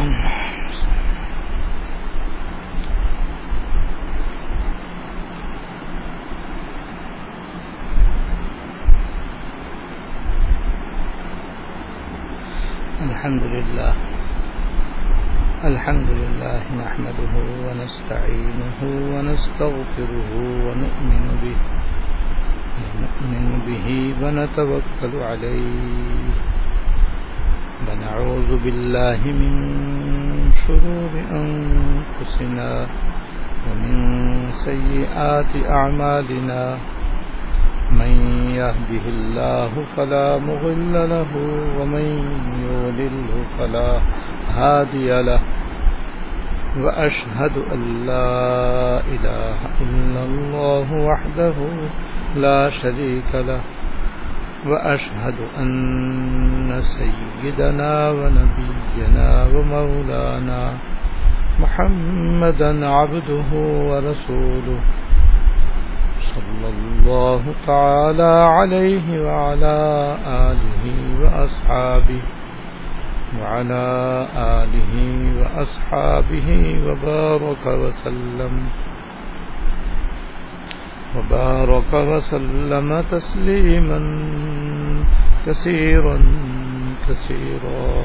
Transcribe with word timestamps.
الحمد 0.00 0.22
لله. 13.42 13.94
الحمد 15.64 16.08
لله 16.10 16.60
نحمده 16.84 17.34
ونستعينه 17.66 18.80
ونستغفره 18.82 20.30
ونؤمن 20.66 21.24
به. 21.42 21.58
ونؤمن 22.80 23.46
به 23.66 23.88
ونتوكل 24.20 25.22
عليه. 25.22 26.59
ونعوذ 27.88 28.50
بالله 28.64 29.20
من 29.24 29.54
شرور 30.66 31.12
أنفسنا 31.32 32.86
ومن 33.66 33.96
سيئات 34.52 35.52
أعمالنا. 35.68 36.76
من 37.90 38.12
يهده 38.54 39.04
الله 39.08 39.72
فلا 39.96 40.38
مغل 40.38 40.94
له 41.10 41.32
ومن 41.80 42.06
يولله 42.62 43.44
فلا 43.58 44.00
هادي 44.48 45.22
له. 45.22 45.40
وأشهد 46.84 47.54
أن 47.72 48.06
لا 48.06 49.00
إله 49.00 49.58
إلا 49.80 50.22
الله 50.24 50.88
وحده 51.08 51.56
لا 52.36 52.70
شريك 52.70 53.34
له. 53.34 53.60
وأشهد 54.66 55.34
أن 55.58 56.80
سيدنا 56.82 58.10
ونبينا 58.10 59.46
ومولانا 59.54 60.72
محمدا 61.60 62.88
عبده 62.88 63.50
ورسوله 63.90 64.80
صلى 66.34 66.68
الله 66.68 67.42
تعالى 67.66 68.32
عليه 68.58 69.06
وعلى 69.26 69.78
آله 70.26 70.84
وأصحابه 71.22 72.22
وعلى 73.40 73.86
آله 74.36 74.94
وأصحابه 75.40 76.48
وبارك 76.86 77.64
وسلم 77.66 78.54
وبارك 81.16 81.94
وسلم 81.94 83.00
تسليما 83.00 83.98
كثيرا 85.44 86.16
كثيرا. 87.08 88.02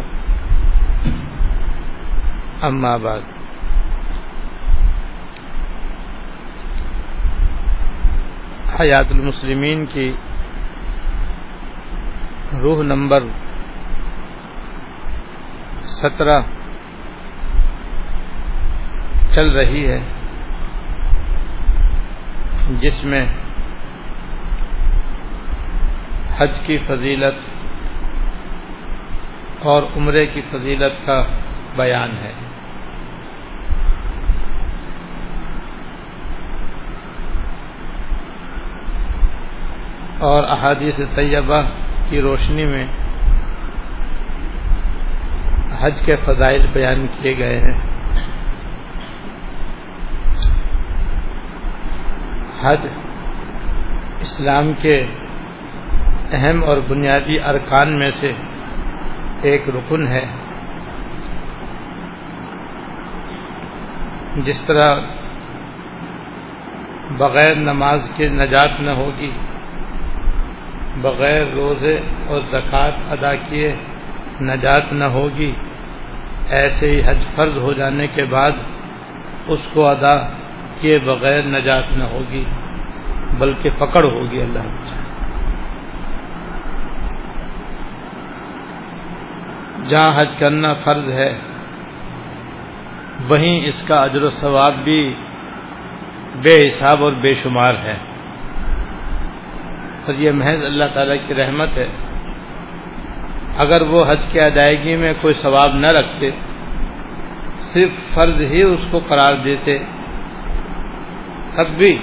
أما 2.69 2.97
بعد. 2.97 3.19
حیات 8.79 9.11
المسلمین 9.11 9.85
کی 9.85 10.11
روح 12.61 12.83
نمبر 12.83 13.23
سترہ 15.81 16.41
چل 19.33 19.57
رہی 19.57 19.87
ہے۔ 19.87 20.14
جس 22.69 23.05
میں 23.05 23.25
حج 26.37 26.59
کی 26.65 26.77
فضیلت 26.87 27.55
اور 29.61 29.83
عمرے 29.97 30.25
کی 30.25 30.41
فضیلت 30.51 31.05
کا 31.05 31.23
بیان 31.75 32.09
ہے۔ 32.11 32.33
اور 40.19 40.43
احادیث 40.43 40.99
طیبہ 41.15 41.61
کی 42.09 42.21
روشنی 42.21 42.65
میں 42.65 42.87
حج 45.79 46.01
کے 46.05 46.15
فضائل 46.15 46.67
بیان 46.73 47.07
کیے 47.07 47.37
گئے 47.37 47.59
ہیں۔ 47.59 47.94
حج 52.65 52.87
اسلام 54.21 54.71
کے 54.81 55.05
اہم 56.31 56.63
اور 56.63 56.77
بنیادی 56.77 57.39
ارکان 57.39 57.99
میں 57.99 58.11
سے 58.11 58.31
ایک 59.41 59.69
رکن 59.69 60.07
ہے۔ 60.07 60.25
جس 64.35 64.61
طرح 64.61 64.95
بغیر 67.17 67.55
نماز 67.55 68.11
کے 68.15 68.29
نجات 68.29 68.79
نہ 68.79 68.91
ہوگی، 68.91 69.31
بغیر 71.01 71.43
روزے 71.55 71.99
اور 72.27 72.41
زکوٰۃ 72.51 72.91
ادا 73.11 73.35
کیے 73.35 73.75
نجات 74.41 74.93
نہ 74.93 75.03
ہوگی، 75.03 75.51
ایسے 76.49 76.89
ہی 76.89 77.01
حج 77.07 77.19
فرض 77.35 77.57
ہو 77.57 77.73
جانے 77.73 78.07
کے 78.07 78.23
بعد 78.25 78.51
اس 79.47 79.59
کو 79.73 79.87
ادا 79.87 80.15
کیے 80.85 80.99
بغیر 80.99 81.41
نجات 81.43 81.83
نہ 81.91 82.03
ہوگی، 82.03 82.45
بلکہ 83.37 83.69
پکڑ 83.77 84.03
ہوگی 84.03 84.41
اللہ 84.41 84.59
جہاں 89.89 90.19
حج 90.19 90.29
کرنا 90.39 90.73
فرض 90.73 91.09
ہے، 91.09 91.39
وہیں 93.29 93.65
اس 93.65 93.83
کا 93.87 93.95
اجر 93.95 94.23
و 94.23 94.27
ثواب 94.27 94.73
بھی 94.83 95.13
بے 96.41 96.65
حساب 96.65 97.03
اور 97.03 97.11
بے 97.11 97.33
شمار 97.33 97.73
ہے۔ 97.73 97.97
اور 100.07 100.13
یہ 100.13 100.31
محض 100.31 100.65
اللہ 100.65 100.85
تعالیٰ 100.93 101.17
کی 101.27 101.33
رحمت 101.33 101.69
ہے۔ 101.77 101.87
اگر 103.57 103.81
وہ 103.81 104.05
حج 104.07 104.19
کی 104.31 104.39
ادائیگی 104.39 104.95
میں 104.95 105.13
کوئی 105.21 105.33
ثواب 105.33 105.75
نہ 105.75 105.87
رکھتے، 105.87 106.31
صرف 107.59 108.13
فرض 108.13 108.41
ہی 108.41 108.63
اس 108.63 108.79
کو 108.91 108.99
قرار 108.99 109.33
دیتے 109.43 109.77
تب 111.55 111.77
بھی 111.77 111.97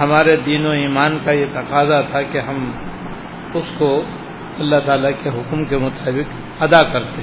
ہمارے 0.00 0.36
دین 0.36 0.66
و 0.66 0.70
ایمان 0.70 1.18
کا 1.24 1.32
یہ 1.32 1.46
تقاضا 1.52 2.00
تھا 2.00 2.22
کہ 2.22 2.38
ہم 2.38 2.72
اس 3.54 3.74
کو 3.78 4.02
اللہ 4.58 4.76
تعالیٰ 4.86 5.10
کے 5.22 5.28
حکم 5.28 5.64
کے 5.64 5.76
مطابق 5.76 6.62
ادا 6.62 6.82
کرتے 6.82 7.22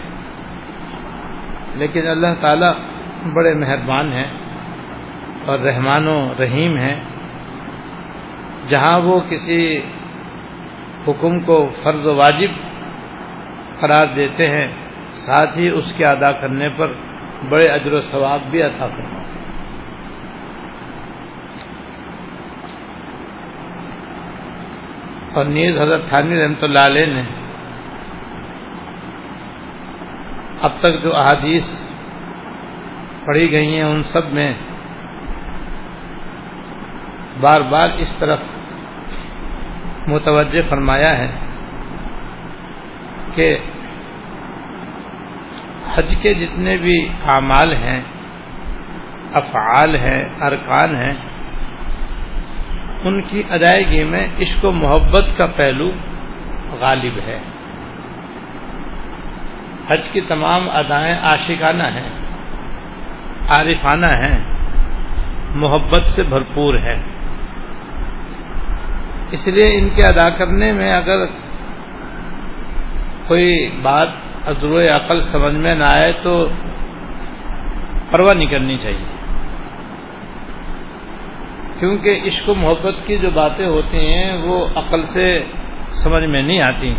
لیکن 1.75 2.07
اللہ 2.07 2.41
تعالیٰ 2.41 2.73
بڑے 3.33 3.53
مہربان 3.53 4.13
ہیں 4.13 4.31
اور 5.45 5.59
رحمان 5.59 6.07
و 6.07 6.33
رحیم 6.39 6.77
ہیں۔ 6.77 7.03
جہاں 8.69 8.99
وہ 8.99 9.19
کسی 9.29 9.79
حکم 11.07 11.39
کو 11.39 11.69
فرض 11.83 12.05
و 12.05 12.15
واجب 12.15 12.47
قرار 13.79 14.07
دیتے 14.15 14.47
ہیں، 14.47 14.67
ساتھ 15.09 15.57
ہی 15.57 15.69
اس 15.69 15.93
کے 15.93 16.05
ادا 16.05 16.31
کرنے 16.31 16.69
پر 16.69 16.91
بڑے 17.49 17.67
اجر 17.67 17.93
و 17.93 18.01
ثواب 18.01 18.39
بھی 18.51 18.61
عطا 18.61 18.85
فرماتے 18.85 19.17
ہیں۔ 19.17 19.24
اور 25.35 25.45
نیز 25.45 25.79
حضرت 25.79 26.07
تھانی 26.09 26.35
رحمۃ 26.41 26.61
اللہ 26.61 26.85
علیہ 26.85 27.05
نے 27.05 27.21
اب 30.61 30.77
تک 30.79 31.01
جو 31.03 31.15
احادیث 31.15 31.71
پڑھی 33.25 33.51
گئی 33.51 33.75
ہیں، 33.75 33.83
ان 33.83 34.01
سب 34.01 34.31
میں 34.33 34.53
بار 37.41 37.61
بار 37.61 37.89
اس 37.97 38.13
طرف 38.19 38.39
متوجہ 40.07 40.61
فرمایا 40.69 41.17
ہے 41.17 41.27
کہ 43.35 43.47
حج 45.95 46.15
کے 46.21 46.33
جتنے 46.33 46.77
بھی 46.77 46.97
اعمال 47.27 47.73
ہیں، 47.73 48.01
افعال 49.33 49.95
ہیں، 49.95 50.21
ارکان 50.41 50.95
ہیں 50.95 51.13
ان 53.05 53.21
کی 53.21 53.43
ادائیگی 53.49 54.03
میں 54.03 54.27
عشق 54.41 54.65
و 54.65 54.71
محبت 54.71 55.25
کا 55.37 55.45
پہلو 55.45 55.91
غالب 56.79 57.19
ہے۔ 57.25 57.39
حج 59.87 60.09
کی 60.11 60.21
تمام 60.21 60.69
ادائیں 60.69 61.15
عاشقانہ 61.15 61.83
ہیں، 61.83 62.09
عارفانہ 63.49 64.05
ہیں، 64.05 64.43
محبت 65.55 66.05
سے 66.05 66.23
بھرپور 66.23 66.73
ہیں 66.73 67.03
اس 69.31 69.47
لیے 69.47 69.79
ان 69.79 69.89
کے 69.95 70.03
ادا 70.03 70.29
کرنے 70.29 70.71
میں 70.71 70.93
اگر 70.93 71.25
کوئی 73.27 73.69
بات 73.81 74.07
عزر 74.45 74.95
عقل 74.95 75.19
سمجھ 75.19 75.55
میں 75.55 75.75
نہ 75.75 75.83
آئے 75.83 76.13
تو 76.23 76.49
پرواہ 78.11 78.33
نہیں 78.33 78.47
کرنی 78.47 78.77
چاہیے۔ 78.77 79.14
کیونکہ 81.79 82.19
عشق 82.25 82.49
و 82.49 82.55
محبت 82.55 83.07
کی 83.07 83.17
جو 83.17 83.29
باتیں 83.29 83.65
ہوتی 83.65 83.97
ہیں 83.97 84.37
وہ 84.37 84.67
عقل 84.75 85.05
سے 85.05 85.43
سمجھ 85.87 86.23
میں 86.23 86.41
نہیں 86.41 86.61
آتی۔ 86.61 86.95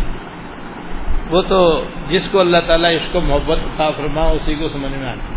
وہ 1.29 1.41
تو 1.41 1.85
جس 2.09 2.29
کو 2.31 2.39
اللہ 2.39 2.57
تعالیٰ 2.67 2.95
اس 2.95 3.11
کو 3.11 3.21
محبت 3.21 3.57
عطا 3.57 3.91
فرما، 3.91 4.21
اسی 4.21 4.55
کو 4.55 4.67
سمجھ 4.67 4.91
میں 4.91 5.09
آتی۔ 5.09 5.33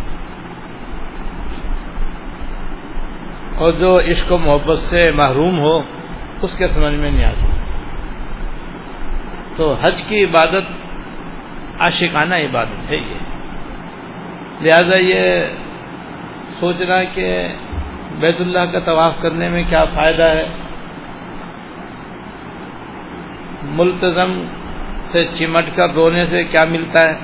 اور 3.57 3.73
جو 3.73 4.01
عشق 4.01 4.33
و 4.33 4.39
محبت 4.39 4.79
سے 4.79 5.11
محروم 5.11 5.59
ہو، 5.59 5.83
اس 6.43 6.59
کے 6.59 6.67
سمجھ 6.67 6.95
میں 6.95 7.11
نہیں 7.11 7.25
آ 7.25 7.33
سکتا 7.33 7.61
تو 9.57 9.75
حج 9.75 10.03
کی 10.03 10.25
عبادت، 10.25 10.97
عاشقانہ 11.81 12.35
عبادت 12.35 12.91
ہے 12.91 12.97
یہ۔ 12.97 13.15
لہذا 14.61 14.97
یہ 14.97 15.47
سوچنا 16.49 17.05
کہ 17.15 17.47
بیت 18.21 18.41
اللہ 18.41 18.65
کا 18.73 18.79
طواف 18.79 19.13
کرنے 19.23 19.49
میں 19.49 19.63
کیا 19.69 19.85
فائدہ 19.85 20.23
ہے؟ 20.23 20.47
ملتظم 23.63 24.33
سے 25.05 25.25
چمٹ 25.25 25.77
کر 25.77 25.91
رونے 25.91 26.27
سے 26.27 26.45
کیا 26.45 26.65
ملتا 26.65 27.01
ہے؟ 27.01 27.15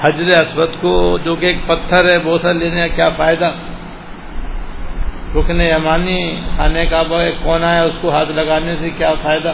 حجر 0.00 0.28
اسود 0.38 0.80
کو 0.80 1.18
جو 1.24 1.34
کہ 1.34 1.46
ایک 1.46 1.66
پتھر 1.66 2.10
ہے 2.10 2.18
بوسا 2.18 2.52
لینے 2.52 2.88
کا 2.88 2.94
کیا 2.96 3.08
فائدہ؟ 3.08 3.50
رکن 5.36 5.60
امانی 5.60 6.20
خانے 6.56 6.86
کا 6.86 7.02
کونا 7.42 7.74
ہے، 7.74 7.80
اس 7.80 7.96
کو 8.00 8.10
ہاتھ 8.10 8.30
لگانے 8.30 8.76
سے 8.80 8.90
کیا 8.90 9.14
فائدہ؟ 9.22 9.52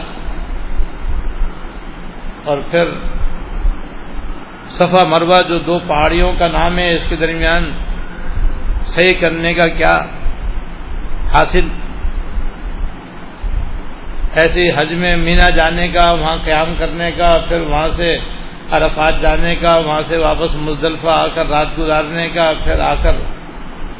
اور 2.43 2.57
پھر 2.71 2.85
صفا 4.67 5.03
مروا 5.07 5.39
جو 5.47 5.59
دو 5.59 5.79
پہاڑیوں 5.79 6.31
کا 6.39 6.47
نام 6.47 6.77
ہے، 6.77 6.95
اس 6.95 7.09
کے 7.09 7.15
درمیان 7.15 7.71
صحیح 8.85 9.19
کرنے 9.21 9.53
کا 9.53 9.67
کیا 9.67 10.01
حاصل؟ 11.33 11.67
ایسی 14.33 14.69
حج 14.69 14.93
میں 14.93 15.17
مینا 15.17 15.49
جانے 15.49 15.87
کا، 15.87 16.11
وہاں 16.11 16.37
قیام 16.45 16.73
کرنے 16.77 17.11
کا، 17.11 17.33
پھر 17.49 17.61
وہاں 17.61 17.89
سے 17.89 18.17
عرفات 18.71 19.21
جانے 19.21 19.55
کا، 19.55 19.75
وہاں 19.75 20.01
سے 20.07 20.17
واپس 20.17 20.55
مزدلفہ 20.55 21.07
آ 21.07 21.27
کر 21.27 21.47
رات 21.47 21.67
گزارنے 21.79 22.29
کا، 22.29 22.53
پھر 22.63 22.79
آ 22.79 22.95
کر 22.95 23.11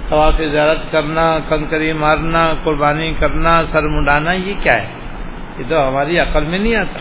طواف 0.10 0.34
زیارت 0.52 0.92
کرنا، 0.92 1.40
کنکری 1.50 1.94
مارنا، 1.94 2.54
قربانی 2.64 3.14
کرنا، 3.20 3.64
سر 3.64 3.84
منڈانا، 3.84 4.34
یہ 4.34 4.54
کیا 4.64 4.74
ہے؟ 4.74 4.94
یہ 5.58 5.64
تو 5.70 5.88
ہماری 5.88 6.20
عقل 6.20 6.44
میں 6.44 6.60
نہیں 6.60 6.76
آتا۔ 6.76 7.00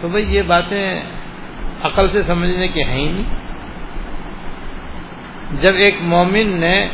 تو 0.00 0.08
بھائی 0.08 0.34
یہ 0.34 0.42
باتیں 0.46 1.02
عقل 1.82 2.08
سے 2.08 2.22
سمجھنے 2.22 2.68
کی 2.68 2.82
ہیں 2.82 2.98
ہی 2.98 3.12
نہیں۔ 3.12 3.45
جب 5.52 5.74
ایک 5.74 5.94
مومن 6.02 6.60
نے 6.60 6.88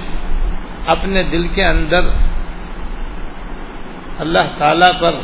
اپنے 0.87 1.23
دل 1.23 1.49
کے 1.49 1.65
اندر 1.65 2.01
اللہ 4.19 4.45
تعالی 4.59 4.87
پر 5.01 5.15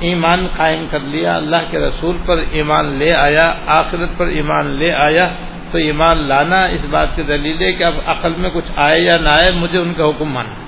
ایمان 0.00 0.46
قائم 0.56 0.86
کر 0.90 1.00
لیا، 1.00 1.36
اللہ 1.36 1.70
کے 1.70 1.78
رسول 1.78 2.16
پر 2.26 2.38
ایمان 2.50 2.86
لے 2.86 3.12
آیا، 3.12 3.54
آخرت 3.66 4.18
پر 4.18 4.26
ایمان 4.26 4.66
لے 4.66 4.92
آیا، 4.92 5.28
تو 5.70 5.78
ایمان 5.78 6.18
لانا 6.18 6.64
اس 6.64 6.84
بات 6.90 7.16
کی 7.16 7.22
دلیل 7.22 7.62
ہے 7.62 7.72
کہ 7.72 7.84
اب 7.84 7.94
عقل 8.06 8.32
میں 8.36 8.50
کچھ 8.52 8.70
آئے 8.76 9.00
یا 9.00 9.16
نہ 9.16 9.28
آئے، 9.28 9.52
مجھے 9.52 9.78
ان 9.78 9.94
کا 9.94 10.04
حکم 10.08 10.32
ماننا 10.32 10.65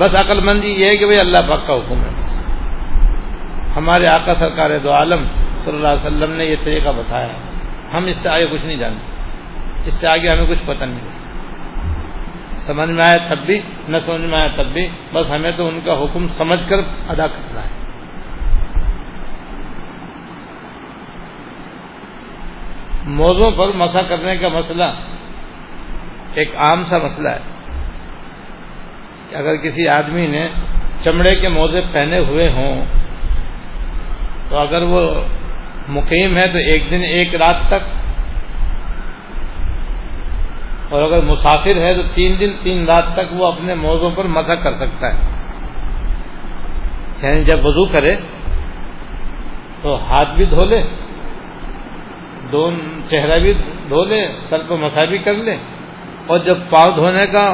بس 0.00 0.16
عقل 0.16 0.40
مندی 0.40 0.68
یہ 0.68 0.86
ہے 0.86 0.96
کہ 0.96 1.06
بھائی 1.06 1.20
اللہ 1.20 1.38
پاک 1.38 1.66
کا 1.66 1.74
حکم 1.74 2.02
ہے 2.04 2.10
بس۔ 2.18 2.46
ہمارے 3.76 4.06
آقا 4.06 4.34
سرکار 4.34 4.78
دو 4.78 4.92
عالم 4.92 5.24
صلی 5.24 5.76
اللہ 5.76 5.88
علیہ 5.88 6.06
وسلم 6.06 6.30
نے 6.32 6.44
یہ 6.44 6.56
طریقہ 6.64 6.88
بتایا 6.88 7.28
ہم 7.92 8.04
اس 8.04 8.16
سے 8.16 8.28
آگے 8.28 8.46
کچھ 8.46 8.64
نہیں 8.64 8.76
جانتے۔ 8.76 9.22
اس 9.86 10.00
سے 10.00 10.08
آگے 10.08 10.28
ہمیں 10.28 10.46
کچھ 10.46 10.62
پتہ 10.66 10.84
نہیں 10.84 11.00
سمجھ 12.50 12.90
میں 12.90 13.04
آیا 13.04 13.16
تب 13.28 13.46
بھی، 13.46 13.60
نہ 13.88 13.98
سمجھ 13.98 14.20
میں 14.20 14.38
آیا 14.42 14.62
تب 14.62 14.72
بھی۔ 14.72 14.88
بس 15.12 15.30
ہمیں 15.30 15.52
تو 15.52 15.68
ان 15.68 15.80
کا 15.84 15.92
حکم 15.92 16.28
سمجھ 16.28 16.68
کر 16.68 16.76
ادا 17.08 17.26
کرنا 17.26 17.60
ہے۔ 17.60 17.80
موضوع 23.04 23.50
پر 23.50 23.76
مسا 23.76 24.02
کرنے 24.02 24.36
کا 24.36 24.48
مسئلہ 24.48 24.84
ایک 26.34 26.56
عام 26.56 26.82
سا 26.82 26.98
مسئلہ 26.98 27.28
ہے۔ 27.28 27.59
کہ 29.30 29.36
اگر 29.36 29.56
کسی 29.56 29.88
آدمی 29.88 30.26
نے 30.26 30.48
چمڑے 31.04 31.34
کے 31.40 31.48
موزے 31.48 31.80
پہنے 31.92 32.18
ہوئے 32.18 32.48
ہوں، 32.50 32.84
تو 34.48 34.56
اگر 34.58 34.82
وہ 34.82 35.00
مقیم 35.88 36.36
ہے 36.36 36.46
تو 36.48 36.58
ایک 36.58 36.90
دن 36.90 37.02
ایک 37.08 37.34
رات 37.34 37.66
تک، 37.68 37.88
اور 40.92 41.02
اگر 41.02 41.20
مسافر 41.20 41.76
ہے 41.76 41.92
تو 41.94 42.02
تین 42.14 42.34
دن 42.40 42.52
تین 42.62 42.84
رات 42.86 43.12
تک 43.14 43.32
وہ 43.32 43.46
اپنے 43.46 43.74
موضوع 43.74 44.10
پر 44.16 44.24
مسا 44.36 44.54
کر 44.54 44.74
سکتا 44.74 45.12
ہے۔ 45.12 45.28
یعنی 47.22 47.44
جب 47.44 47.66
وضو 47.66 47.84
کرے 47.84 48.14
تو 49.82 49.94
ہاتھ 50.06 50.34
بھی 50.36 50.44
دھو 50.44 50.64
لے 50.64 50.80
دو 52.52 52.70
چہرہ 53.10 53.38
بھی 53.40 53.52
دھو 53.88 54.04
لے، 54.04 54.20
سر 54.48 54.62
کو 54.68 54.76
مسا 54.76 55.04
بھی 55.04 55.18
کر 55.18 55.34
لے، 55.34 55.56
اور 56.26 56.38
جب 56.38 56.56
پاؤں 56.70 56.94
دھونے 56.96 57.26
کا 57.26 57.44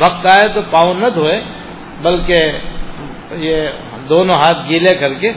وقت 0.00 0.26
آئے 0.26 0.48
تو 0.54 0.60
پاؤں 0.70 0.94
نہ 0.94 1.06
دھوئے، 1.14 1.40
بلکہ 2.02 2.52
یہ 3.30 3.68
دونوں 4.08 4.34
ہاتھ 4.34 4.68
گیلے 4.68 4.94
کر 4.94 5.14
کے 5.14 5.32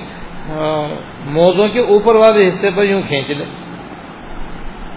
موزوں 1.25 1.67
کے 1.67 1.79
اوپر 1.79 2.15
والے 2.15 2.47
حصے 2.47 2.69
پر 2.75 2.83
یوں 2.83 3.01
کھینچ 3.01 3.29
لے۔ 3.29 3.45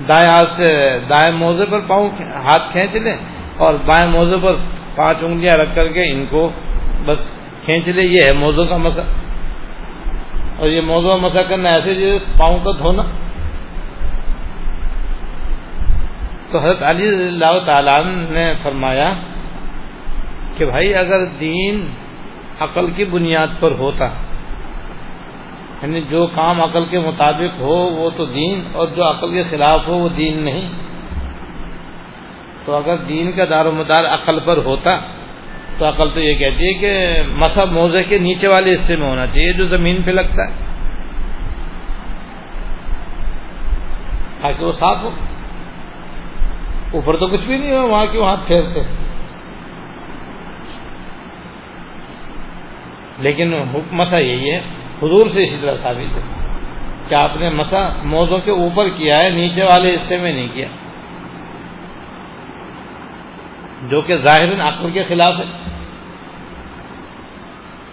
دائیں 0.09 0.29
ہاتھ 0.29 0.51
سے 0.51 0.99
دائیں 1.11 1.37
موزے 1.37 1.67
پر 1.71 1.81
پاؤں 1.81 2.09
ہاتھ 2.35 2.73
کھینچ 2.73 2.95
لے 2.95 3.13
اور 3.57 3.75
بائیں 3.75 4.11
موزے 4.11 4.37
پر 4.43 4.55
پانچ 4.97 5.19
انگلیاں 5.23 5.57
رکھ 5.57 5.75
کر 5.75 5.89
کے 5.89 6.11
ان 6.13 6.27
کو 6.31 6.51
بس 7.07 7.39
کھینچ 7.65 7.89
لے، 7.89 8.03
یہ 8.03 8.19
ہے 8.25 8.33
موزوں 8.33 8.67
کا 8.67 8.77
مسا۔ 8.77 9.03
اور 10.59 10.69
یہ 10.69 10.81
موزوں 10.81 11.19
مسا 11.19 11.43
کرنا 11.43 11.69
ایسے 11.69 11.95
جو 11.95 12.19
پاؤں 12.39 12.59
کا 12.59 12.71
دھونا۔ 12.79 13.03
تو 16.51 16.59
حضرت 16.59 16.83
علی 16.83 17.09
اللہ 17.09 17.59
تعالیٰ 17.67 18.05
نے 18.31 18.53
فرمایا 18.63 19.15
کہ 20.57 20.65
بھائی 20.65 20.95
اگر 20.95 21.25
دین 21.41 21.87
عقل 22.61 22.91
کی 22.91 23.05
بنیاد 23.05 23.49
پر 23.61 23.71
ہوتا 23.71 24.05
یعنی 25.83 26.01
جو 26.11 26.27
کام 26.27 26.61
عقل 26.63 26.85
کے 26.91 26.99
مطابق 26.99 27.61
ہو 27.61 27.75
وہ 27.75 28.11
تو 28.17 28.25
دین، 28.25 28.63
اور 28.73 28.89
جو 28.89 29.11
عقل 29.11 29.33
کے 29.33 29.43
خلاف 29.51 29.81
ہو 29.89 29.95
وہ 29.95 30.09
دین 30.09 30.37
نہیں۔ 30.37 30.69
تو 32.65 32.75
اگر 32.75 32.97
دین 32.97 33.33
کا 33.33 33.45
دار 33.51 33.67
و 33.67 33.73
مدار 33.73 34.05
عقل 34.11 34.39
پر 34.45 34.57
ہوتا، 34.57 34.97
تو 35.79 35.89
عقل 35.89 36.11
تو 36.15 36.21
یہ 36.21 36.35
کہتی 36.35 36.69
ہے 36.69 36.73
کہ 36.73 37.23
مسا 37.37 37.65
موزے 37.65 38.03
کے 38.03 38.19
نیچے 38.19 38.49
والے 38.49 38.75
حصے 38.75 38.97
میں 38.97 39.09
ہونا 39.09 39.27
چاہیے، 39.27 39.53
جو 39.53 39.67
زمین 39.67 40.03
پہ 40.03 40.11
لگتا 40.11 40.49
ہے۔ 40.49 40.55
تاکہ 44.43 44.65
وہ 44.65 44.71
صاف 44.71 45.03
ہو۔ 45.03 45.11
اوپر 46.93 47.17
تو 47.17 47.27
کچھ 47.27 47.47
بھی 47.47 47.59
نہیں 47.59 47.79
ہو 47.79 47.89
وہاں 47.89 48.05
کی 48.13 48.19
وہاں 48.19 48.37
پھیرتے 48.37 49.04
لیکن 53.25 53.53
مسا 53.93 54.19
یہی 54.19 54.51
ہے، 54.53 54.59
حضور 55.03 55.27
سے 55.27 55.45
اسی 55.45 55.59
طرح 55.61 55.75
ثابت 55.75 56.17
ہے 56.17 56.23
کہ 57.09 57.15
آپ 57.15 57.37
نے 57.37 57.51
مسا 57.51 57.89
موزوں 58.03 58.39
کے 58.39 58.51
اوپر 58.51 58.89
کیا 58.89 59.25
ہے، 59.25 59.31
نیچے 59.31 59.65
والے 59.65 59.95
حصے 59.95 60.17
میں 60.17 60.33
نہیں 60.33 60.49
کیا۔ 60.55 60.69
جو 63.89 64.01
کہ 64.01 64.17
ظاہر 64.17 64.55
عقل 64.61 64.91
کے 64.91 65.03
خلاف 65.09 65.33
ہے۔ 65.39 65.45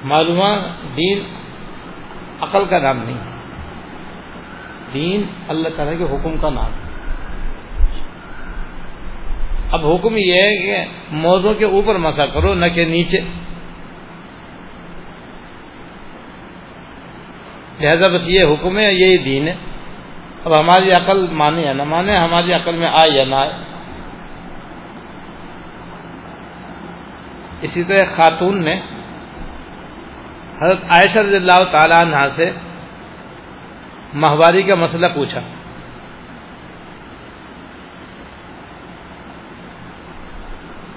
معلومات 0.03 0.59
دین 0.97 1.19
عقل 2.41 2.65
کا 2.69 2.79
نام 2.79 3.03
نہیں 3.03 3.17
ہے۔ 3.17 3.37
دین 4.93 5.23
اللہ 5.47 5.69
تعالیٰ 5.75 5.97
کے 5.97 6.03
حکم 6.03 6.37
کا 6.37 6.49
نام 6.49 6.73
ہے۔ 6.73 6.91
اب 9.71 9.87
حکم 9.87 10.17
یہ 10.17 10.33
ہے 10.33 10.57
کہ 10.57 10.75
موزوں 11.11 11.53
کے 11.53 11.65
اوپر 11.65 11.95
مسا 11.95 12.25
کرو، 12.25 12.53
نہ 12.53 12.65
کہ 12.65 12.85
نیچے۔ 12.85 13.40
لہذا 17.81 18.07
بس 18.07 18.29
یہ 18.29 18.43
حکم 18.43 18.77
ہے، 18.77 18.93
یہی 18.93 19.17
دین 19.17 19.47
ہے۔ 19.47 19.55
اب 20.45 20.59
ہماری 20.59 20.91
عقل 20.91 21.25
مانے 21.31 21.61
یا 21.61 21.73
نہ 21.73 21.83
مانے، 21.83 22.17
ہماری 22.17 22.53
عقل 22.53 22.75
میں 22.75 22.87
آئے 22.87 23.11
یا 23.11 23.23
نہ 23.25 23.35
آئے۔ 23.35 23.53
اسی 27.61 27.83
طرح 27.83 28.05
خاتون 28.05 28.63
نے 28.63 28.81
حضرت 30.61 30.79
عائشہ 30.89 31.19
رضی 31.19 31.35
اللہ 31.35 31.63
تعالیٰ 31.71 32.01
عنہ 32.01 32.25
سے 32.25 32.51
ماہواری 34.13 34.63
کا 34.63 34.75
مسئلہ 34.75 35.07
پوچھا۔ 35.15 35.39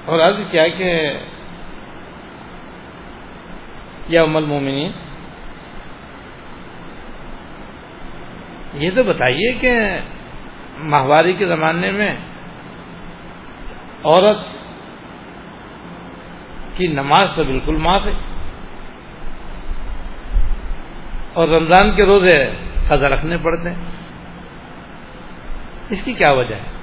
اور 0.04 0.18
عرض 0.20 0.50
کیا 0.50 0.68
کہ، 0.68 1.12
یا 4.08 4.22
ام 4.22 4.36
المومنین 4.36 4.92
یہ 8.74 8.90
تو 8.90 9.02
بتائیے 9.02 9.52
کہ 9.52 9.70
ماہواری 10.78 11.32
کے 11.32 11.46
زمانے 11.46 11.90
میں 11.90 12.16
عورت 14.04 14.36
کی 16.76 16.86
نماز 16.86 17.34
تو 17.34 17.44
بالکل 17.44 17.76
معاف 17.76 18.06
ہے 18.06 18.12
اور 21.32 21.48
رمضان 21.48 21.96
کے 21.96 22.04
روزے 22.04 22.50
قضا 22.88 23.08
رکھنے 23.08 23.36
پڑتے 23.36 23.70
ہیں۔ 23.70 23.84
اس 25.90 26.04
کی 26.04 26.12
کیا 26.12 26.32
وجہ 26.32 26.54
ہے؟ 26.54 26.74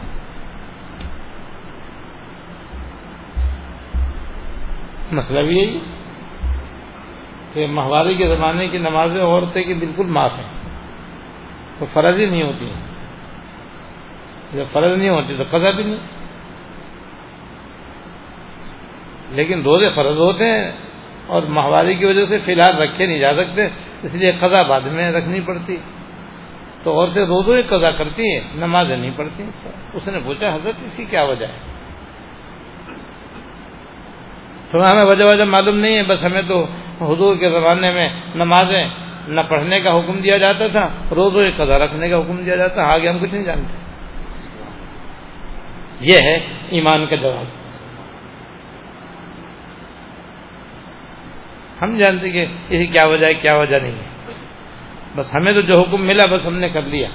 مسئلہ 5.12 5.40
بھی 5.40 5.58
یہی 5.58 5.80
کہ 7.54 7.68
ماہواری 7.68 8.16
کے 8.16 8.28
زمانے 8.28 8.68
کی 8.68 8.78
نمازیں 8.78 9.22
عورتیں 9.22 9.64
کی 9.64 9.74
بالکل 9.74 10.06
معاف 10.06 10.38
ہیں۔ 10.38 10.51
تو 11.82 11.88
فرض 11.94 12.20
ہی 12.20 12.26
نہیں 12.26 12.44
ہوتی 12.44 12.74
جب 14.54 14.64
فرض 14.72 14.98
نہیں 14.98 15.10
ہوتی 15.10 15.36
تو 15.38 15.44
قضا 15.50 15.72
بھی 15.72 15.84
نہیں۔ 15.84 15.98
لیکن 19.30 19.62
روزے 19.62 19.90
فرض 19.90 20.18
ہوتے 20.18 20.46
ہیں 20.46 20.72
اور 21.28 21.44
ماہواری 21.44 21.96
کی 21.96 22.06
وجہ 22.06 22.26
سے 22.26 22.40
فی 22.40 22.54
الحال 22.54 22.78
رکھے 22.78 23.06
نہیں 23.06 23.20
جا 23.20 23.34
سکتے، 23.34 23.64
اس 24.02 24.16
لیے 24.16 24.32
قضا 24.40 24.62
بعد 24.68 24.82
میں 24.82 25.12
رکھنی 25.12 25.42
پڑتی۔ 25.42 25.78
تو 26.84 27.00
عورتیں 27.00 27.22
روزوں 27.22 27.58
ہی 27.58 27.62
قضا 27.62 27.92
کرتی 27.92 28.36
ہیں، 28.36 28.48
نمازیں 28.56 28.98
نہیں 28.98 29.12
پڑھتی۔ 29.16 29.44
اس 29.94 30.08
نے 30.08 30.20
پوچھا، 30.24 30.56
حضرت، 30.56 30.76
اس 30.84 30.98
کی 30.98 31.06
کیا 31.06 31.24
وجہ 31.24 31.46
ہے؟ 31.46 31.60
تو 34.72 34.92
ہمیں 34.92 35.04
وجہ 35.04 35.24
وجہ 35.24 35.44
معلوم 35.44 35.78
نہیں 35.78 35.98
ہے، 35.98 36.04
بس 36.04 36.26
ہمیں 36.26 36.42
تو 36.42 36.64
حضور 37.02 37.36
کے 37.36 37.50
زمانے 37.50 37.92
میں 37.92 38.10
نمازیں 38.36 39.11
نہ 39.28 39.42
پڑھنے 39.42 39.80
کا 39.80 40.00
حکم 40.00 40.20
دیا 40.20 40.38
جاتا 40.38 40.68
تھا، 40.68 40.90
روزوں 41.12 41.46
ہی 41.46 41.52
قضا 41.52 41.80
رکھنے 41.80 42.10
کا 42.10 42.18
حکم 42.18 42.44
دیا 42.46 42.56
جاتا، 42.56 42.84
آگے 42.84 43.10
ہم 43.10 43.20
کچھ 43.20 43.34
نہیں 43.34 43.44
جانتے۔ 43.44 43.78
یہ 46.00 46.16
ہے 46.16 46.36
ایمان 46.70 47.06
کا 47.06 47.16
جواب۔ 47.16 47.46
ہم 51.82 51.98
جانتے 51.98 52.30
کہ 52.30 52.46
یہ 52.70 52.88
کیا 52.88 53.06
وجہ 53.06 53.26
ہے، 53.26 53.34
کیا 53.34 53.58
وجہ 53.58 53.80
نہیں 53.80 53.96
ہے۔ 53.96 54.34
بس 55.16 55.36
ہمیں 55.36 55.54
تو 55.54 55.62
جو 55.62 55.82
حکم 55.82 56.06
ملا، 56.06 56.26
بس 56.26 56.46
ہم 56.46 56.58
نے 56.58 56.70
کر 56.70 56.82
لیا۔ 56.82 57.10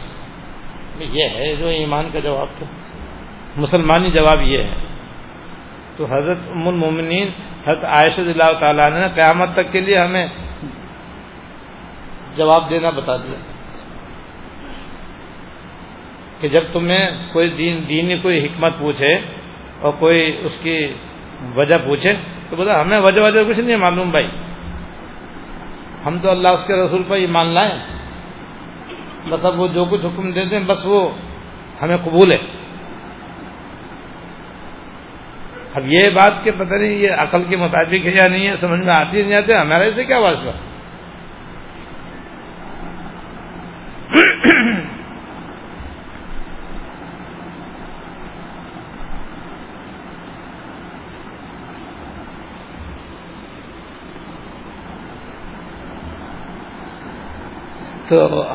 یہ 0.98 1.28
ہے 1.28 1.56
جو 1.56 1.66
ایمان 1.66 2.08
کا 2.12 2.18
جواب 2.18 2.48
تو 2.58 2.64
مسلمانی 3.56 4.08
جواب 4.10 4.42
یہ 4.42 4.58
ہے۔ 4.58 4.70
تو 5.96 6.04
حضرت 6.04 6.38
ام 6.50 6.68
المومنین، 6.68 7.28
حضرت 7.66 7.84
عائشہ 7.84 8.20
اللہ 8.20 8.58
تعالیٰ 8.60 8.90
نے 8.90 9.06
قیامت 9.14 9.52
تک 9.52 9.72
کے 9.72 9.80
لیے 9.80 9.98
ہمیں 9.98 10.26
جواب 12.36 12.70
دینا 12.70 12.90
بتا 12.90 13.16
دیا۔ 13.16 13.38
کہ 16.40 16.48
جب 16.48 16.62
تمہیں 16.72 17.32
کوئی 17.32 17.48
دین 17.50 17.88
دینی 17.88 18.18
کوئی 18.18 18.46
حکمت 18.46 18.78
پوچھے 18.78 19.14
اور 19.80 19.92
کوئی 19.92 20.40
اس 20.44 20.58
کی 20.62 20.94
وجہ 21.54 21.74
پوچھے، 21.84 22.12
تو 22.50 22.56
بولا 22.56 22.80
ہمیں 22.80 23.00
وجہ 23.00 23.20
وجہ 23.20 23.40
کچھ 23.48 23.60
نہیں 23.60 23.76
معلوم 23.76 24.10
بھائی۔ 24.10 24.28
ہم 26.06 26.18
تو 26.18 26.30
اللہ 26.30 26.48
اس 26.48 26.66
کے 26.66 26.74
رسول 26.74 27.02
پر 27.02 27.16
ایمان 27.16 27.46
لائیں 27.46 27.78
مطلب 29.24 29.60
وہ 29.60 29.68
جو 29.68 29.84
کچھ 29.84 30.06
حکم 30.06 30.32
دیتے 30.32 30.58
ہیں، 30.58 30.64
بس 30.64 30.86
وہ 30.86 31.10
ہمیں 31.82 31.96
قبول 31.96 32.32
ہے۔ 32.32 32.38
اب 35.74 35.82
یہ 35.86 36.08
بات 36.14 36.32
کہ 36.44 36.50
پتہ 36.50 36.74
نہیں، 36.74 36.90
یہ 36.90 37.08
عقل 37.18 37.44
کے 37.44 37.56
مطابق 37.56 38.06
ہے 38.06 38.10
یا 38.14 38.28
نہیں 38.28 38.48
ہے، 38.48 38.56
سمجھ 38.56 38.80
میں 38.80 38.94
آتی 38.94 39.22
نہیں 39.22 39.34
آتے 39.34 39.52
ہمارا 39.52 39.84
اسے 39.84 40.04
کیا 40.04 40.18
واسطہ؟ 40.18 40.50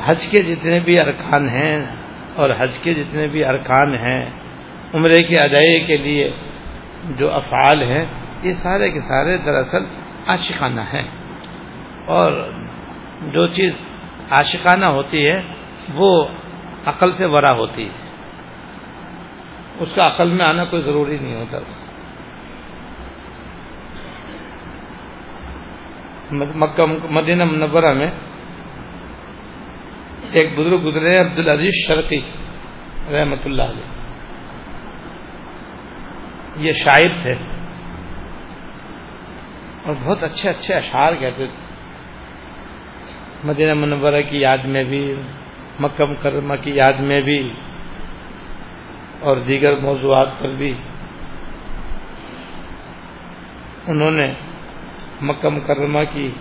حج 0.06 0.27
کے 0.27 0.44
جتنے 0.44 0.80
بھی 0.80 1.00
ارکان 1.00 1.50
ہیں 1.50 1.86
اور 2.36 2.50
حج 2.60 2.80
کے 2.80 2.94
جتنے 2.94 3.27
بھی 3.27 3.46
ارکان 3.46 3.96
ہیں، 3.96 4.30
عمرے 4.94 5.24
کی 5.24 5.39
ادائی 5.39 5.86
کے 5.86 5.98
لیے 5.98 6.32
جو 7.03 7.32
افعال 7.32 7.84
ہیں، 7.84 8.06
یہ 8.44 8.53
سارے 8.53 8.91
کے 8.91 9.00
سارے 9.00 9.38
دراصل 9.38 9.84
عاشقانہ 10.27 10.82
ہیں۔ 10.82 11.08
اور 12.06 12.51
جو 13.34 13.48
چیز 13.48 13.74
عاشقانہ 14.30 14.86
ہوتی 14.86 15.27
ہے، 15.27 15.41
وہ 15.94 16.27
عقل 16.86 17.12
سے 17.12 17.27
ورا 17.27 17.53
ہوتی 17.53 17.86
ہے۔ 17.86 18.12
اس 19.80 19.96
کا 19.96 20.01
عقل 20.08 20.30
میں 20.30 20.46
آنا 20.46 20.65
کوئی 20.65 20.82
ضروری 20.82 21.18
نہیں 21.18 21.36
ہوتا۔ 21.36 21.58
مکہ 26.32 26.86
مدینہ 27.10 27.44
منورہ 27.44 27.94
میں 27.94 28.08
ایک 30.34 30.60
بزرگ 30.60 30.82
گزرے 30.86 31.18
عبد 31.18 31.40
العزیز 31.40 31.88
شرقی، 31.88 32.20
رحمت 33.12 33.40
اللہ 33.46 33.64
علیہ۔ 33.64 34.02
یہ 36.58 36.74
شاعر 36.74 37.22
تھے۔ 37.22 37.36
اور 39.86 39.96
بہت 40.04 40.24
اچھے 40.24 40.50
اچھے 40.50 40.74
اشعار 40.74 41.14
کہتے 41.20 41.46
تھے۔ 41.46 41.74
مدینہ 43.44 43.74
منورہ 43.74 44.22
کی 44.22 44.40
یاد 44.40 44.58
میں 44.58 44.84
بھی، 44.84 45.16
مکہ 45.80 46.06
مکرمہ 46.06 46.54
کی 46.56 46.72
یاد 46.72 47.00
میں 47.00 47.22
بھی، 47.22 47.54
اور 49.20 49.38
دیگر 49.38 49.76
موضوعات 49.76 50.28
پر 50.40 50.48
بھی۔ 50.48 50.74
انہوں 53.88 54.12
نے 54.12 54.34
مکہ 55.22 55.50
مکرمہ 55.50 56.00
کی 56.14 56.32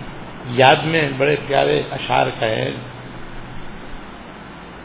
یاد 0.45 0.85
میں 0.85 1.09
بڑے 1.17 1.35
پیارے 1.47 1.79
اشعار 1.79 2.27
کہے۔ 2.39 2.71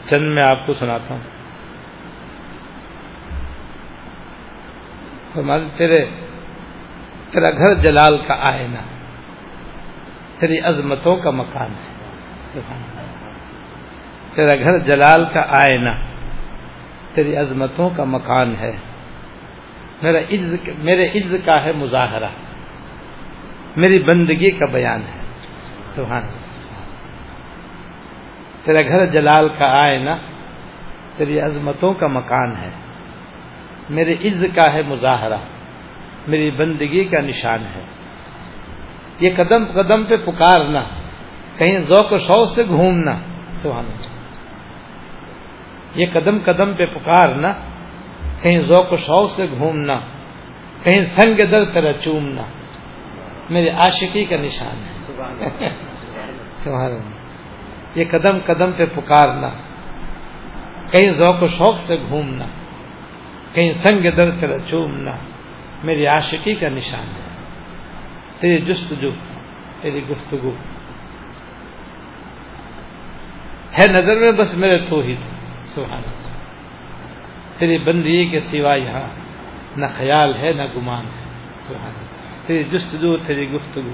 چند 0.09 0.35
میں 0.35 0.43
آپ 0.45 0.67
کو 0.67 0.73
سناتا 0.73 1.15
ہوں۔ 1.15 1.21
تیرے، 5.77 6.05
تیرا 7.31 7.49
گھر 7.49 7.73
جلال 7.73 8.17
کا 8.17 8.33
آئینہ، 8.33 8.79
تیری 10.39 10.59
عظمتوں 10.59 11.17
کا 11.17 11.31
مکان 11.31 11.69
ہے۔ 11.71 11.97
تیرا 14.35 14.55
گھر 14.55 14.79
جلال 14.79 15.25
کا 15.33 15.41
آئینہ، 15.41 15.89
تیری 17.13 17.35
عظمتوں 17.35 17.89
کا 17.89 18.03
مکان 18.03 18.55
ہے۔ 18.59 18.71
میرا 20.01 20.17
عز، 20.17 20.69
میرے 20.77 21.07
عز 21.07 21.35
کا 21.45 21.63
ہے 21.63 21.71
مظاہرہ۔ 21.71 22.27
میری 23.75 23.99
بندگی 23.99 24.51
کا 24.51 24.65
بیان 24.65 25.01
ہے۔ 25.01 25.21
سبحان 25.95 26.23
تیرا 28.67 28.81
گھر 28.81 29.05
جلال 29.05 29.49
کا 29.57 29.65
آئینہ 29.65 30.09
تیری 31.17 31.39
عظمتوں 31.39 31.93
کا 31.93 32.07
مکان 32.07 32.55
ہے۔ 32.55 32.69
میرے 33.89 34.13
عز 34.13 34.45
کا 34.55 34.73
ہے 34.73 34.81
مظاہرہ 34.81 35.37
میری 36.27 36.51
بندگی 36.51 37.03
کا 37.03 37.19
نشان 37.19 37.59
ہے۔ 37.65 37.83
یہ 39.19 39.29
قدم 39.35 39.65
قدم 39.65 40.03
پہ 40.03 40.15
پکارنا 40.17 40.83
کہیں 41.57 41.79
ذوق 41.79 42.13
و 42.13 42.17
شوق 42.17 42.49
سے 42.55 42.63
گھومنا 42.67 43.19
سبحان 43.51 43.85
اللہ۔ 43.85 44.17
یہ 45.95 46.05
قدم 46.13 46.37
قدم 46.45 46.73
پہ 46.73 46.85
پکارنا 46.85 47.53
کہیں 48.41 48.59
ذوق 48.59 48.93
و 48.93 48.95
شوق 48.95 49.31
سے 49.31 49.45
گھومنا 49.57 49.99
کہیں 50.83 51.03
سنگ 51.03 51.35
در 51.51 51.65
طرح 51.65 51.91
چومنا 52.03 52.41
میرے 53.49 53.69
عاشقی 53.69 54.25
کا 54.25 54.35
نشان 54.35 54.77
ہے۔ 54.77 54.97
سبحان 56.53 56.91
اللہ۔ 56.91 57.16
یہ 57.97 58.05
قدم 58.11 58.37
قدم 58.45 58.71
پہ 58.71 58.85
پکارنا، 58.85 59.49
کہیں 60.91 61.09
ذوق 61.09 61.43
و 61.43 61.47
شوق 61.47 61.77
سے 61.77 61.95
گھومنا، 62.09 62.45
کہیں 63.53 63.73
سنگ 63.73 64.09
در 64.09 64.41
طرح 64.41 64.57
چومنا، 64.69 65.11
میری 65.83 66.05
عاشقی 66.05 66.55
کا 66.55 66.69
نشان 66.69 67.07
ہے۔ 67.07 67.27
تیری 68.39 68.61
جستجو، 68.61 69.11
تیری 69.81 70.07
گفتگو۔ 70.07 70.51
ہے 73.79 73.85
نظر 73.87 74.19
میں 74.19 74.31
بس 74.31 74.57
میرے 74.57 74.79
تو 74.79 74.99
ہی 74.99 75.15
سبحان 75.61 76.01
تیری 77.57 77.77
بندی 77.83 78.25
کے 78.25 78.39
سوا 78.39 78.75
یہاں 78.75 79.09
نہ 79.77 79.85
خیال 79.89 80.33
ہے، 80.33 80.53
نہ 80.53 80.63
گمان 80.75 81.05
ہے، 81.05 81.25
سبحان 81.55 81.93
تیری 82.45 82.63
جستجو، 82.63 83.17
تیری 83.17 83.51
گفتگو۔ 83.51 83.93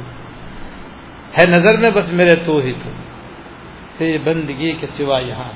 ہے 1.40 1.46
نظر 1.46 1.82
میں 1.82 1.90
بس 1.90 2.14
میرے 2.14 2.36
تو 2.36 2.58
ہی 2.58 2.74
تو۔ 2.74 2.90
تیری 4.04 4.18
بندگی 4.18 4.72
کے 4.72 4.88
سوا 4.88 5.20
یہاں 5.20 5.52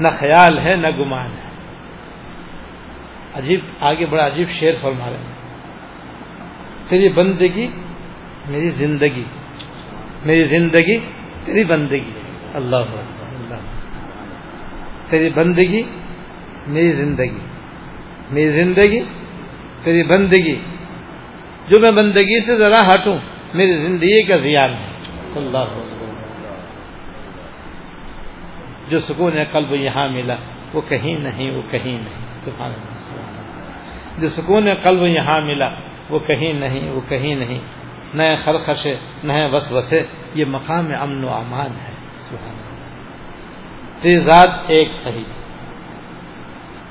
نہ 0.00 0.08
خیال 0.08 0.58
ہے 0.58 0.76
نہ 0.76 0.86
گمان 0.98 1.30
ہے۔ 1.30 1.50
عجیب، 3.34 3.60
آگے 3.80 4.06
بڑا 4.06 4.26
عجیب 4.26 4.48
شعر 4.48 4.72
فرما 4.82 5.10
رہے 5.10 5.16
ہیں۔ 5.16 5.34
تیری 6.88 7.08
بندگی 7.08 7.68
میری 8.48 8.70
زندگی 8.70 9.24
میری 10.24 10.44
زندگی 10.44 10.98
تیری 11.44 11.64
بندگی۔ 11.64 12.12
اللہ 12.54 12.76
اللہ 12.76 13.54
تیری 15.08 15.30
بندگی 15.30 15.82
میری 16.66 16.92
زندگی 16.92 17.40
میری 18.30 18.64
زندگی 18.64 19.00
تیری 19.82 20.02
بندگی۔ 20.02 20.56
جو 21.68 21.80
میں 21.80 21.90
بندگی 21.90 22.40
سے 22.40 22.56
ذرا 22.56 22.94
ہٹوں، 22.94 23.18
میری 23.54 23.74
زندگی 23.74 24.22
کا 24.22 24.36
زیان 24.36 24.74
ہے۔ 24.74 24.88
اللہ 25.36 25.99
جو 28.90 28.98
سکون 28.98 29.32
قلب 29.52 29.74
یہاں 29.74 30.08
ملا، 30.08 30.36
وہ 30.74 30.80
کہیں 30.80 31.18
نہیں، 31.18 31.50
وہ 31.50 31.62
کہیں 31.70 31.98
نہیں۔ 31.98 32.36
سبحان 32.36 32.72
اللہ 32.72 34.20
جو 34.20 34.28
سکون 34.28 34.74
قلب 34.82 35.02
یہاں 35.02 35.40
ملا، 35.40 35.66
وہ 36.10 36.18
کہیں 36.18 36.60
نہیں، 36.60 36.92
وہ 36.92 37.00
کہیں 37.08 37.34
نہیں۔ 37.34 37.60
نئے 38.14 38.36
خرخشے 38.36 38.94
نئے 39.24 39.46
وس 39.46 39.72
وسے 39.72 40.00
یہ 40.34 40.44
مقام 40.44 40.86
امن 41.00 41.24
و 41.24 41.34
امان 41.34 41.70
ہے۔ 41.80 41.92
سبحان 42.14 42.50
اللہ۔ 42.50 44.18
ذات 44.18 44.48
ایک 44.68 44.92
صحیح 44.92 45.24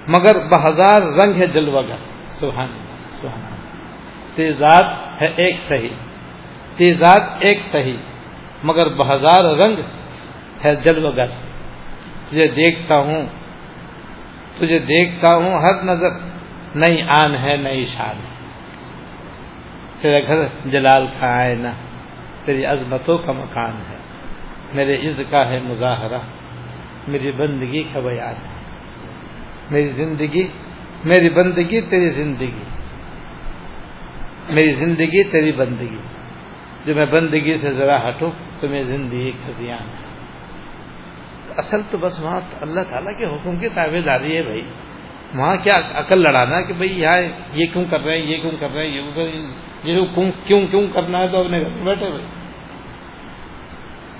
مگر 0.07 0.47
بہزار 0.51 1.01
رنگ 1.01 1.33
ہے 1.35 1.47
جلوگر 1.47 1.95
سبحان 2.27 2.69
اللہ 2.69 3.07
سبحان 3.09 3.45
اللہ۔ 3.45 4.35
تیزات 4.35 4.83
ہے 5.21 5.27
ایک 5.27 5.59
صحیح۔ 5.59 5.89
تیزات 6.75 7.21
ایک 7.39 7.59
صحیح، 7.59 7.97
مگر 8.63 8.87
بہزار 8.87 9.43
رنگ 9.43 9.75
ہے 10.65 10.75
جلوگر 10.75 11.25
تجھے 12.29 12.47
دیکھتا 12.47 12.97
ہوں، 12.97 13.25
تجھے 14.57 14.77
دیکھتا 14.79 15.35
ہوں، 15.35 15.53
ہر 15.61 15.83
نظر 15.83 16.09
نئی 16.75 17.01
آن 17.01 17.35
ہے، 17.35 17.57
نئی 17.57 17.83
شان 17.83 18.15
ہے۔ 18.15 18.29
تیرا 20.01 20.19
گھر 20.27 20.69
جلال 20.69 21.07
کا 21.19 21.27
آئینہ، 21.27 21.67
تیری 22.45 22.65
عظمتوں 22.65 23.17
کا 23.17 23.31
مکان 23.31 23.71
ہے۔ 23.89 23.97
میرے 24.73 24.95
عز 24.95 25.21
کا 25.29 25.49
ہے 25.49 25.59
مظاہرہ، 25.59 26.19
میری 27.07 27.31
بندگی 27.31 27.83
کا 27.93 27.99
بیان 27.99 28.47
ہے۔ 28.47 28.59
میری 29.71 29.87
زندگی، 29.87 30.47
میری 31.05 31.29
بندگی 31.29 31.81
تیری 31.81 32.09
زندگی۔ 32.09 32.63
میری 34.49 34.71
زندگی 34.71 35.23
تیری 35.23 35.51
بندگی۔ 35.51 35.97
جو 36.85 36.95
میں 36.95 37.05
بندگی 37.05 37.53
سے 37.53 37.73
ذرا 37.73 38.09
ہٹوں، 38.09 38.31
تو 38.59 38.67
میری 38.67 38.83
زندگی 38.83 39.31
کا 39.31 39.51
زیان 39.51 39.89
ہے۔ 39.89 40.08
اصل 41.59 41.81
تو 41.91 41.97
بس 41.97 42.19
وہاں 42.19 42.39
اللہ 42.61 42.83
تعالیٰ 42.89 43.17
کے 43.17 43.25
حکم 43.25 43.55
کی 43.55 43.69
تابے 43.69 44.01
داری 44.01 44.37
ہے 44.37 44.43
بھائی۔ 44.43 44.61
وہاں 45.35 45.55
کیا 45.63 45.79
عقل 45.93 46.19
لڑانا 46.19 46.61
کہ 46.67 46.73
بھائی 46.73 46.99
یہاں 46.99 47.17
یہ 47.53 47.65
کیوں 47.73 47.85
کر 47.91 47.99
رہے 47.99 48.17
ہیں، 48.17 48.25
یہ 48.25 48.37
کیوں 48.37 48.51
کر 48.59 48.73
رہے 48.73 48.87
ہیں، 48.87 48.93
یہ 49.83 50.05
کیوں 50.47 50.61
کیوں 50.67 50.87
کرنا 50.93 51.19
ہے 51.19 51.27
تو 51.27 51.39
اپنے 51.39 51.59
گھر 51.59 51.69
میں 51.69 51.85
بیٹھے 51.85 52.09
بھائی 52.09 52.25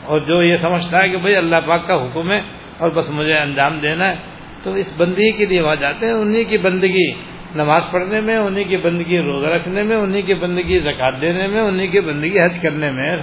اور 0.05 0.19
جو 0.19 0.41
یہ 0.43 0.55
سمجھتا 0.55 1.01
ہے 1.03 1.09
کہ 1.09 1.17
بھائی 1.17 1.35
اللہ 1.35 1.55
پاک 1.65 1.87
کا 1.87 1.95
حکم 1.95 2.31
ہے 2.31 2.39
اور 2.77 2.91
بس 2.91 3.09
مجھے 3.09 3.37
انجام 3.37 3.79
دینا 3.79 4.09
ہے، 4.09 4.15
تو 4.63 4.73
اس 4.73 4.93
بندگی 4.97 5.31
کے 5.31 5.45
لیے 5.45 5.61
وہاں 5.61 5.75
جاتے 5.75 6.05
ہیں 6.05 6.13
انہیں 6.13 6.43
کی 6.43 6.57
بندگی 6.57 7.09
نماز 7.55 7.83
پڑھنے 7.91 8.21
میں 8.21 8.37
انہیں 8.37 8.63
کی 8.63 8.77
بندگی 8.77 9.19
روزہ 9.19 9.47
رکھنے 9.47 9.83
میں 9.83 9.95
انہیں 9.95 10.21
کی 10.21 10.33
بندگی 10.33 10.79
زکات 10.79 11.21
دینے 11.21 11.47
میں 11.47 11.61
انہیں 11.61 11.87
کی 11.87 11.99
بندگی 11.99 12.39
حج 12.39 12.59
کرنے 12.63 12.91
میں، 12.91 13.15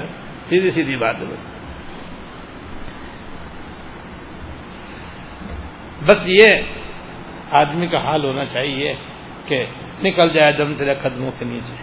سیدھی 0.49 0.71
سیدھی 0.71 0.97
بات 0.97 1.21
ہے 1.21 1.27
بس۔ 1.27 1.56
بس 6.07 6.25
یہ 6.27 6.47
آدمی 7.51 7.87
کا 7.87 7.99
حال 7.99 8.25
ہونا 8.25 8.45
چاہیے 8.45 8.95
کہ 9.47 9.67
نکل 10.03 10.35
جائے 10.35 10.53
دم 10.53 10.75
تیرے 10.79 10.95
قدموں 10.95 11.31
کے 11.39 11.45
نیچے۔ 11.45 11.83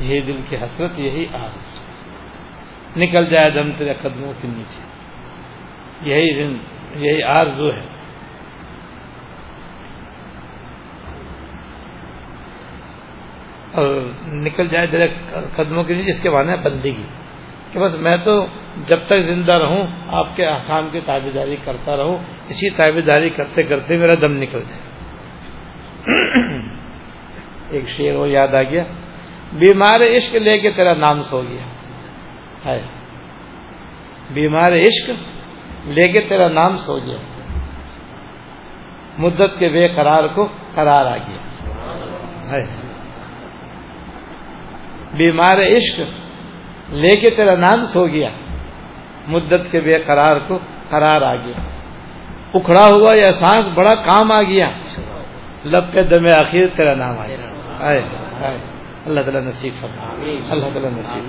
یہ 0.00 0.20
دل 0.20 0.40
کی 0.48 0.56
حسرت 0.56 0.90
یہی 0.96 1.26
آر 1.32 1.48
نکل 2.96 3.24
جائے 3.24 3.50
دم 3.50 3.70
تیرے 3.78 3.94
قدموں 3.94 4.32
کے 4.42 4.48
نیچے۔ 4.48 4.82
یہی 6.10 6.34
دن، 6.34 6.56
یہی 7.04 7.22
آرزو 7.22 7.70
ہے۔ 7.70 7.86
اور 13.74 14.02
نکل 14.26 14.68
جائے 14.68 14.86
تیرے 14.86 15.08
قدموں 15.56 15.84
کے 15.84 15.94
نیچے، 15.94 16.10
اس 16.10 16.22
کے 16.22 16.30
معنی 16.30 16.62
بندگی۔ 16.62 17.19
کہ 17.72 17.80
بس 17.80 18.00
میں 18.00 18.16
تو 18.16 18.46
جب 18.86 18.98
تک 19.06 19.14
زندہ 19.14 19.52
رہوں، 19.52 19.86
آپ 20.06 20.36
کے 20.36 20.46
احکام 20.46 20.88
کی 20.92 21.00
تابے 21.00 21.30
داری 21.30 21.56
کرتا 21.64 21.96
رہوں، 21.96 22.18
اسی 22.48 22.70
تابے 22.70 23.00
داری 23.00 23.30
کرتے 23.30 23.62
کرتے 23.62 23.96
میرا 23.96 24.14
دم 24.14 24.32
نکل 24.32 24.62
جائے۔ 24.68 24.90
ایک 27.70 27.88
شعر 27.88 28.14
وہ 28.14 28.28
یاد 28.28 28.48
آ 28.48 28.62
گیا۔ 28.62 28.84
بیمار 29.52 30.00
عشق 30.00 30.36
لے 30.36 30.58
کے 30.58 30.70
تیرا 30.70 30.94
نام 30.94 31.18
سو 31.18 31.42
گیا۔ 31.42 31.62
ہے 32.64 32.82
بیمار 34.34 34.72
عشق 34.72 35.10
لے 35.86 36.08
کے 36.08 36.20
تیرا 36.20 36.48
نام 36.48 36.72
سو 36.72 36.98
گیا۔ 36.98 37.16
مدت 39.18 39.58
کے 39.58 39.68
بے 39.68 39.88
قرار 39.88 40.24
کو 40.24 40.48
قرار 40.74 41.06
آ 41.06 41.16
گیا۔ 41.16 41.66
ہے 42.50 42.64
بیمار 45.16 45.58
عشق 45.58 46.00
لے 46.90 47.16
کے 47.16 47.30
تیرا 47.30 47.54
نام 47.54 47.80
سو 47.80 48.06
گیا۔ 48.06 48.30
مدت 49.26 49.72
کے 49.72 49.80
بے 49.80 49.98
قرار 49.98 50.36
کو 50.48 50.58
قرار 50.90 51.22
آ 51.22 51.34
گیا۔ 51.34 51.60
اکھڑا 52.54 52.88
ہوا 52.88 53.14
یہ 53.14 53.30
سانس 53.30 53.70
بڑا 53.74 53.94
کام 53.94 54.32
آ 54.32 54.42
گیا۔ 54.42 54.70
لب 55.64 55.92
کے 55.92 56.02
دم 56.02 56.26
آخر 56.38 56.76
تیرا 56.76 56.94
نام 56.94 57.18
آ 57.18 57.26
گیا۔ 57.26 57.36
اللہ 59.06 59.20
تعالیٰ 59.20 59.42
نصیب 59.42 59.72
فرما۔ 59.80 60.14
اللہ 60.52 60.64
تعالیٰ 60.64 60.90
نصیب۔ 60.90 61.24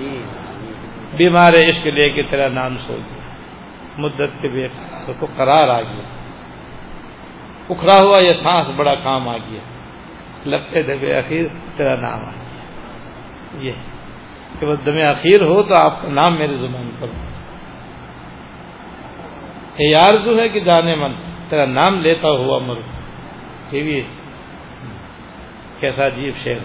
بیمار 1.16 1.52
عشق 1.68 1.86
لے 1.86 2.10
کے 2.10 2.22
تیرا 2.22 2.48
نام 2.48 2.78
سو 2.78 2.94
گیا۔ 2.94 3.22
مدت 3.98 4.42
کے 4.42 4.48
بے 4.48 4.68
قرار 4.68 5.12
کو 5.18 5.26
قرار 5.36 5.68
آ 5.68 5.80
گیا۔ 5.80 6.02
اکھڑا 7.70 8.00
ہوا 8.00 8.18
یہ 8.18 8.32
سانس 8.32 8.68
بڑا 8.76 8.94
کام 8.94 9.28
آ 9.28 9.36
گیا۔ 9.36 9.60
لب 10.46 10.72
کے 10.72 10.82
دم 10.82 11.04
آخر 11.16 11.76
تیرا 11.76 11.96
نام 11.96 12.24
آ 12.24 12.30
گیا۔ 12.30 12.62
یہ۔ 13.60 13.72
کہ 14.58 14.66
وہ 14.66 14.74
دم 14.86 14.96
اخیر 15.08 15.42
ہو 15.42 15.62
تو 15.62 15.74
آپ 15.74 16.02
کا 16.02 16.08
نام 16.08 16.38
میرے 16.38 16.56
زبان 16.56 16.90
کرو 17.00 17.12
یہ 19.78 19.96
آرزو 19.96 20.38
ہے 20.38 20.48
کہ 20.48 20.60
جانے 20.60 20.94
من، 20.94 21.12
تیرا 21.48 21.64
نام 21.64 22.00
لیتا 22.00 22.28
ہوا 22.28 22.58
مرو۔ 22.58 22.80
یہ 23.72 23.82
بھی 23.82 24.02
کیسا 25.80 26.06
عجیب 26.06 26.34
شعر۔ 26.36 26.58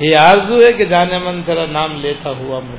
یہ 0.00 0.16
آرزو 0.16 0.54
ہے 0.54 0.72
کہ 0.72 0.84
جانے 0.84 1.18
من، 1.18 1.42
تیرا 1.42 1.66
نام 1.66 1.92
لیتا 1.92 2.30
ہوا 2.30 2.60
مرو۔ 2.60 2.76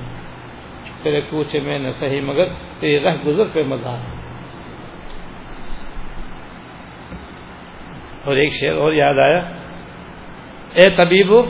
تیرے 1.04 1.22
کوچے 1.22 1.60
میں 1.60 1.80
نہ 1.80 1.92
صحیح 1.92 2.22
مگر 2.22 2.46
تیرے 2.80 3.04
رہ 3.04 3.16
گزر 3.28 3.44
پہ 3.54 3.64
مزہ۔ 3.64 3.98
اور 8.24 8.36
ایک 8.36 8.54
شعر 8.54 8.74
اور 8.74 8.94
یاد 8.94 9.14
آیا۔ 9.14 9.40
اے 10.74 10.90
طبیبو 10.90 11.42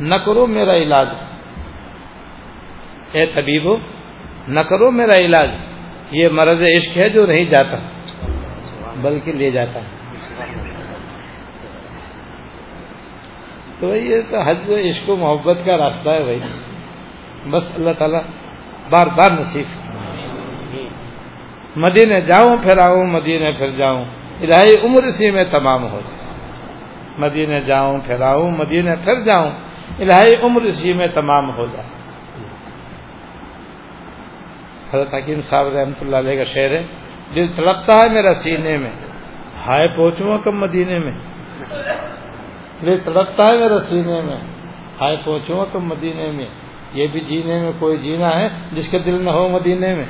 نہ 0.00 0.14
کرو 0.14 0.46
میرا 0.46 0.74
علاج۔ 0.74 1.08
اے 3.12 3.26
طبیب 3.26 3.68
نہ 4.48 4.60
کرو 4.60 4.90
میرا 4.90 5.14
علاج۔ 5.14 5.50
یہ 6.10 6.28
مرض 6.28 6.60
عشق 6.60 6.96
ہے 6.96 7.08
جو 7.08 7.26
نہیں 7.26 7.44
جاتا، 7.44 7.76
بلکہ 9.00 9.32
لے 9.32 9.50
جاتا 9.50 9.80
ہے۔ 9.80 9.98
تو 13.80 13.96
یہ 13.96 14.20
تو 14.30 14.40
حج 14.40 14.72
عشق 14.86 15.10
و 15.10 15.16
محبت 15.16 15.58
کا 15.64 15.76
راستہ 15.76 16.10
ہے 16.10 16.22
بھائی 16.22 16.38
بس 17.50 17.72
اللہ 17.74 17.90
تعالیٰ 17.98 18.20
بار 18.90 19.06
بار 19.06 19.30
نصیب۔ 19.30 19.66
مدینے 21.76 22.20
جاؤں 22.20 22.56
پھر 22.56 22.78
آؤں، 22.78 23.06
مدینے 23.06 23.52
پھر 23.52 23.70
جاؤں۔ 23.70 24.04
الہی 24.40 24.74
عمر 24.84 25.02
اسی 25.02 25.30
میں 25.30 25.44
تمام 25.44 25.92
ہو۔ 25.92 26.00
جائے 26.00 26.24
مدینے 27.18 27.60
جاؤں 27.60 27.98
پھر 27.98 28.20
آؤں، 28.20 28.50
مدینے 28.50 28.96
پھر 29.04 29.20
جاؤں۔ 29.20 29.48
الہی 29.98 30.34
عمر 30.42 30.62
اسی 30.62 30.92
میں 30.92 31.06
تمام 31.06 31.50
ہو 31.50 31.66
جائے۔ 31.66 31.88
حضرت 34.94 35.14
حکیم 35.14 35.40
صاحب 35.40 35.66
رحمۃ 35.68 36.00
اللہ 36.00 36.16
علیہ 36.16 36.38
کا 36.38 36.44
شعر 36.44 36.70
ہے 36.70 36.86
دل 37.34 37.46
تڑپتا 37.56 37.96
ہے 37.96 38.08
میرا 38.08 38.34
سینے 38.34 38.78
میں، 38.78 38.90
ہائے 39.66 39.88
پہنچوں 39.88 40.38
کم 40.38 40.60
مدینے 40.60 40.98
میں؟ 40.98 41.12
دل 42.82 42.96
تڑپتا 42.96 43.46
ہے 43.48 43.58
میرا 43.58 43.78
سینے 43.78 44.20
میں، 44.24 44.36
ہائے 45.00 45.16
پہنچوں 45.24 45.66
کم 45.72 45.84
مدینے 45.84 46.30
میں؟ 46.30 46.46
یہ 46.94 47.06
بھی 47.06 47.20
جینے 47.20 47.62
میں 47.62 47.72
کوئی 47.78 47.98
جینا 47.98 48.40
ہے 48.40 48.48
جس 48.72 48.90
کے 48.90 48.98
دل 48.98 49.24
نہ 49.24 49.30
ہو 49.30 49.48
مدینے 49.48 49.94
میں۔ 49.94 50.04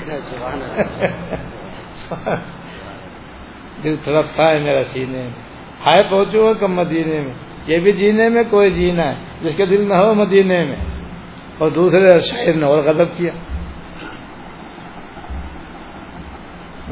دل 3.85 3.97
تڑپتا 4.05 4.51
ہے 4.51 4.59
میرا 4.59 4.83
سینے 4.83 5.23
میں، 5.23 5.43
ہائے 5.87 6.03
پہنچوں 6.03 6.55
کم 6.55 6.75
مدینے 6.75 7.21
میں؟ 7.21 7.35
یہ 7.67 7.79
بھی 7.79 7.93
جینے 7.93 8.29
میں 8.29 8.43
کوئی 8.51 8.71
جینا 8.71 9.11
ہے 9.11 9.15
جس 9.43 9.57
کے 9.57 9.67
دل 9.67 9.89
نہ 9.89 9.95
ہو 9.95 10.15
مدینے 10.15 10.65
میں۔ 10.65 10.77
اور 11.59 11.69
دوسرے 11.69 12.19
شاعر 12.19 12.55
نے 12.55 12.67
اور 12.67 12.79
غلط 12.79 13.17
کیا۔ 13.17 13.33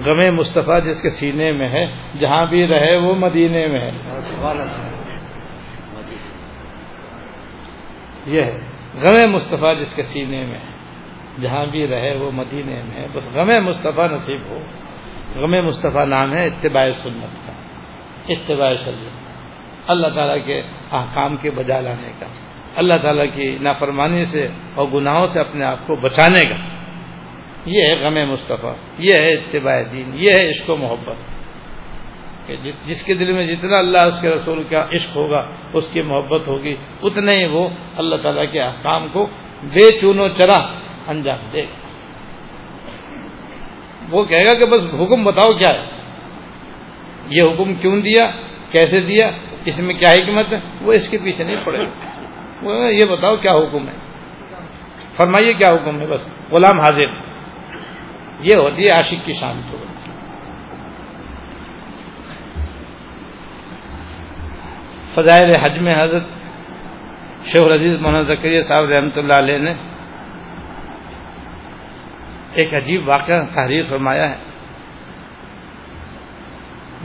غم 0.05 0.35
مصطفیٰ 0.37 0.85
جس 0.85 1.03
کے 1.03 1.11
سینے 1.11 1.53
میں 1.53 1.69
ہے 1.69 1.87
جہاں 2.19 2.47
بھی 2.47 2.69
رہے 2.69 2.97
وہ 2.97 3.15
مدینے 3.15 3.67
میں 3.67 3.81
ہے۔ 3.81 3.91
یہ 8.27 8.41
ہے 8.41 8.61
غم 8.95 9.33
مصطفیٰ 9.33 9.79
جس 9.79 9.97
کے 9.97 10.03
سینے 10.03 10.47
میں 10.47 10.59
ہے 10.59 10.77
جہاں 11.43 11.67
بھی 11.67 11.89
رہے 11.89 12.17
وہ 12.17 12.31
مدینے 12.31 12.83
میں 12.83 13.03
ہے۔ 13.03 13.07
بس 13.13 13.37
غم 13.37 13.65
مصطفیٰ 13.65 14.13
نصیب 14.13 14.41
ہو۔ 14.49 14.59
غم 15.37 15.67
مصطفیٰ 15.67 16.07
نام 16.07 16.33
ہے 16.33 16.47
اتباع 16.47 16.93
سنت 16.93 17.47
کا 17.47 17.53
اتباع 18.29 18.75
شریعت 18.75 19.27
اللہ 19.91 20.07
تعالیٰ 20.07 20.47
کے 20.47 20.63
احکام 20.93 21.37
کے 21.37 21.51
بجا 21.51 21.81
لانے 21.81 22.13
کا 22.19 22.27
اللہ 22.77 22.95
تعالیٰ 23.03 23.27
کی 23.35 23.59
نافرمانی 23.61 24.25
سے 24.25 24.49
اور 24.75 24.87
گناہوں 24.87 25.25
سے 25.25 25.41
اپنے 25.41 25.65
آپ 25.65 25.87
کو 25.87 25.97
بچانے 25.97 26.41
کا۔ 26.41 26.76
یہ 27.67 27.83
ہے 27.83 27.95
غم 27.95 28.31
مصطفیٰ، 28.31 28.75
یہ 28.99 29.15
ہے 29.15 29.33
اتباع 29.33 29.83
دین، 29.93 30.11
یہ 30.15 30.31
ہے 30.31 30.49
عشق 30.51 30.71
و 30.71 30.77
محبت۔ 30.77 31.17
کہ 32.47 32.57
جس 32.87 33.05
کے 33.05 33.15
دل 33.15 33.33
میں 33.33 33.47
جتنا 33.47 33.79
اللہ، 33.79 33.99
اس 33.99 34.21
کے 34.21 34.31
رسول 34.31 34.63
کا 34.63 34.87
عشق 34.93 35.17
ہوگا، 35.17 35.47
اس 35.73 35.93
کی 35.93 36.03
محبت 36.03 36.49
ہوگی، 36.49 36.77
اتنے 37.03 37.35
ہی 37.35 37.47
وہ 37.47 37.69
اللہ 37.97 38.17
تعالیٰ 38.17 38.53
کے 38.53 38.61
احکام 38.61 39.09
کو 39.09 39.27
بے 39.63 40.01
چون 40.01 40.21
و 40.21 40.29
چرا 40.29 40.59
انجام 41.07 41.39
دے۔ 41.53 41.63
گا 41.63 41.87
وہ 44.11 44.25
کہے 44.25 44.45
گا 44.47 44.55
کہ 44.55 44.67
بس 44.67 44.81
حکم 44.95 45.25
بتاؤ 45.25 45.53
کیا 45.53 45.69
ہے۔ 45.69 45.85
یہ 47.31 47.43
حکم 47.43 47.75
کیوں 47.75 48.01
دیا؟ 48.01 48.27
کیسے 48.71 49.01
دیا؟ 49.01 49.31
اس 49.65 49.81
میں 49.81 49.95
کیا 49.95 50.13
حکمت 50.13 50.53
ہے؟ 50.53 50.59
وہ 50.81 50.93
اس 50.93 51.09
کے 51.09 51.19
پیچھے 51.19 51.45
نہیں 51.45 51.65
پڑے۔ 51.65 51.79
وہ 52.63 52.95
یہ 52.95 53.05
بتاؤ 53.05 53.37
کیا 53.37 53.53
حکم 53.53 53.89
ہے۔ 53.89 53.95
فرمائیے 55.17 55.53
کیا 55.53 55.73
حکم 55.73 56.01
ہے 56.01 56.07
بس۔ 56.07 56.53
غلام 56.53 56.81
حاضر۔ 56.81 57.36
یہ 58.41 58.57
ہوتی 58.57 58.83
ہے 58.83 58.97
عاشق 58.97 59.25
کی 59.25 59.33
شان 59.33 59.61
تو۔ 59.71 59.77
فضائل 65.15 65.51
حج 65.57 65.79
میں 65.79 66.05
حضرت 66.05 66.23
شیخ 67.45 67.63
العزیز 67.63 68.01
محمد 68.01 68.29
ذکریہ 68.29 68.61
صاحب 68.61 68.85
رحمۃ 68.85 69.17
اللہ 69.17 69.33
علیہ 69.33 69.59
نے 69.59 69.75
ایک 72.53 72.75
عجیب 72.75 73.09
واقعہ 73.09 73.43
تحریر 73.55 73.83
فرمایا 73.83 74.31
ہے۔ 74.31 74.37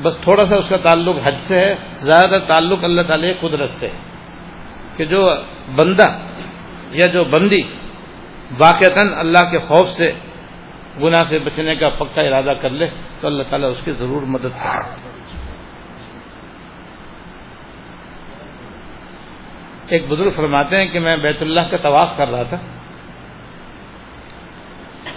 بس 0.01 0.13
تھوڑا 0.21 0.45
سا 0.45 0.55
اس 0.55 0.69
کا 0.69 0.77
تعلق 0.77 1.15
حج 1.23 1.35
سے 1.35 1.59
ہے، 1.59 1.75
زیادہ 1.95 2.29
تر 2.29 2.39
تعلق 2.39 2.83
اللہ 2.83 3.01
تعالی 3.01 3.33
قدرت 3.33 3.69
سے 3.69 3.87
ہے 3.87 3.97
کہ 4.97 5.05
جو 5.05 5.35
بندہ 5.75 6.17
یا 6.91 7.05
جو 7.05 7.23
بندی 7.23 7.61
واقعتا 8.59 9.19
اللہ 9.19 9.51
کے 9.51 9.57
خوف 9.57 9.89
سے 9.89 10.11
گناہ 10.99 11.23
سے 11.23 11.39
بچنے 11.39 11.75
کا 11.75 11.89
پکا 11.89 12.21
ارادہ 12.21 12.53
کر 12.61 12.69
لے 12.69 12.89
تو 13.19 13.27
اللہ 13.27 13.43
تعالیٰ 13.43 13.71
اس 13.71 13.77
کی 13.83 13.91
ضرور 13.91 14.21
مدد 14.21 14.59
کرے۔ 14.63 15.11
ایک 19.87 20.03
بزرگ 20.09 20.29
فرماتے 20.29 20.77
ہیں 20.77 20.85
کہ 20.85 20.99
میں 20.99 21.17
بیت 21.17 21.41
اللہ 21.41 21.59
کا 21.71 21.77
طواف 21.77 22.09
کر 22.17 22.27
رہا 22.27 22.43
تھا۔ 22.43 22.57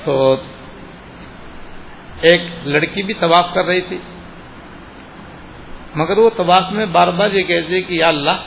تو 0.04 0.36
ایک 2.20 2.42
لڑکی 2.64 3.02
بھی 3.02 3.14
طواف 3.14 3.54
کر 3.54 3.64
رہی 3.64 3.80
تھی۔ 3.80 3.98
مگر 5.94 6.18
وہ 6.18 6.30
طواف 6.36 6.72
میں 6.72 6.86
بار 6.86 7.08
بار 7.08 7.30
یہ 7.30 7.42
کہتی 7.42 7.82
کہ 7.82 7.94
یا 7.94 8.08
اللہ، 8.08 8.40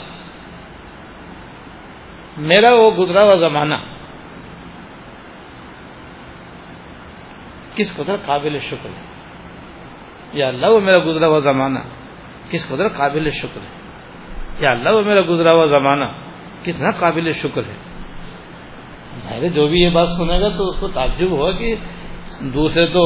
میرا 2.38 2.74
وہ 2.74 2.92
گزرا 2.92 3.24
ہوا 3.24 3.36
زمانہ 3.36 3.76
کس 7.78 7.96
قدر 7.98 8.16
قابل 8.26 8.58
شکر 8.60 8.90
ہے؟ 8.90 9.04
یا 10.34 10.48
اللہ 10.48 10.68
وہ 10.68 10.80
میرا 10.80 11.00
گزرا 11.00 11.28
ہوا 11.28 11.40
زمانہ 11.40 11.80
کس 12.50 12.68
قدر 12.70 12.88
قابل 12.88 13.30
شکر 13.30 13.62
ہے؟ 13.62 13.76
یا 14.60 14.72
اللہ 14.72 14.90
وہ 14.90 15.02
میرا 15.02 15.22
گزرا 15.30 15.52
ہوا 15.52 15.66
زمانہ 15.66 16.06
کتنا 16.64 16.92
قابل 17.00 17.32
شکر 17.32 17.64
ہے؟ 17.64 17.76
ظاہر 19.24 19.48
جو 19.48 19.68
بھی 19.68 19.82
یہ 19.82 19.90
بات 19.90 20.08
سنے 20.08 20.40
گا 20.42 20.50
تو 20.58 20.70
اس 20.70 20.80
کو 20.80 20.88
تعجب 20.88 21.32
ہوا 21.32 21.52
کہ 21.52 21.76
دوسرے 22.54 22.86
تو 22.88 23.04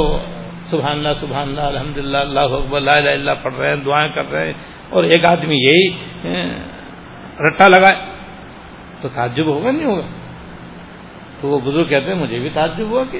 سبحان 0.63 0.91
اللہ 0.91 1.13
سبحان 1.13 1.47
اللہ 1.47 1.61
الحمد 1.61 1.97
للہ 1.97 2.17
اللہ 2.17 2.55
اکبر، 2.55 2.81
لا 2.81 2.93
الہ 2.93 3.09
اللہ 3.09 3.31
پڑھ 3.43 3.53
رہے 3.53 3.69
ہیں، 3.69 3.75
دعائیں 3.75 4.09
کر 4.15 4.31
رہے 4.31 4.45
ہیں 4.45 4.53
اور 4.89 5.03
ایک 5.03 5.25
آدمی 5.25 5.55
یہی 5.55 5.85
رٹا 7.39 7.67
لگائے 7.67 7.95
تو 9.01 9.09
تعجب 9.13 9.47
ہوگا، 9.47 9.71
نہیں 9.71 9.85
ہوگا؟ 9.85 10.07
تو 11.41 11.47
وہ 11.47 11.59
بزرگ 11.59 11.85
کہتے 11.85 12.13
ہیں 12.13 12.21
مجھے 12.21 12.39
بھی 12.39 12.49
تعجب 12.49 12.87
ہوا 12.87 13.03
کہ 13.11 13.19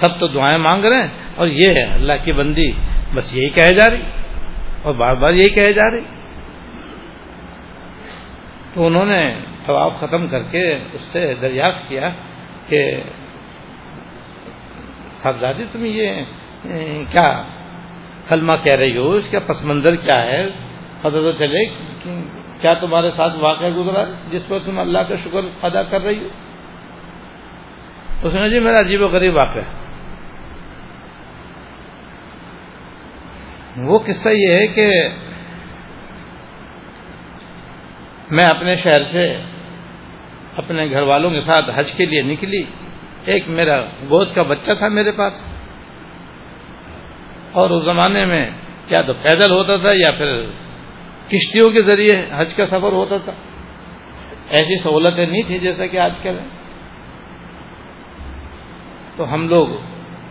سب 0.00 0.18
تو 0.20 0.26
دعائیں 0.28 0.58
مانگ 0.58 0.84
رہے 0.84 1.02
ہیں 1.02 1.10
اور 1.36 1.46
یہ 1.48 1.74
ہے، 1.74 1.84
اللہ 1.94 2.16
کی 2.24 2.32
بندی 2.32 2.70
بس 3.14 3.34
یہی 3.36 3.48
کہے 3.56 3.72
جا 3.74 3.90
رہی، 3.90 4.02
اور 4.82 4.94
بار 4.94 5.14
بار 5.16 5.32
یہی 5.32 5.50
کہے 5.54 5.72
جا 5.72 5.90
رہی۔ 5.90 6.04
تو 8.74 8.86
انہوں 8.86 9.06
نے 9.06 9.22
ثواب 9.66 9.96
ختم 10.00 10.26
کر 10.28 10.42
کے 10.50 10.62
اس 10.92 11.04
سے 11.12 11.22
دریافت 11.40 11.88
کیا 11.88 12.08
کہ 12.68 12.80
صاحبزادی 15.22 15.64
تم 15.72 15.84
یہ 15.84 16.22
کیا 17.12 17.28
کلمہ 18.28 18.56
کہہ 18.64 18.78
رہی 18.80 18.96
ہو؟ 18.96 19.10
اس 19.10 19.30
کا 19.30 19.38
پس 19.46 19.64
منظر 19.64 19.94
کیا 20.04 20.20
ہے؟ 20.26 20.42
پتہ 21.00 21.18
تو 21.24 21.32
چلے 21.38 21.64
کیا 22.60 22.72
تمہارے 22.80 23.08
ساتھ 23.16 23.34
واقعہ 23.38 23.68
گزرا 23.70 24.04
جس 24.30 24.46
پر 24.48 24.58
تم 24.64 24.78
اللہ 24.78 25.02
کا 25.08 25.14
شکر 25.24 25.42
ادا 25.62 25.82
کر 25.90 26.00
رہی 26.02 26.18
ہو؟ 26.18 26.28
اس 28.22 28.34
نے 28.34 28.48
جی 28.50 28.60
میرا 28.60 28.78
عجیب 28.80 29.02
و 29.02 29.08
غریب 29.08 29.34
واقعہ 29.36 29.77
وہ 33.76 33.98
قصہ 33.98 34.28
یہ 34.32 34.54
ہے 34.54 34.66
کہ 34.66 35.08
میں 38.30 38.44
اپنے 38.44 38.74
شہر 38.74 39.02
سے 39.02 39.42
اپنے 40.56 40.90
گھر 40.90 41.02
والوں 41.02 41.30
کے 41.30 41.40
ساتھ 41.40 41.70
حج 41.74 41.92
کے 41.92 42.06
لیے 42.06 42.22
نکلی۔ 42.22 42.62
ایک 43.24 43.48
میرا 43.48 43.84
گود 43.84 44.34
کا 44.34 44.42
بچہ 44.42 44.72
تھا 44.72 44.88
میرے 44.88 45.12
پاس۔ 45.12 45.32
اور 47.52 47.70
اس 47.70 47.84
زمانے 47.84 48.26
میں 48.26 48.50
کیا 48.88 49.02
تو 49.02 49.12
پیدل 49.12 49.50
ہوتا 49.50 49.76
تھا 49.76 49.90
یا 49.94 50.10
پھر 50.10 50.46
کشتیوں 51.28 51.70
کے 51.70 51.82
ذریعے 51.82 52.26
حج 52.30 52.54
کا 52.54 52.66
سفر 52.66 52.92
ہوتا 52.92 53.16
تھا۔ 53.16 53.32
ایسی 54.48 54.78
سہولتیں 54.78 55.26
نہیں 55.26 55.42
تھیں 55.42 55.58
جیسا 55.58 55.86
کہ 55.86 55.98
آج 55.98 56.12
کل 56.22 56.38
تو 59.16 59.34
ہم 59.34 59.48
لوگ 59.48 59.68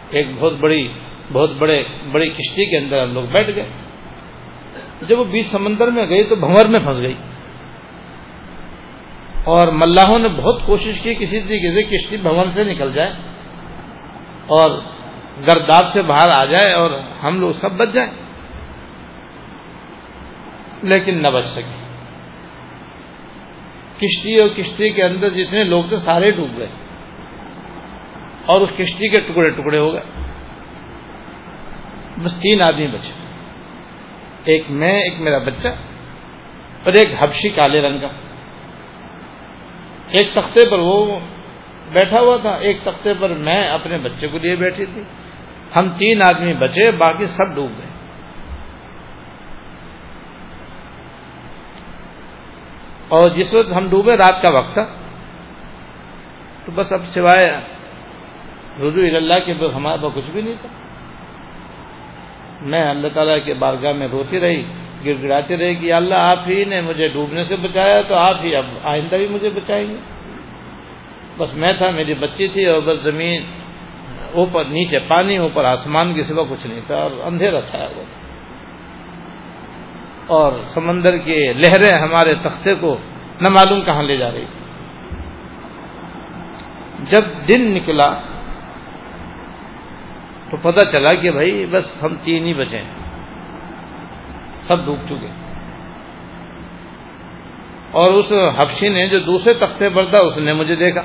ایک 0.10 0.28
بہت 0.36 0.54
بڑی 0.54 0.88
بہت 1.34 1.52
بڑے، 1.52 1.84
بڑی 2.12 2.30
کشتی 2.30 2.66
کے 2.66 2.78
اندر 2.78 3.04
ہم 3.04 3.14
لوگ 3.14 3.24
بیٹھ 3.24 3.52
گئے۔ 3.56 3.70
جب 5.02 5.20
وہ 5.20 5.24
بیچ 5.24 5.48
سمندر 5.48 5.88
میں 5.88 6.10
گئی 6.10 6.24
تو 6.24 6.36
بھنور 6.36 6.66
میں 6.66 6.80
پھنس 6.80 6.98
گئی۔ 6.98 7.14
اور 9.44 9.68
ملاحوں 9.72 10.20
نے 10.20 10.30
بہت 10.30 10.62
کوشش 10.66 11.00
کی 11.00 11.14
کسی 11.14 11.42
طریقے 11.42 11.74
سے 11.74 11.84
کشتی 11.84 12.18
بھون 12.18 12.50
سے 12.50 12.64
نکل 12.64 12.94
جائے 12.94 13.12
اور 14.48 14.82
گرداب 15.48 15.86
سے 15.86 16.02
باہر 16.02 16.30
آ 16.32 16.46
جائے 16.46 16.74
اور 16.74 16.92
ہم 17.24 17.40
لوگ 17.40 17.52
سب 17.52 17.72
بچ 17.72 17.94
جائیں 17.94 18.12
لیکن 20.82 21.22
نہ 21.22 21.28
بچ 21.28 21.46
سکے۔ 21.46 21.78
کشتی 23.98 24.40
اور 24.40 24.50
کشتی 24.58 24.90
کے 24.90 25.04
اندر 25.04 25.30
جتنے 25.30 25.64
لوگ 25.64 25.84
تھے 25.84 25.98
سارے 25.98 26.32
ڈوب 26.32 26.58
گئے 26.58 26.68
اور 28.46 28.62
اس 28.62 28.70
کشتی 28.78 29.10
کے 29.10 29.20
ٹکڑے 29.20 29.50
ٹکڑے 29.50 29.78
ہو 29.78 29.94
گئے۔ 29.94 30.27
بس 32.24 32.36
تین 32.36 32.62
آدمی 32.62 32.88
بچے۔ 32.88 33.28
ایک 34.44 34.64
میں، 34.70 35.02
ایک 35.02 35.14
میرا 35.20 35.38
بچہ 35.38 35.68
اور 36.86 36.94
ایک 36.94 37.24
ہبشی 37.24 37.50
کالے 37.50 37.82
رنگ 37.82 38.00
کا۔ 38.00 38.08
ایک 40.10 40.34
تختے 40.34 40.70
پر 40.72 40.80
وہ 40.80 41.20
بیٹھا 41.92 42.20
ہوا 42.20 42.38
تھا، 42.38 42.50
ایک 42.50 42.78
تختے 42.84 43.14
پر 43.20 43.30
میں 43.30 43.68
اپنے 43.68 43.98
بچے 43.98 44.28
کو 44.28 44.38
لیے 44.38 44.56
بیٹھی 44.56 44.86
تھی۔ 44.86 45.04
ہم 45.76 45.90
تین 45.90 46.22
آدمی 46.22 46.54
بچے، 46.54 46.92
باقی 46.92 47.26
سب 47.26 47.56
ڈوب 47.56 47.72
گئے۔ 47.78 47.92
اور 53.08 53.30
جس 53.30 53.56
وقت 53.56 53.72
ہم 53.72 53.90
ڈوبے، 53.90 54.18
رات 54.18 54.42
کا 54.42 54.50
وقت 54.50 54.74
تھا۔ 54.74 54.86
تو 56.66 56.72
بس 56.72 56.94
اب 56.94 57.06
سوائے 57.06 57.46
رجوع 58.80 59.16
اللہ 59.16 59.34
کے 59.46 59.54
ہمارے 59.76 60.02
پاس 60.02 60.12
کچھ 60.16 60.32
بھی 60.32 60.42
نہیں 60.42 60.56
تھا۔ 60.62 60.87
میں 62.62 62.90
اللہ 62.90 63.08
تعالیٰ 63.14 63.38
کے 63.46 63.54
بارگاہ 63.54 63.92
میں 63.92 64.08
روتی 64.08 64.40
رہی 64.40 64.64
گڑ 65.06 65.24
گڑاتی 65.24 65.58
رہی 65.58 65.76
کہ 65.76 65.94
اللہ 65.94 66.16
آپ 66.16 66.40
ہی 66.48 66.66
نے 66.66 66.82
مجھے 66.82 67.08
ڈوبنے 67.08 67.44
سے 67.46 67.56
بچایا 67.56 68.02
تو 68.02 68.16
آپ 68.16 68.36
ہی 68.44 68.56
اب 68.56 68.66
آئندہ 68.84 69.16
بھی 69.16 69.28
مجھے 69.28 69.50
بچائیں 69.50 69.90
گے۔ 69.90 69.96
بس 71.38 71.56
میں 71.56 71.74
تھا، 71.74 71.90
میری 71.90 72.14
بچی 72.14 72.48
تھی 72.48 72.66
اور 72.66 72.82
بس 72.82 73.00
زمین 73.00 73.44
اوپر، 74.34 74.66
نیچے 74.66 75.00
پانی، 75.00 75.38
اوپر 75.38 75.66
آسمان 75.66 76.14
کی 76.14 76.24
سوا 76.24 76.44
کچھ 76.50 76.68
نہیں 76.68 76.82
تھا 76.88 76.96
اور 76.96 77.12
اندھیرا 77.12 77.62
چھایا 77.62 77.86
ہوا 77.86 78.04
تھا۔ 78.04 78.28
اور 80.28 80.62
سمندر 80.62 81.18
کی 81.18 81.54
لہریں 81.54 82.00
ہمارے 82.00 82.36
تختے 82.36 82.76
کو 82.76 82.98
نہ 83.42 83.50
معلوم 83.50 83.82
کہاں 83.82 84.04
لے 84.04 84.18
جا 84.18 84.32
رہی۔ 84.32 84.46
جب 87.10 87.22
دن 87.50 87.74
نکلا 87.74 88.22
تو 90.52 90.58
پتہ 90.58 90.80
چلا 90.92 91.14
کہ 91.14 91.32
بھائی 91.32 91.66
بس 91.66 92.04
ہم 92.04 92.16
تین 92.24 92.46
ہی 92.46 92.54
بچے 92.54 92.78
ہیں۔ 92.78 92.94
سب 94.62 94.86
ڈوب 94.86 95.00
چکے۔ 95.06 95.28
اور 97.92 98.12
اس 98.12 98.34
حفشی 98.58 98.90
نے 98.90 99.08
جو 99.08 99.20
دوسرے 99.20 99.54
تختے 99.54 99.90
پر 99.90 100.06
تھا، 100.06 100.18
اس 100.18 100.38
نے 100.38 100.54
مجھے 100.54 100.76
دیکھا۔ 100.76 101.02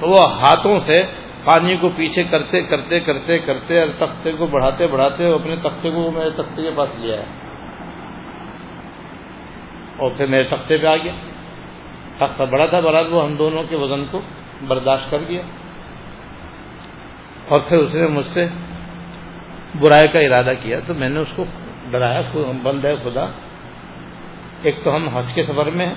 تو 0.00 0.08
وہ 0.08 0.32
ہاتھوں 0.32 0.78
سے 0.80 1.02
پانی 1.44 1.76
کو 1.76 1.88
پیچھے 1.96 2.22
کرتے 2.24 2.62
کرتے 2.62 3.00
کرتے 3.00 3.38
کرتے، 3.38 3.80
اور 3.80 4.06
تختے 4.06 4.32
کو 4.32 4.46
بڑھاتے 4.46 4.86
بڑھاتے 4.86 5.32
اپنے 5.32 5.56
تختے 5.56 5.90
کو 5.90 6.10
میرے 6.10 6.30
تختے 6.30 6.62
کے 6.62 6.70
پاس 6.76 6.98
لیا 6.98 7.16
ہے 7.16 7.24
اور 9.96 10.10
پھر 10.16 10.26
میرے 10.26 10.44
تختے 10.44 10.78
پہ 10.78 10.86
آ 10.86 10.96
گیا۔ 10.96 11.12
تختہ 12.18 12.42
بڑا 12.42 12.66
تھا، 12.66 12.80
برات 12.80 13.06
وہ 13.10 13.24
ہم 13.24 13.34
دونوں 13.34 13.62
کے 13.68 13.76
وزن 13.76 14.04
کو 14.10 14.20
برداشت 14.68 15.10
کر 15.10 15.18
گیا۔ 15.28 15.42
اور 17.52 17.60
پھر 17.68 17.78
اس 17.78 17.94
نے 17.94 18.06
مجھ 18.06 18.26
سے 18.26 18.46
برائی 19.80 20.08
کا 20.08 20.18
ارادہ 20.18 20.54
کیا 20.62 20.78
تو 20.86 20.94
میں 20.94 21.08
نے 21.08 21.20
اس 21.20 21.28
کو 21.36 21.44
ڈرایا 21.90 22.20
بند 22.62 22.84
ہے 22.84 22.96
خدا۔ 22.96 23.24
ایک 24.62 24.84
تو 24.84 24.96
ہم 24.96 25.08
حج 25.08 25.34
کے 25.34 25.42
سفر 25.42 25.70
میں 25.70 25.86
ہیں 25.86 25.94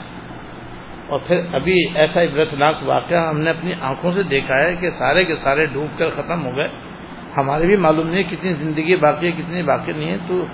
اور 1.08 1.20
پھر 1.20 1.42
ابھی 1.54 1.86
ایسا 1.96 2.22
عبرتناک 2.22 2.76
واقعہ 2.82 3.28
ہم 3.28 3.40
نے 3.40 3.50
اپنی 3.50 3.72
آنکھوں 3.82 4.12
سے 4.12 4.24
دیکھا 4.24 4.58
ہے 4.58 4.76
کہ 4.76 4.90
سارے 4.90 5.26
کے 5.26 5.36
سارے 5.36 5.66
ڈوب 5.66 6.00
کر 6.00 6.10
ختم 6.10 6.46
ہو 6.46 6.56
گئے۔ 6.56 6.68
ہمارے 7.38 7.66
بھی 7.66 7.76
معلوم 7.76 8.08
نہیں 8.08 8.24
کتنی 8.24 8.54
زندگی 8.54 8.96
باقی 8.96 9.28
ہے، 9.28 9.32
کتنی 9.32 9.64
باقی 9.64 9.92
نہیں 9.92 10.12
ہے۔ 10.12 10.18
تو 10.28 10.46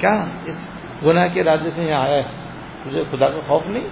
کیا 0.00 0.24
اس 0.44 0.68
گناہ 1.04 1.26
کے 1.26 1.40
ارادے 1.40 1.70
سے 1.70 1.84
یہاں 1.84 2.00
آیا 2.00 2.16
ہے؟ 2.16 2.32
مجھے 2.86 3.04
خدا 3.10 3.28
کا 3.28 3.40
خوف 3.46 3.66
نہیں۔ 3.66 3.88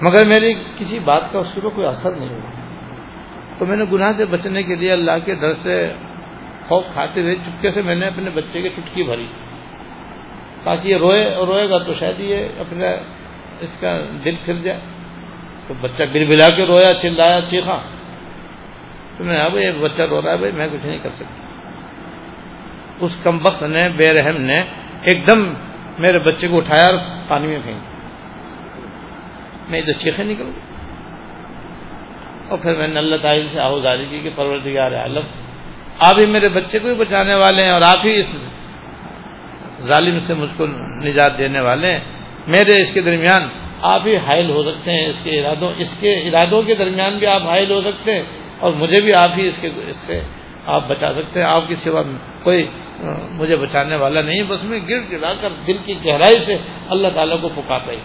مگر 0.00 0.26
میری 0.26 0.54
کسی 0.76 0.98
بات 0.98 1.32
کا 1.32 1.38
اس 1.38 1.54
کے 1.54 1.60
کوئی 1.60 1.86
اثر 1.86 2.10
نہیں 2.10 2.28
ہوا۔ 2.28 2.55
تو 3.58 3.66
میں 3.66 3.76
نے 3.76 3.84
گناہ 3.92 4.12
سے 4.12 4.26
بچنے 4.26 4.62
کے 4.62 4.74
لیے 4.74 4.92
اللہ 4.92 5.10
کے 5.24 5.34
ڈر 5.34 5.52
سے 5.52 5.92
خوف 6.68 6.84
کھاتے 6.92 7.20
ہوئے 7.20 7.34
چپکے 7.34 7.70
سے 7.70 7.82
میں 7.82 7.94
نے 7.94 8.06
اپنے 8.06 8.30
بچے 8.30 8.62
کی 8.62 8.68
چٹکی 8.68 9.02
بھری۔ 9.02 9.26
تاکہ 10.64 10.88
یہ 10.88 10.96
روئے 10.96 11.34
اور 11.34 11.46
روئے 11.46 11.68
گا 11.68 11.78
تو 11.78 11.92
شاید 11.92 12.20
یہ 12.20 12.48
اپنا 12.58 12.86
اس 13.60 13.78
کا 13.80 14.00
دل 14.24 14.34
پھر 14.44 14.54
جائے۔ 14.54 14.80
تو 15.66 15.74
بچہ 15.80 16.02
بل 16.12 16.24
بلا 16.24 16.48
کے 16.48 16.66
رویا، 16.66 16.94
چلایا، 16.94 17.40
چیخا۔ 17.50 17.78
تو 19.16 19.24
میں 19.24 19.36
اب 19.36 19.56
ایک 19.56 19.74
بچہ 19.80 20.02
رو 20.02 20.22
رہا 20.22 20.32
ہے، 20.32 20.36
بھائی، 20.36 20.52
میں 20.52 20.68
کچھ 20.72 20.86
نہیں 20.86 20.98
کر 21.02 21.10
سکتا۔ 21.10 21.34
اس 23.00 23.16
کم 23.22 23.38
وقت 23.46 23.62
نے، 23.62 23.88
بے 23.88 24.12
رحم 24.12 24.40
نے 24.40 24.64
ایک 25.02 25.26
دم 25.26 25.54
میرے 25.98 26.18
بچے 26.18 26.48
کو 26.48 26.56
اٹھایا 26.56 26.86
اور 26.86 26.98
پانی 27.28 27.46
میں 27.46 27.58
پھینک 27.64 27.82
میں 29.70 29.80
ادھر 29.80 29.92
چیخے 29.92 30.22
نکل 30.22 30.44
گئی 30.44 30.65
اور 32.48 32.58
پھر 32.58 32.76
میں 32.76 32.88
نے 32.88 32.98
اللہ 32.98 33.16
تعالی 33.16 33.48
سے 33.52 33.60
آہوزاری 33.60 34.06
کی 34.10 34.20
کہ 34.20 34.30
پروردگار 34.34 34.92
عالم 34.92 35.24
آپ 35.98 36.18
ہی 36.18 36.26
میرے 36.26 36.48
بچے 36.48 36.78
کو 36.78 36.88
ہی 36.88 36.94
بچانے 36.94 37.34
والے 37.34 37.62
ہیں 37.64 37.72
اور 37.72 37.82
آپ 37.82 38.06
ہی 38.06 38.16
اس 38.16 38.32
ظالم 39.82 40.18
سے 40.18 40.34
مجھ 40.34 40.50
کو 40.56 40.66
نجات 41.04 41.38
دینے 41.38 41.60
والے 41.60 41.92
ہیں۔ 41.92 42.00
میرے 42.46 42.82
اس 42.82 42.94
کے 42.94 43.00
درمیان 43.00 43.42
آپ 43.82 44.06
ہی 44.06 44.16
حائل 44.16 44.50
ہو 44.50 44.62
سکتے 44.62 44.90
ہیں 44.90 45.06
اس 45.06 45.20
کے 45.24 45.40
ارادوں، 45.40 45.70
اس 45.78 45.96
کے 46.00 46.12
ارادوں 46.28 46.62
کے 46.62 46.74
درمیان 46.74 47.18
بھی 47.18 47.26
آپ 47.26 47.42
حائل 47.42 47.70
ہو 47.70 47.80
سکتے 47.80 48.12
ہیں 48.12 48.22
اور 48.58 48.72
مجھے 48.72 49.00
بھی 49.00 49.12
آپ 49.14 49.30
ہی 49.38 49.46
اس 49.46 49.58
کے، 49.60 49.68
اس 49.86 49.96
سے 49.96 50.20
آپ 50.66 50.88
بچا 50.88 51.12
سکتے 51.12 51.40
ہیں۔ 51.40 51.46
آپ 51.46 51.68
کی 51.68 51.74
سوا 51.74 52.02
کوئی 52.42 52.66
مجھے 53.38 53.56
بچانے 53.56 53.96
والا 53.96 54.22
نہیں، 54.22 54.42
بس 54.48 54.64
میں 54.64 54.80
گر 54.88 55.00
گرا 55.10 55.32
کر 55.40 55.52
دل 55.66 55.76
کی 55.84 55.94
گہرائی 56.04 56.38
سے 56.42 56.56
اللہ 56.88 57.08
تعالیٰ 57.14 57.40
کو 57.40 57.48
پکا 57.48 57.78
پائی 57.78 58.00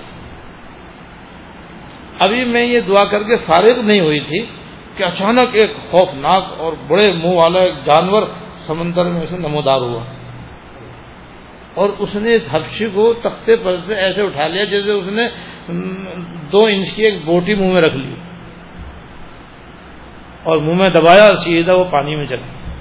ابھی 2.21 2.45
میں 2.45 2.65
یہ 2.65 2.79
دعا 2.79 3.05
کر 3.05 3.23
کے 3.23 3.37
فارغ 3.37 3.81
نہیں 3.83 3.99
ہوئی 3.99 4.19
تھی 4.19 4.45
کہ 4.95 5.03
اچانک 5.03 5.49
ایک 5.53 5.77
خوفناک 5.77 6.43
اور 6.57 6.73
بڑے 6.73 7.11
منہ 7.13 7.35
والا 7.35 7.59
ایک 7.59 7.85
جانور 7.85 8.23
سمندر 8.67 9.05
میں 9.05 9.25
سے 9.29 9.37
نمودار 9.37 9.81
ہوا۔ 9.81 10.05
اور 11.73 11.89
اس 11.99 12.15
نے 12.15 12.33
اس 12.33 12.47
حفشی 12.51 12.89
کو 12.89 13.13
تختے 13.13 13.55
پر 13.55 13.77
سے 13.77 13.95
ایسے 13.95 14.21
اٹھا 14.21 14.47
لیا 14.47 14.63
جیسے 14.63 14.91
اس 14.91 15.07
نے 15.07 15.23
دو 16.51 16.65
انچ 16.65 16.95
کی 16.95 17.01
ایک 17.01 17.25
بوٹی 17.25 17.55
منہ 17.55 17.73
میں 17.73 17.81
رکھ 17.81 17.95
لی۔ 17.95 18.15
اور 20.43 20.57
منہ 20.57 20.75
میں 20.75 20.89
دبایا 20.89 21.23
اور 21.23 21.35
سیدھا 21.35 21.73
وہ 21.73 21.83
پانی 21.83 22.15
میں 22.15 22.25
چلا۔ 22.25 22.73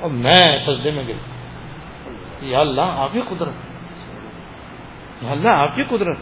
اور 0.00 0.10
میں 0.10 0.58
سجدے 0.58 0.90
میں 0.90 1.06
گئی 1.06 1.16
یا 2.50 2.60
اللہ 2.60 2.80
آپ 2.80 3.10
ہی 3.14 3.20
قدرت۔ 3.20 3.52
یا 5.22 5.30
اللہ 5.30 5.48
آپ 5.48 5.68
ہی 5.78 5.82
قدرت۔ 5.82 6.16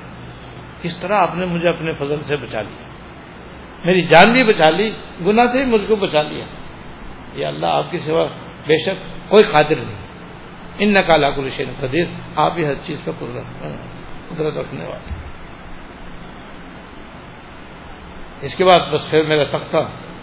کس 0.83 0.97
طرح 0.97 1.15
آپ 1.15 1.35
نے 1.35 1.47
مجھے 1.47 1.69
اپنے 1.69 1.95
فضل 1.95 2.21
سے 2.21 2.37
بچا 2.37 2.63
لیا؟ 2.63 2.89
میری 3.85 4.03
جان 4.03 4.33
بھی 4.33 4.45
بچا 4.45 4.71
لی، 4.71 4.91
گناہ 5.27 5.47
سے 5.47 5.59
ہی 5.59 5.65
مجھ 5.65 5.89
کو 5.89 5.97
بچا 5.97 6.23
لیا۔ 6.23 6.45
یا 7.35 7.49
اللہ، 7.49 7.67
آپ 7.67 7.91
کی 7.91 7.99
سوا 7.99 8.25
بے 8.67 8.75
شک 8.85 9.31
کوئی 9.31 9.45
قادر 9.45 9.77
نہیں۔ 9.77 10.03
ان 10.79 10.95
نقال 10.95 11.49
شین 11.49 11.71
قدیر۔ 11.81 12.05
آپ 12.37 12.53
ہی 12.59 12.67
ہر 12.67 12.75
چیز 12.83 12.99
کا 13.05 13.13
قدرت 13.19 13.63
قدرت 14.29 14.57
رکھنے 14.57 14.85
والے 14.85 15.15
اس 18.43 18.57
کے 18.57 18.65
بعد 18.65 18.93
بس 18.93 19.11
پھر 19.11 19.23
میرا 19.23 19.57
تختہ 19.57 19.77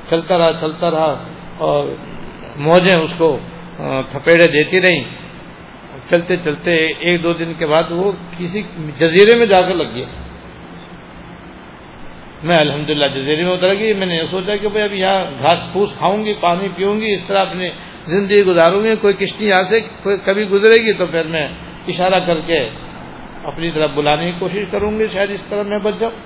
چلتا 0.09 0.37
رہا 0.37 0.59
چلتا 0.61 0.91
رہا 0.91 1.27
اور 1.57 1.87
موجیں 2.55 2.95
اس 2.95 3.11
کو 3.17 3.39
تھپیڑے 4.11 4.47
دیتی 4.47 4.81
رہیں۔ 4.81 5.03
چلتے 6.09 6.37
چلتے 6.37 6.87
ایک 6.99 7.23
دو 7.23 7.33
دن 7.33 7.53
کے 7.53 7.67
بعد 7.67 7.83
وہ 7.89 8.11
کسی 8.37 8.63
جزیرے 8.97 9.37
میں 9.37 9.45
جا 9.45 9.57
کر 9.57 9.73
لگ 9.73 9.95
گیا۔ 9.95 10.05
میں 12.43 12.57
الحمدللہ 12.57 13.05
جزیرے 13.05 13.43
میں 13.43 13.51
اتر 13.51 13.73
گئی، 13.73 13.93
میں 13.93 14.05
نے 14.05 14.15
یہ 14.15 14.25
سوچا 14.31 14.55
کہ 14.55 14.67
بھائی 14.67 14.83
اب 14.85 14.93
یہاں 14.93 15.23
گھاس 15.39 15.73
پھوس 15.73 15.89
کھاؤں 15.97 16.25
گی، 16.25 16.33
پانی 16.33 16.67
پیوں 16.75 17.01
گی، 17.01 17.13
اس 17.13 17.27
طرح 17.27 17.39
اپنی 17.39 17.69
زندگی 18.03 18.43
گزاروں 18.43 18.81
گی، 18.83 18.95
کوئی 19.01 19.13
کشتی 19.13 19.47
یہاں 19.47 19.63
سے 19.63 19.79
کوئی 20.03 20.17
کبھی 20.25 20.43
گزرے 20.43 20.75
گی 20.75 20.93
تو 20.93 21.05
پھر 21.05 21.23
میں 21.23 21.47
اشارہ 21.87 22.19
کر 22.19 22.39
کے 22.39 22.69
اپنی 23.43 23.71
طرف 23.71 23.91
بلانے 23.95 24.31
کی 24.31 24.39
کوشش 24.39 24.63
کروں 24.71 24.99
گی، 24.99 25.07
شاید 25.07 25.31
اس 25.31 25.49
طرح 25.49 25.63
میں 25.63 25.77
بچ 25.77 25.93
جاؤں۔ 25.99 26.17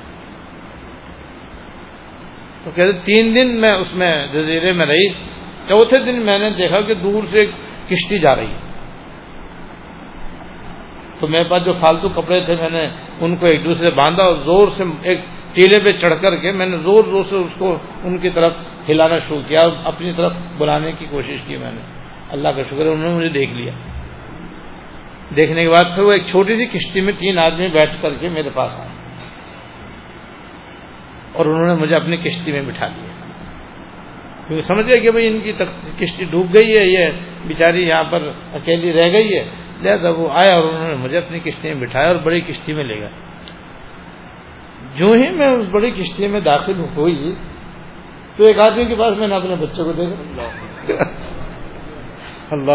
تو 2.63 2.71
کہتے 2.71 2.91
تین 3.05 3.35
دن 3.35 3.61
میں 3.61 3.73
اس 3.73 3.95
میں 3.95 4.27
جزیرے 4.33 4.71
میں 4.71 4.85
رہی، 4.85 5.09
چوتھے 5.67 5.99
دن 5.99 6.25
میں 6.25 6.39
نے 6.39 6.49
دیکھا 6.49 6.81
کہ 6.81 6.93
دور 6.93 7.23
سے 7.23 7.37
ایک 7.37 7.49
کشتی 7.87 8.19
جا 8.19 8.35
رہی۔ 8.35 8.53
تو 11.19 11.27
میرے 11.27 11.43
پاس 11.43 11.65
جو 11.65 11.73
فالتو 11.73 12.09
کپڑے 12.09 12.39
تھے، 12.45 12.55
میں 12.55 12.69
نے 12.69 12.87
ان 13.19 13.35
کو 13.35 13.45
ایک 13.45 13.65
دوسرے 13.65 13.91
باندھا 13.91 14.23
اور 14.23 14.35
زور 14.35 14.67
سے 14.67 14.83
ایک 15.01 15.19
ٹیلے 15.53 15.79
پہ 15.79 15.91
چڑھ 15.91 16.21
کر 16.21 16.35
کے 16.35 16.51
میں 16.51 16.65
نے 16.65 16.77
زور 16.77 17.03
زور 17.03 17.21
سے 17.21 17.37
اس 17.37 17.53
کو 17.57 17.77
ان 18.03 18.17
کی 18.17 18.29
طرف 18.29 18.53
ہلانا 18.89 19.17
شروع 19.17 19.41
کیا 19.47 19.59
اور 19.59 19.71
اپنی 19.83 20.13
طرف 20.17 20.33
بلانے 20.57 20.91
کی 20.91 21.05
کوشش 21.05 21.35
کی 21.47 21.57
میں 21.57 21.71
نے۔ 21.71 21.81
اللہ 22.29 22.47
کا 22.47 22.61
شکر 22.63 22.85
ہے، 22.85 22.87
انہوں 22.87 23.09
نے 23.09 23.15
مجھے 23.15 23.29
دیکھ 23.29 23.53
لیا۔ 23.53 23.71
دیکھنے 25.35 25.63
کے 25.63 25.69
بعد 25.69 25.95
پھر 25.95 26.03
وہ 26.03 26.11
ایک 26.11 26.23
چھوٹی 26.25 26.53
سی 26.53 26.65
کشتی 26.65 27.01
میں 27.01 27.13
تین 27.19 27.39
آدمی 27.39 27.67
بیٹھ 27.67 28.01
کر 28.01 28.13
کے 28.13 28.29
میرے 28.29 28.49
پاس 28.53 28.79
آئے۔ 28.79 28.89
اور 31.33 31.45
انہوں 31.45 31.67
نے 31.67 31.73
مجھے 31.73 31.95
اپنی 31.95 32.17
کشتی 32.17 32.51
میں 32.51 32.61
بٹھا 32.61 32.87
لیا۔ 32.87 33.13
کیونکہ 34.47 34.61
سمجھ 34.61 34.87
گیا 34.87 34.97
کہ 34.97 35.11
بھائی 35.11 35.27
ان 35.27 35.39
کی 35.39 35.51
کشتی 35.99 36.25
ڈوب 36.25 36.53
گئی 36.53 36.77
ہے، 36.77 36.85
یہ 36.85 37.07
بیچاری 37.45 37.87
یہاں 37.87 38.03
پر 38.03 38.31
اکیلی 38.53 38.93
رہ 38.93 39.11
گئی 39.11 39.37
ہے۔ 39.37 39.49
لہٰذا 39.81 40.09
وہ 40.09 40.29
آیا 40.31 40.55
اور 40.55 40.63
انہوں 40.63 40.87
نے 40.87 40.95
مجھے 40.95 41.17
اپنی 41.17 41.39
کشتی 41.39 41.73
میں 41.73 41.87
بٹھایا 41.87 42.07
اور 42.07 42.15
بڑی 42.15 42.41
کشتی 42.41 42.73
میں 42.73 42.83
لے 42.83 42.99
گئے۔ 42.99 43.09
جو 44.95 45.11
ہی 45.11 45.35
میں 45.35 45.47
اس 45.47 45.69
بڑی 45.71 45.91
کشتی 45.91 46.27
میں 46.27 46.39
داخل 46.39 46.85
ہوئی، 46.97 47.35
تو 48.37 48.43
ایک 48.43 48.59
آدمی 48.59 48.85
کے 48.85 48.95
پاس 48.95 49.17
میں 49.17 49.27
نے 49.27 49.35
اپنے 49.35 49.55
بچے 49.55 49.83
کو 49.83 49.91
دیکھا۔ 49.91 51.03
اللہ 52.51 52.71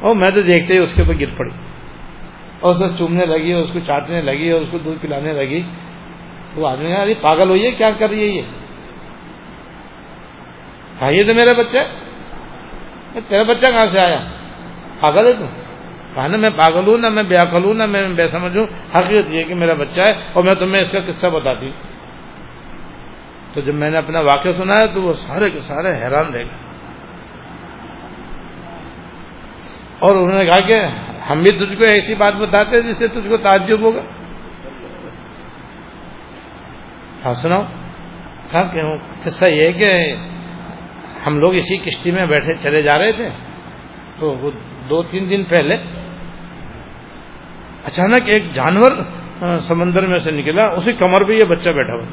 اور 0.00 0.14
میں 0.14 0.30
تو 0.30 0.42
دیکھتے 0.42 0.74
ہی 0.74 0.78
اس 0.78 0.94
کے 0.94 1.02
اوپر 1.02 1.14
گر 1.20 1.36
پڑی۔ 1.36 1.50
اور 2.60 2.74
اسے 2.74 2.98
چومنے 2.98 3.26
لگی، 3.26 3.52
اور 3.52 3.62
اس 3.62 3.70
کو 3.72 3.78
چاٹنے 3.78 4.22
لگی، 4.22 4.50
اور 4.50 4.60
اس 4.60 4.68
کو 4.70 4.78
دودھ 4.78 4.98
پلانے 5.00 5.32
لگی۔ 5.32 5.62
وہ 6.56 6.68
آدمی 6.68 6.96
ارے 6.96 7.14
پاگل 7.22 7.48
ہوئی 7.48 7.66
ہے، 7.66 7.70
کیا 7.70 7.90
کر 7.90 8.08
رہی 8.08 8.20
ہے 8.20 8.36
یہ؟ 8.36 8.42
یہ 11.10 11.26
تو 11.26 11.34
میرا 11.34 11.52
بچہ 11.52 11.78
تیرا 13.28 13.42
بچہ 13.42 13.66
کہاں 13.66 13.86
سے 13.86 14.00
آیا؟ 14.00 14.18
پاگل 15.00 15.26
ہے 15.26 15.32
تو؟ 15.32 15.63
کہا 16.14 16.26
نا 16.26 16.36
میں 16.36 16.50
پاگل 16.50 16.88
ہوں، 16.88 16.98
نہ 16.98 17.08
میں 17.08 17.22
بے 17.22 17.36
عقل 17.36 17.64
ہوں، 17.64 17.74
نہ 17.74 17.86
میں 17.86 18.08
بے 18.08 18.26
سمجھ 18.26 18.56
ہوں، 18.56 18.66
حقیقت 18.96 19.30
یہ 19.30 19.44
کہ 19.44 19.54
میرا 19.54 19.74
بچہ 19.74 20.00
ہے 20.00 20.12
اور 20.32 20.44
میں 20.44 20.54
تمہیں 20.54 20.80
اس 20.80 20.92
کا 20.92 21.00
قصہ 21.00 21.26
بتاتی 21.26 21.66
ہوں۔ 21.66 21.74
تو 23.54 23.60
جب 23.60 23.74
میں 23.74 23.90
نے 23.90 23.98
اپنا 23.98 24.20
واقعہ 24.20 24.52
سنا 24.52 24.78
ہے 24.78 24.86
تو 24.86 25.02
وہ 25.02 25.12
سارے 25.12 25.50
کے 25.50 25.58
سارے 25.58 25.88
حیران 25.88 26.26
رہ 26.26 26.44
گئے۔ 26.44 26.74
اور 29.98 30.16
انہوں 30.16 30.38
نے 30.38 30.46
کہا 30.46 30.60
کہ 30.60 30.86
ہم 31.30 31.42
بھی 31.42 31.50
تجھ 31.50 31.78
کو 31.78 31.84
ایسی 31.84 32.14
بات 32.14 32.34
بتاتے 32.34 32.80
جس 32.80 32.98
سے 32.98 33.08
تجھ 33.08 33.28
کو 33.28 33.36
تعجب 33.36 33.80
ہوگا۔ 33.80 34.00
ہاں 37.26 37.32
سناؤ۔ 37.32 37.62
کہا 38.50 38.62
کہ 38.62 38.82
قصہ 39.24 39.44
یہ 39.44 39.66
ہے 39.66 39.72
کہ 39.72 40.16
ہم 41.26 41.38
لوگ 41.38 41.54
اسی 41.54 41.76
کشتی 41.76 42.10
میں 42.10 42.26
بیٹھے 42.26 42.54
چلے 42.54 42.82
جا 42.82 42.98
رہے 42.98 43.12
تھے۔ 43.12 43.28
تو 44.18 44.30
وہ 44.30 44.50
دو 44.88 45.02
تین 45.02 45.30
دن 45.30 45.44
پہلے 45.44 45.76
اچانک 47.84 48.22
ایک 48.26 48.54
جانور 48.54 48.92
سمندر 49.58 50.06
میں 50.06 50.18
سے 50.18 50.30
نکلا، 50.30 50.66
اسی 50.66 50.92
کمر 50.92 51.24
پہ 51.24 51.32
یہ 51.32 51.44
بچہ 51.44 51.70
بیٹھا 51.70 51.94
ہوا۔ 51.94 52.06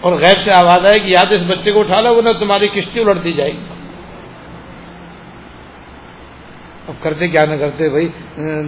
اور 0.00 0.12
غیر 0.12 0.36
سے 0.36 0.50
آواز 0.54 0.86
آئے 0.86 0.98
کہ 0.98 1.10
یاد 1.10 1.30
اس 1.30 1.42
بچے 1.48 1.72
کو 1.72 1.80
اٹھا 1.80 2.00
لو، 2.00 2.16
ورنہ 2.16 2.32
تمہاری 2.38 2.68
کشتی 2.68 3.00
الٹتی 3.00 3.32
جائے 3.32 3.52
گی۔ 3.52 3.64
اب 6.88 7.02
کرتے 7.02 7.28
کیا 7.28 7.44
نہ 7.44 7.54
کرتے، 7.54 7.88
بھائی 7.88 8.08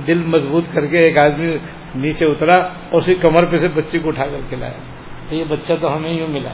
دل 0.06 0.22
مضبوط 0.26 0.64
کر 0.72 0.86
کے 0.86 0.98
ایک 0.98 1.18
آدمی 1.18 1.56
نیچے 1.94 2.24
اترا 2.24 2.56
اور 2.56 3.00
اسی 3.00 3.14
کمر 3.14 3.44
پہ 3.44 3.56
سے 3.56 3.68
بچے 3.68 3.98
کو 3.98 4.08
اٹھا 4.08 4.26
کر 4.26 4.40
کھلایا 4.48 5.34
یہ 5.34 5.44
بچہ 5.44 5.72
تو 5.80 5.96
ہمیں 5.96 6.12
یوں 6.12 6.28
ملا۔ 6.28 6.52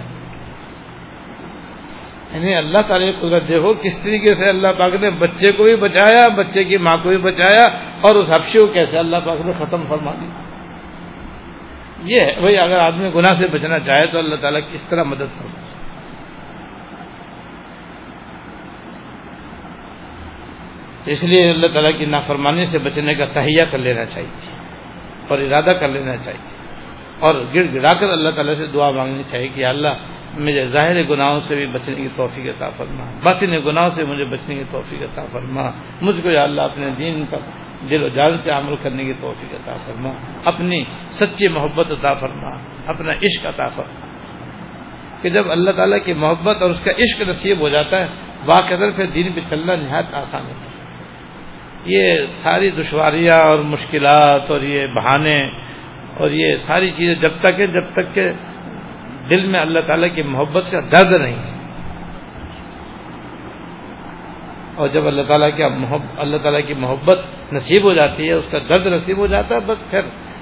یعنی 2.32 2.54
اللہ 2.54 2.78
تعالی 2.88 3.12
قدرت 3.12 3.48
دیکھو، 3.48 3.74
کس 3.74 4.02
طریقے 4.02 4.32
سے 4.32 4.48
اللہ 4.48 4.68
پاک 4.68 4.94
نے 4.94 5.10
بچے 5.10 5.52
کو 5.52 5.64
بھی 5.64 5.76
بچایا، 5.76 6.28
بچے 6.28 6.64
کی 6.64 6.76
ماں 6.76 6.96
کو 7.02 7.08
بھی 7.08 7.18
بچایا، 7.18 7.64
اور 8.00 8.14
اس 8.14 8.30
حفشے 8.30 8.58
کو 8.58 8.66
کیسے 8.66 8.98
اللہ 8.98 9.16
پاک 9.16 9.40
نے 9.40 9.52
ختم 9.52 9.84
فرما 9.88 10.12
دی 10.12 10.26
یہ 12.02 12.20
ہے۔ 12.20 12.40
بھائی 12.40 12.58
اگر 12.58 12.78
آدمی 12.78 13.10
گناہ 13.14 13.32
سے 13.32 13.48
بچنا 13.48 13.78
چاہے 13.78 14.06
تو 14.06 14.18
اللہ 14.18 14.34
تعالیٰ 14.34 14.60
کس 14.72 14.88
طرح 14.88 15.02
مدد 15.02 15.38
فرما 15.38 15.78
اس 21.06 21.24
لیے 21.24 21.50
اللہ 21.50 21.66
تعالیٰ 21.66 21.98
کی 21.98 22.04
نافرمانی 22.04 22.64
سے 22.64 22.78
بچنے 22.78 23.14
کا 23.14 23.24
تہیا 23.24 23.64
کر 23.72 23.78
لینا 23.78 24.04
چاہیے 24.04 24.56
اور 25.28 25.38
ارادہ 25.38 25.70
کر 25.80 25.88
لینا 25.88 26.16
چاہیے۔ 26.16 26.56
اور 27.18 27.34
گڑ 27.54 27.62
گڑا 27.74 27.94
کر 27.94 28.08
اللہ 28.08 28.30
تعالیٰ 28.30 28.54
سے 28.54 28.66
دعا 28.66 28.90
مانگنی 28.90 29.22
چاہیے 29.22 29.48
کہ 29.48 29.64
اللہ 29.64 29.88
مجھے 30.34 30.68
ظاہر 30.68 31.02
گناہوں 31.02 31.38
سے 31.38 31.56
بھی 31.56 31.66
بچنے 31.66 31.94
کی 31.94 32.08
توفیق 32.16 32.56
عطا 32.56 32.68
فرما۔ 32.68 33.04
باطن 33.22 33.50
گناہوں 33.66 33.90
سے 33.90 34.04
مجھے 34.04 34.24
بچنے 34.24 34.54
کی 34.54 34.64
توفیق 34.70 35.02
عطا 35.02 35.24
فرما۔ 35.32 35.70
مجھ 36.00 36.22
کو 36.22 36.30
یا 36.30 36.42
اللہ 36.42 36.62
اپنے 36.62 36.86
دین 36.98 37.26
پر 37.30 37.38
دل 37.90 38.02
و 38.02 38.08
جان 38.08 38.34
سے 38.34 38.52
عمل 38.52 38.76
کرنے 38.76 39.04
کی 39.04 39.12
توفیق 39.12 39.54
عطا 39.54 39.76
فرما۔ 39.86 40.10
اپنی 40.44 40.84
سچی 40.88 41.48
محبت 41.48 41.86
عطا 41.90 42.14
فرما۔ 42.14 42.56
اپنا 42.86 43.12
عشق 43.12 43.46
عطا 43.46 43.68
فرما۔ 43.68 44.06
کہ 45.22 45.30
جب 45.30 45.50
اللہ 45.50 45.70
تعالیٰ 45.70 45.98
کی 46.04 46.12
محبت 46.12 46.62
اور 46.62 46.70
اس 46.70 46.80
کا 46.80 46.90
عشق 46.90 47.22
نصیب 47.28 47.60
ہو 47.60 47.68
جاتا 47.68 47.96
ہے، 47.96 48.06
باقاعدہ 48.46 48.90
پھر 48.96 49.06
دین 49.06 49.32
پہ 49.32 49.40
چلنا 49.50 49.76
نہایت 49.76 50.14
آسان 50.14 50.42
ہوتا 50.42 50.62
ہے۔ 50.62 50.68
یہ 51.84 52.26
ساری 52.26 52.70
دشواریاں 52.70 53.40
اور 53.40 53.58
مشکلات 53.58 54.50
اور 54.50 54.60
یہ 54.60 54.86
بہانے 54.86 55.48
اور 56.16 56.30
یہ 56.30 56.52
ساری 56.52 56.90
چیزیں 56.90 57.14
جب 57.14 57.30
تک 57.40 57.60
ہے 57.60 57.66
جب 57.66 57.84
تک 57.92 58.14
کہ 58.14 58.30
دل 59.30 59.50
میں 59.50 59.60
اللہ 59.60 59.78
تعالیٰ 59.86 60.08
کی 60.14 60.22
محبت 60.22 60.62
کا 60.72 60.80
درد 60.80 61.12
نہیں 61.20 61.38
ہے۔ 61.38 61.58
اور 64.76 64.88
جب 64.88 65.06
اللہ 65.06 65.22
تعالیٰ 65.22 65.56
کی 65.56 65.62
اللہ 66.16 66.36
تعالیٰ 66.36 66.66
کی 66.66 66.74
محبت 66.74 67.18
نصیب 67.52 67.84
ہو 67.84 67.92
جاتی 67.92 68.28
ہے، 68.28 68.32
اس 68.32 68.44
کا 68.50 68.58
درد 68.58 68.86
نصیب 68.86 69.18
ہو 69.18 69.26
جاتا 69.26 69.54
ہے، 69.54 69.60
بس 69.60 69.90
پھر 69.90 70.00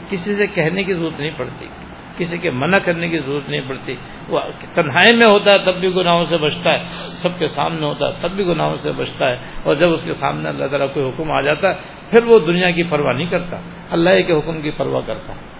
کسی 0.08 0.34
سے 0.34 0.46
کہنے 0.54 0.82
کی 0.82 0.94
ضرورت 0.94 1.20
نہیں 1.20 1.30
پڑتی، 1.36 1.66
کسی 2.16 2.38
کے 2.38 2.50
منع 2.50 2.78
کرنے 2.84 3.08
کی 3.08 3.18
ضرورت 3.18 3.48
نہیں 3.48 3.60
پڑتی۔ 3.68 3.96
وہ 4.28 4.40
تنہائی 4.74 5.16
میں 5.16 5.26
ہوتا 5.26 5.52
ہے، 5.52 5.58
تب 5.58 5.80
بھی 5.80 5.94
گناہوں 5.94 6.26
سے 6.28 6.36
بچتا 6.36 6.72
ہے۔ 6.72 6.82
سب 7.22 7.38
کے 7.38 7.46
سامنے 7.46 7.86
ہوتا 7.86 8.08
ہے، 8.08 8.22
تب 8.22 8.30
بھی 8.30 8.46
گناہوں 8.46 8.76
سے 8.76 8.92
بچتا 8.92 9.30
ہے۔ 9.30 9.36
اور 9.62 9.74
جب 9.74 9.92
اس 9.92 10.04
کے 10.04 10.12
سامنے 10.12 10.48
اللہ 10.48 10.66
تعالیٰ 10.66 10.94
کوئی 10.94 11.08
حکم 11.08 11.32
آ 11.32 11.40
جاتا 11.40 11.68
ہے، 11.68 11.74
پھر 12.10 12.24
وہ 12.24 12.38
دنیا 12.38 12.70
کی 12.70 12.82
پرواہ 12.82 13.16
نہیں 13.16 13.30
کرتا، 13.30 13.56
اللہ 13.90 14.10
کے 14.26 14.32
حکم 14.32 14.60
کی 14.60 14.70
پرواہ 14.70 15.00
کرتا۔ 15.06 15.32
ہے 15.32 15.55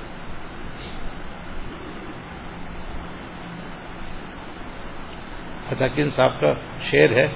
فتاکین 5.69 6.09
صاحب 6.09 6.41
کا 6.41 6.55
شعر 6.81 7.11
ہے۔ 7.11 7.29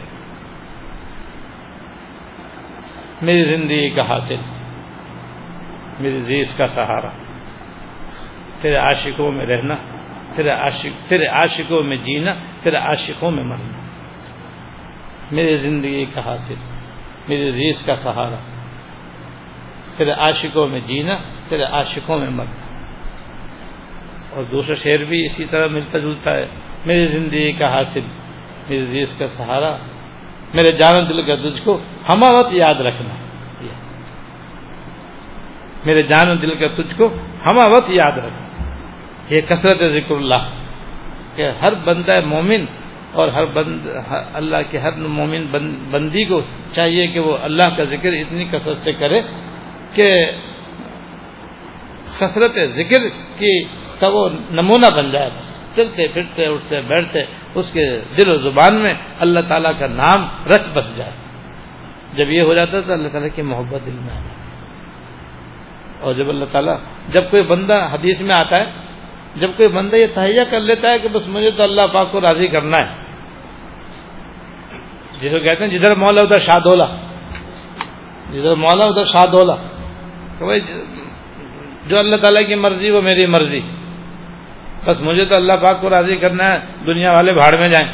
میری 3.22 3.42
زندگی 3.42 3.90
کا 3.90 4.02
حاصل، 4.02 4.36
میری 6.00 6.26
ریس 6.28 6.56
کا 6.56 6.66
سہارا۔ 6.66 7.10
تیرے 8.60 8.76
عاشقوں 8.76 9.32
میں 9.32 9.46
رہنا، 9.46 9.74
تیرے 10.36 10.50
عاشق، 10.50 11.08
تیرے 11.08 11.26
عاشقوں 11.26 11.82
میں 11.82 11.96
جینا، 11.96 12.34
تیرے 12.62 12.76
عاشقوں 12.76 13.30
میں 13.30 13.44
مرنا۔ 13.44 13.78
میری 15.30 15.54
زندگی 15.54 16.06
کا 16.06 16.20
حاصل، 16.20 16.54
میری 17.28 17.52
ریس 17.52 17.86
کا 17.86 17.94
سہارا۔ 17.94 18.36
تیرے 19.96 20.10
عاشقوں 20.10 20.68
میں 20.68 20.80
جینا، 20.80 21.18
تیرے 21.48 21.62
عاشقوں 21.62 22.18
میں 22.18 22.30
مرنا۔ 22.30 22.70
اور 24.30 24.44
دوسرا 24.44 24.74
شعر 24.74 25.04
بھی 25.04 25.24
اسی 25.24 25.44
طرح 25.44 25.66
ملتا 25.66 25.98
جلتا 25.98 26.36
ہے، 26.36 26.46
میری 26.86 27.06
زندگی 27.06 27.52
کا 27.52 27.72
حاصل۔ 27.72 28.00
میری 28.70 28.87
ریس 28.92 29.18
کا 29.18 29.26
سہارا، 29.26 29.76
میرے 30.54 30.72
جان 30.76 31.09
دل 31.09 31.22
کا 31.22 31.35
تجھ 31.35 31.64
کو 31.64 31.80
ہما 32.09 32.30
یاد 32.52 32.74
رکھنا۔ 32.74 33.14
میرے 35.85 36.02
جان 36.02 36.42
دل 36.42 36.54
کا 36.54 36.68
تجھ 36.68 36.98
کو 36.98 37.06
ہما 37.46 37.66
وقت 37.66 37.90
یاد 37.90 38.12
رکھنا۔ 38.12 38.46
یہ 39.30 39.40
کثرت 39.40 39.78
ذکر 39.78 40.14
اللہ 40.14 40.42
کہ 41.37 41.50
ہر 41.62 41.74
بندہ 41.74 42.20
مومن 42.26 42.64
اور 43.12 43.28
ہر 43.28 43.44
بند، 43.44 43.87
اللہ 44.35 44.56
کے 44.70 44.78
ہر 44.78 44.92
مومن 44.92 45.42
بندی 45.90 46.24
کو 46.24 46.40
چاہیے 46.72 47.06
کہ 47.06 47.20
وہ 47.20 47.37
اللہ 47.42 47.68
کا 47.76 47.85
ذکر 47.85 48.12
اتنی 48.12 48.44
کثرت 48.44 48.78
سے 48.78 48.92
کرے 48.92 49.20
کہ 49.94 50.30
کثرت 52.18 52.54
ذکر 52.54 53.02
کی 53.38 53.64
کا 54.00 54.09
وہ 54.09 54.28
نمونہ 54.50 54.90
بن 54.96 55.11
جائے 55.11 55.30
چلتے 55.82 56.08
پھرتے، 56.08 56.46
اٹھتے، 56.46 56.80
بیٹھتے، 56.80 57.24
اس 57.54 57.72
کے 57.72 58.00
دل 58.16 58.30
و 58.30 58.50
زبان 58.50 58.82
میں 58.82 58.94
اللہ 59.18 59.40
تعالیٰ 59.40 59.72
کا 59.78 59.86
نام 59.86 60.48
رچ 60.48 60.68
بس 60.74 60.96
جائے۔ 60.96 61.12
جب 62.14 62.30
یہ 62.30 62.42
ہو 62.42 62.54
جاتا 62.54 62.76
ہے 62.76 62.82
تو 62.82 62.92
اللہ 62.92 63.08
تعالیٰ 63.08 63.28
کی 63.34 63.42
محبت 63.42 63.86
دل 63.86 63.96
میں 64.00 64.16
آ 64.16 64.18
جائے 64.18 64.36
اور 66.00 66.14
جب 66.14 66.28
اللہ 66.28 66.44
تعالیٰ، 66.52 66.78
جب 67.08 67.30
کوئی 67.30 67.42
بندہ 67.42 67.88
حدیث 67.92 68.20
میں 68.20 68.34
آتا 68.34 68.56
ہے، 68.56 68.64
جب 69.36 69.50
کوئی 69.56 69.68
بندہ 69.68 69.96
یہ 69.96 70.06
تہیا 70.14 70.44
کر 70.50 70.60
لیتا 70.60 70.90
ہے 70.90 70.98
کہ 70.98 71.08
بس 71.08 71.28
مجھے 71.28 71.50
تو 71.50 71.62
اللہ 71.62 71.86
پاک 71.92 72.12
کو 72.12 72.20
راضی 72.20 72.46
کرنا 72.46 72.76
ہے۔ 72.76 73.04
جسے 75.20 75.40
کہتے 75.40 75.64
ہیں، 75.64 75.78
جدھر 75.78 75.94
مولا 75.98 76.20
ادھر 76.20 76.38
شادولا 76.38 76.86
جدھر 78.32 78.54
مولا 78.54 78.84
ادھر 78.84 79.04
شادولا 79.04 79.54
کہ 80.38 80.44
بھائی، 80.44 80.60
جو 81.86 81.98
اللہ 81.98 82.16
تعالیٰ 82.16 82.46
کی 82.46 82.54
مرضی، 82.54 82.90
وہ 82.90 83.00
میری 83.00 83.26
مرضی۔ 83.26 83.60
بس 84.86 85.00
مجھے 85.02 85.24
تو 85.24 85.34
اللہ 85.36 85.56
پاک 85.62 85.80
کو 85.80 85.90
راضی 85.90 86.16
کرنا 86.16 86.44
ہے، 86.44 86.84
دنیا 86.86 87.10
والے 87.12 87.32
بھاڑ 87.34 87.52
میں 87.58 87.68
جائیں۔ 87.68 87.88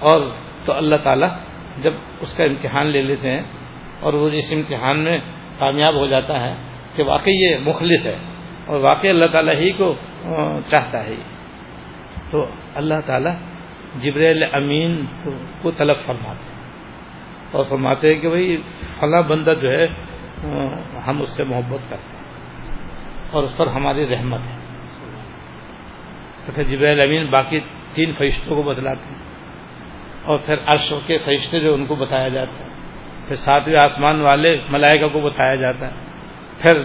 اور 0.00 0.20
تو 0.64 0.72
اللہ 0.72 0.96
تعالیٰ 1.02 1.28
جب 1.82 1.92
اس 2.20 2.36
کا 2.36 2.44
امتحان 2.44 2.86
لے 2.86 3.02
لیتے 3.02 3.30
ہیں، 3.30 3.42
اور 4.00 4.14
وہ 4.14 4.28
اس 4.32 4.52
امتحان 4.52 4.98
میں 4.98 5.18
کامیاب 5.58 5.94
ہو 5.94 6.06
جاتا 6.06 6.40
ہے 6.40 6.54
کہ 6.96 7.02
واقعی 7.02 7.34
یہ 7.34 7.56
مخلص 7.64 8.06
ہے، 8.06 8.16
اور 8.66 8.80
واقعی 8.80 9.10
اللہ 9.10 9.26
تعالیٰ 9.32 9.54
ہی 9.54 9.70
کو 9.72 9.94
چاہتا 10.70 11.04
ہے۔ 11.06 11.16
تو 12.30 12.44
اللہ 12.74 13.00
تعالیٰ 13.06 13.34
جبریل 14.02 14.42
امین 14.52 14.92
کو 15.62 15.70
طلب 15.70 15.98
فرماتے 16.06 16.54
اور 17.52 17.64
فرماتے 17.64 18.12
ہیں 18.12 18.20
کہ 18.20 18.28
بھائی، 18.28 18.56
فلاں 18.98 19.22
بندہ 19.22 19.54
جو 19.60 19.70
ہے 19.70 19.86
ہم 21.06 21.20
اس 21.22 21.36
سے 21.36 21.44
محبت 21.44 21.90
کرتے 21.90 22.08
ہیں۔ 22.08 22.15
اور 23.36 23.44
اس 23.44 23.56
پر 23.56 23.66
ہماری 23.66 24.06
رحمت 24.10 24.40
ہے۔ 24.40 24.56
تو 26.46 26.52
پھر 26.52 26.62
جبریل 26.62 27.00
امین 27.00 27.26
باقی 27.30 27.60
تین 27.94 28.12
فرشتوں 28.12 28.56
کو 28.56 28.62
بتلاتے 28.62 29.14
ہیں۔ 29.14 29.22
اور 30.24 30.38
پھر 30.38 30.54
عرش 30.66 30.92
کے 31.06 31.18
فرشتے 31.18 31.60
جو 31.60 31.74
ان 31.74 31.86
کو 31.86 31.94
بتایا 31.94 32.28
جاتا 32.28 32.64
ہے۔ 32.64 32.68
پھر 33.28 33.36
ساتویں 33.36 33.80
آسمان 33.80 34.20
والے 34.20 34.60
ملائکہ 34.70 35.08
کو 35.08 35.20
بتایا 35.20 35.54
جاتا 35.54 35.86
ہے۔ 35.86 35.92
پھر 36.58 36.82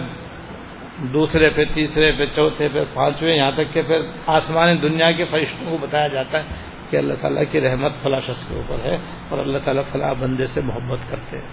دوسرے 0.98 1.50
پہ 1.50 1.64
تیسرے 1.74 2.12
پہ 2.12 2.26
چوتھے 2.26 2.68
پہ 2.68 2.84
پانچویں، 2.94 3.36
یہاں 3.36 3.52
تک 3.52 3.74
کہ 3.74 3.82
پھر 3.82 4.00
آسمانی 4.26 4.78
دنیا 4.78 5.12
کے 5.12 5.24
فرشتوں 5.24 5.70
کو 5.70 5.78
بتایا 5.86 6.08
جاتا 6.08 6.38
ہے 6.38 6.44
کہ 6.90 6.96
اللہ 6.96 7.14
تعالیٰ 7.14 7.42
کی 7.50 7.60
رحمت 7.60 7.92
فلاں 8.02 8.20
شخص 8.20 8.48
کے 8.48 8.54
اوپر 8.54 8.76
ہے 8.84 8.96
اور 9.28 9.38
اللہ 9.38 9.58
تعالیٰ 9.58 9.84
فلاں 9.84 10.14
بندے 10.14 10.46
سے 10.46 10.60
محبت 10.60 11.10
کرتے 11.10 11.38
ہیں۔ 11.38 11.48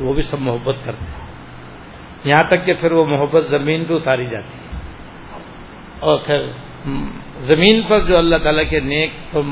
وہ 0.00 0.14
بھی 0.14 0.22
سب 0.22 0.40
محبت 0.40 0.76
کرتے 0.84 1.04
ہیں۔ 1.04 1.31
یہاں 2.24 2.44
تک 2.44 2.66
کہ 2.66 2.74
پھر 2.74 2.92
وہ 2.92 3.04
محبت 3.04 3.44
زمین 3.44 3.84
پہ 3.84 3.94
اتاری 3.94 4.26
جاتی 4.26 4.58
ہے۔ 4.58 4.78
اور 6.00 6.18
پھر 6.18 6.38
زمین 7.38 7.82
پر 7.88 8.00
جو 8.00 8.18
اللہ 8.18 8.36
تعالیٰ 8.36 8.70
کے 8.70 8.80
نیک 8.80 9.10
اور 9.32 9.42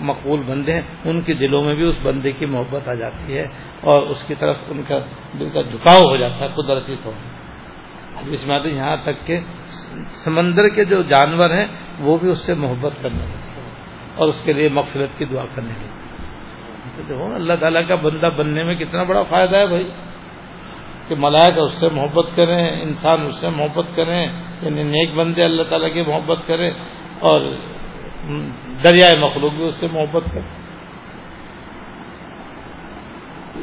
مقبول 0.00 0.42
بندے 0.42 0.74
ہیں، 0.74 0.82
ان 1.04 1.20
کے 1.20 1.34
دلوں 1.34 1.62
میں 1.62 1.74
بھی 1.74 1.84
اس 1.84 1.96
بندے 2.02 2.30
کی 2.30 2.46
محبت 2.46 2.88
آ 2.88 2.94
جاتی 2.94 3.38
ہے 3.38 3.46
اور 3.80 4.02
اس 4.02 4.24
کی 4.24 4.34
طرف 4.34 4.56
ان 4.68 4.82
کا 4.88 4.98
دل 5.40 5.48
کا 5.50 5.62
جھکاؤ 5.62 6.02
ہو 6.02 6.16
جاتا 6.16 6.44
ہے 6.44 6.48
قدرتی 6.54 6.96
طور 7.02 7.12
اب 8.16 8.24
اس 8.32 8.46
میں 8.46 8.60
یہاں 8.64 8.96
تک 8.96 9.26
کہ 9.26 9.38
سمندر 10.08 10.68
کے 10.68 10.84
جو 10.84 11.02
جانور 11.02 11.50
ہیں، 11.50 11.66
وہ 11.98 12.18
بھی 12.18 12.28
اس 12.30 12.46
سے 12.46 12.54
محبت 12.54 13.02
کرنے 13.02 13.26
لگتے 13.26 13.60
ہیں 13.60 13.70
اور 14.16 14.28
اس 14.28 14.40
کے 14.44 14.52
لیے 14.52 14.68
مغفرت 14.68 15.18
کی 15.18 15.24
دعا 15.24 15.44
کرنے 15.54 15.72
لگتے 15.72 17.14
ہیں۔ 17.14 17.34
اللہ 17.34 17.52
تعالیٰ 17.60 17.82
کا 17.88 17.94
بندہ 17.94 18.28
بننے 18.36 18.62
میں 18.62 18.74
کتنا 18.74 19.02
بڑا 19.02 19.22
فائدہ 19.22 19.56
ہے 19.56 19.66
بھائی۔ 19.66 19.90
کہ 21.08 21.14
ملائکہ 21.18 21.60
اس 21.60 21.76
سے 21.80 21.88
محبت 21.92 22.26
کریں، 22.36 22.82
انسان 22.82 23.26
اس 23.26 23.40
سے 23.40 23.48
محبت 23.50 23.86
کریں 23.96 24.20
یعنی 24.62 24.82
نیک 24.82 25.14
بندے 25.14 25.44
اللہ 25.44 25.62
تعالیٰ 25.68 25.92
کی 25.94 26.02
محبت 26.02 26.46
کریں 26.46 26.70
اور 27.20 27.40
دریائے 28.84 29.16
مخلوق 29.18 29.52
بھی 29.52 29.64
اس 29.64 29.76
سے 29.76 29.86
محبت 29.92 30.24
کریں۔ 30.32 30.52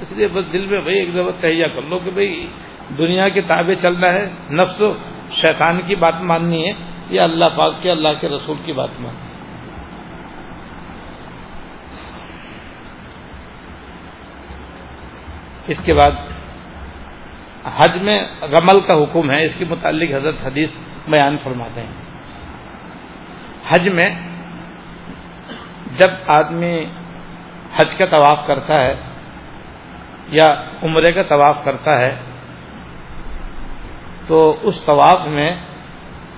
اس 0.02 0.12
لیے 0.12 0.28
بس 0.28 0.46
دل 0.54 0.66
میں 0.66 0.82
بھائی 0.82 0.98
ایک 0.98 1.14
دفعہ 1.16 1.32
تہیا 1.42 1.68
کر 1.68 1.82
لو 1.89 2.00
کہ 2.00 2.12
بھائی 2.12 2.46
دنیا 2.98 3.28
کے 3.34 3.42
تابع 3.48 3.74
چلنا 3.82 4.14
ہے، 4.14 4.26
نفس 4.52 4.82
و 4.82 4.94
شیطان 5.42 5.82
کی 5.88 5.96
بات 5.96 6.22
ماننی 6.22 6.62
ہے 6.68 6.74
یا 7.10 7.24
اللہ 7.24 7.50
پاک 7.58 7.82
کے، 7.82 7.92
اللہ 7.92 8.14
کے 8.22 8.30
رسول 8.30 8.58
کی 8.66 8.74
بات 8.74 9.00
ماننی 9.00 9.30
اس 15.68 15.84
کے 15.86 15.94
بعد 15.94 16.12
حج 17.66 18.03
میں 18.03 18.26
رمل 18.41 18.80
کا 18.80 18.93
حکم 18.93 19.32
ہے، 19.32 19.41
اس 19.41 19.55
کے 19.55 19.66
متعلق 19.66 20.14
حضرت 20.14 20.36
حدیث 20.45 20.78
بیان 21.07 21.38
فرماتے 21.38 21.82
ہیں۔ 21.82 21.91
حج 23.70 23.89
میں 23.89 24.09
جب 25.97 26.09
آدمی 26.28 26.86
حج 27.76 27.97
کا 27.97 28.05
طواف 28.05 28.47
کرتا 28.47 28.82
ہے 28.82 28.95
یا 30.28 30.64
عمرے 30.84 31.12
کا 31.12 31.24
طواف 31.24 31.64
کرتا 31.64 31.99
ہے، 31.99 32.16
تو 34.28 34.59
اس 34.62 34.86
طواف 34.86 35.28
میں 35.28 35.55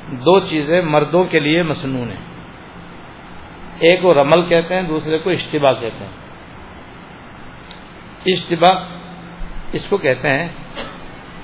دو 0.07 0.39
چیزیں 0.39 0.81
مردوں 0.81 1.23
کے 1.23 1.39
لیے 1.39 1.63
مصنون 1.63 2.09
ہیں۔ 2.09 2.33
ایک 3.79 4.05
وہ 4.05 4.13
رمل 4.13 4.41
کہتے 4.49 4.75
ہیں، 4.75 4.81
دوسرے 4.81 5.19
کو 5.19 5.29
اشتبا 5.29 5.73
کہتے 5.73 6.05
ہیں۔ 6.05 6.11
اشتبا 8.25 8.85
اس 9.73 9.89
کو 9.89 9.97
کہتے 9.97 10.29
ہیں 10.29 10.49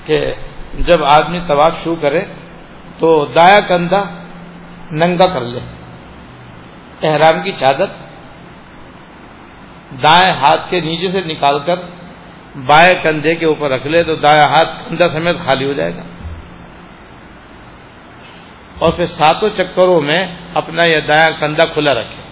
کہ 0.04 0.34
جب 0.78 1.04
آدمی 1.04 1.40
طواف 1.46 1.84
شروع 1.84 1.96
کرے 1.96 2.24
تو 2.98 3.24
دایا 3.24 3.60
کندھا 3.60 4.04
ننگا 4.90 5.26
کر 5.26 5.40
لے۔ 5.40 5.60
احرام 7.02 7.42
کی 7.42 7.52
چادر 7.52 7.86
دائیں 10.02 10.36
ہاتھ 10.36 10.70
کے 10.70 10.80
نیچے 10.80 11.20
سے 11.20 11.32
نکال 11.32 11.58
کر 11.58 11.76
بائیں 12.66 12.94
کندھے 13.02 13.34
کے 13.34 13.46
اوپر 13.46 13.70
رکھ 13.70 13.86
لے 13.86 14.04
تو 14.04 14.16
دائیں 14.16 14.42
ہاتھ 14.42 14.88
کندھا 14.88 15.08
سمیت 15.08 15.38
خالی 15.38 15.64
ہو 15.64 15.72
جائے 15.72 15.96
گا۔ 15.96 16.02
اور 18.78 18.92
پھر 18.92 19.04
ساتوں 19.04 19.48
چکروں 19.56 20.00
میں 20.00 20.36
اپنا 20.54 20.82
یہ 20.90 21.00
دایاں 21.00 21.40
کندھا 21.40 21.64
کھلا 21.64 21.94
رکھے۔ 21.94 22.22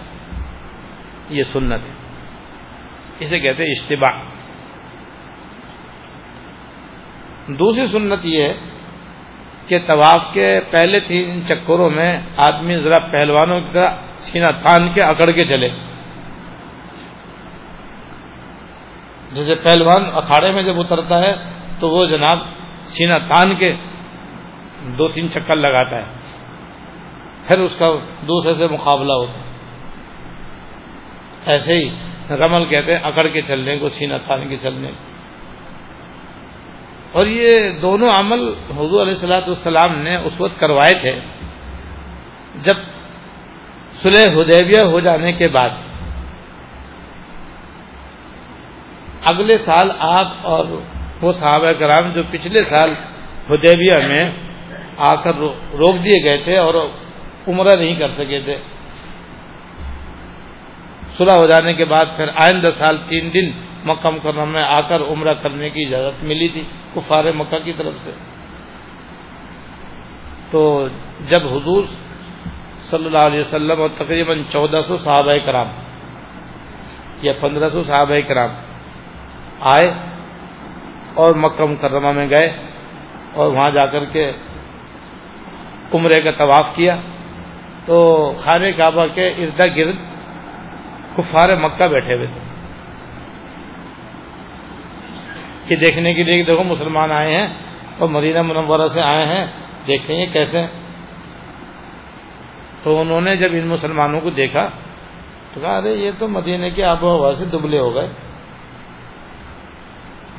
یہ 1.29 1.43
سنت 1.43 1.83
ہے۔ 1.83 1.93
اسے 3.19 3.39
کہتے 3.39 3.63
ہیں 3.63 3.71
اشتباع 3.71 4.38
دوسری 7.49 7.87
سنت 7.87 8.19
یہ 8.23 8.43
ہے 8.43 8.53
کہ 9.67 9.79
طواف 9.87 10.33
کے 10.33 10.59
پہلے 10.71 10.99
تین 10.99 11.47
چکروں 11.47 11.89
میں 11.89 12.21
آدمی 12.37 12.81
ذرا 12.81 12.99
پہلوانوں 12.99 13.61
کی 13.61 13.67
طرح 13.73 13.89
سینہ 14.17 14.45
تان 14.63 14.87
کے 14.93 15.01
اکڑ 15.01 15.31
کے 15.31 15.43
چلے۔ 15.43 15.69
جیسے 19.31 19.55
پہلوان 19.55 20.03
اکھاڑے 20.13 20.51
میں 20.51 20.63
جب 20.63 20.79
اترتا 20.79 21.19
ہے 21.19 21.33
تو 21.79 21.89
وہ 21.89 22.05
جناب 22.05 22.39
سینہ 22.85 23.13
تان 23.13 23.55
کے 23.55 23.75
دو 24.97 25.07
تین 25.07 25.29
چکر 25.29 25.55
لگاتا 25.55 25.95
ہے۔ 25.95 26.05
پھر 27.47 27.59
اس 27.59 27.77
کا 27.77 27.85
دوسرے 28.21 28.53
سے 28.53 28.67
مقابلہ 28.67 29.13
ہوتا 29.13 29.39
ہے۔ 29.39 29.45
ایسے 31.45 31.77
ہی 31.77 31.89
رمل 32.29 32.65
کہتے 32.65 32.93
ہیں 32.93 32.99
اکڑ 33.03 33.27
کے 33.27 33.41
چلنے 33.41 33.77
کو، 33.77 33.89
سینہ 33.89 34.13
تان 34.27 34.49
کے 34.49 34.57
چلنے 34.57 34.91
اور 37.11 37.25
یہ 37.25 37.69
دونوں 37.81 38.09
عمل 38.09 38.41
حضور 38.77 39.01
علیہ 39.01 39.17
السلاۃ 39.17 39.47
والسلام 39.47 39.97
نے 39.97 40.15
اس 40.15 40.41
وقت 40.41 40.59
کروائے 40.59 40.93
تھے، 40.93 41.19
جب 42.55 42.73
سلح 43.93 44.25
حدیبیہ 44.35 44.81
ہو 44.81 44.99
جانے 44.99 45.31
کے 45.33 45.47
بعد۔ 45.47 45.69
اگلے 49.23 49.57
سال 49.57 49.91
آپ 49.99 50.27
اور 50.41 50.65
وہ 51.21 51.31
صحابہ 51.31 51.71
کرام 51.71 52.11
جو 52.11 52.23
پچھلے 52.31 52.63
سال 52.63 52.93
حدیبیہ 53.49 54.07
میں 54.09 54.31
آ 54.97 55.15
کر 55.15 55.33
روک 55.73 55.95
دیے 55.95 56.23
گئے 56.23 56.37
تھے 56.37 56.57
اور 56.57 56.73
عمرہ 57.47 57.75
نہیں 57.75 57.95
کر 57.95 58.09
سکے 58.09 58.41
تھے۔ 58.41 58.57
صلح 61.17 61.33
ہو 61.33 61.47
جانے 61.47 61.73
کے 61.73 61.85
بعد 61.85 62.05
پھر 62.15 62.27
آئندہ 62.35 62.69
سال 62.77 62.97
تین 63.09 63.33
دن 63.33 63.51
مکہ 63.85 64.09
مکرمہ 64.09 64.45
میں 64.45 64.63
آ 64.63 64.81
کر 64.81 65.01
عمرہ 65.01 65.33
کرنے 65.33 65.69
کی 65.69 65.85
اجازت 65.85 66.23
ملی 66.23 66.47
تھی 66.47 66.63
کفار 66.95 67.23
مکہ 67.35 67.57
کی 67.59 67.73
طرف 67.73 67.95
سے۔ 67.95 68.11
تو 70.51 70.87
جب 71.19 71.47
حضور 71.47 71.83
صلی 72.79 73.05
اللہ 73.05 73.17
علیہ 73.17 73.39
وسلم 73.39 73.81
اور 73.81 73.89
تقریباً 73.97 74.43
چودہ 74.51 74.81
سو 74.87 74.97
صحابہ 74.97 75.37
کرام 75.45 75.67
یا 77.21 77.33
پندرہ 77.41 77.69
سو 77.69 77.81
صحابہ 77.81 78.19
کرام 78.27 78.49
آئے 79.59 79.93
اور 81.13 81.35
مکہ 81.35 81.65
مکرمہ 81.65 82.11
میں 82.11 82.29
گئے 82.29 82.53
اور 83.33 83.47
وہاں 83.47 83.71
جا 83.71 83.85
کر 83.85 84.05
کے 84.05 84.31
عمرے 85.93 86.21
کا 86.21 86.31
طواف 86.31 86.75
کیا، 86.75 86.95
تو 87.85 88.31
خانہ 88.37 88.67
کعبہ 88.77 89.07
کے 89.07 89.27
اردا 89.27 89.65
گرد 89.75 89.95
کفار 91.17 91.55
مکہ 91.55 91.87
بیٹھے 91.87 92.15
ہوئے 92.15 92.27
تھے۔ 92.27 92.48
کہ 95.69 95.75
دیکھنے 95.75 96.13
کے 96.13 96.23
لیے 96.23 96.43
دیکھو 96.43 96.63
مسلمان 96.63 97.11
آئے 97.11 97.33
ہیں 97.33 97.47
اور 97.97 98.09
مدینہ 98.09 98.41
منورہ 98.41 98.87
سے 98.87 99.01
آئے 99.01 99.25
ہیں، 99.25 99.45
دیکھیں 99.87 100.17
گے 100.17 100.25
کیسے 100.25 100.65
تو 102.83 103.01
انہوں 103.01 103.21
نے 103.21 103.35
جب 103.35 103.49
ان 103.53 103.67
مسلمانوں 103.67 104.21
کو 104.21 104.29
دیکھا، 104.29 104.69
تو 105.53 105.61
کہا، 105.61 105.77
ارے، 105.77 105.93
یہ 105.93 106.11
تو 106.19 106.27
مدینہ 106.27 106.65
کی 106.75 106.83
آب 106.83 107.03
و 107.03 107.17
ہوا 107.17 107.33
سے 107.39 107.45
دبلے 107.45 107.79
ہو 107.79 107.95
گئے۔ 107.95 108.07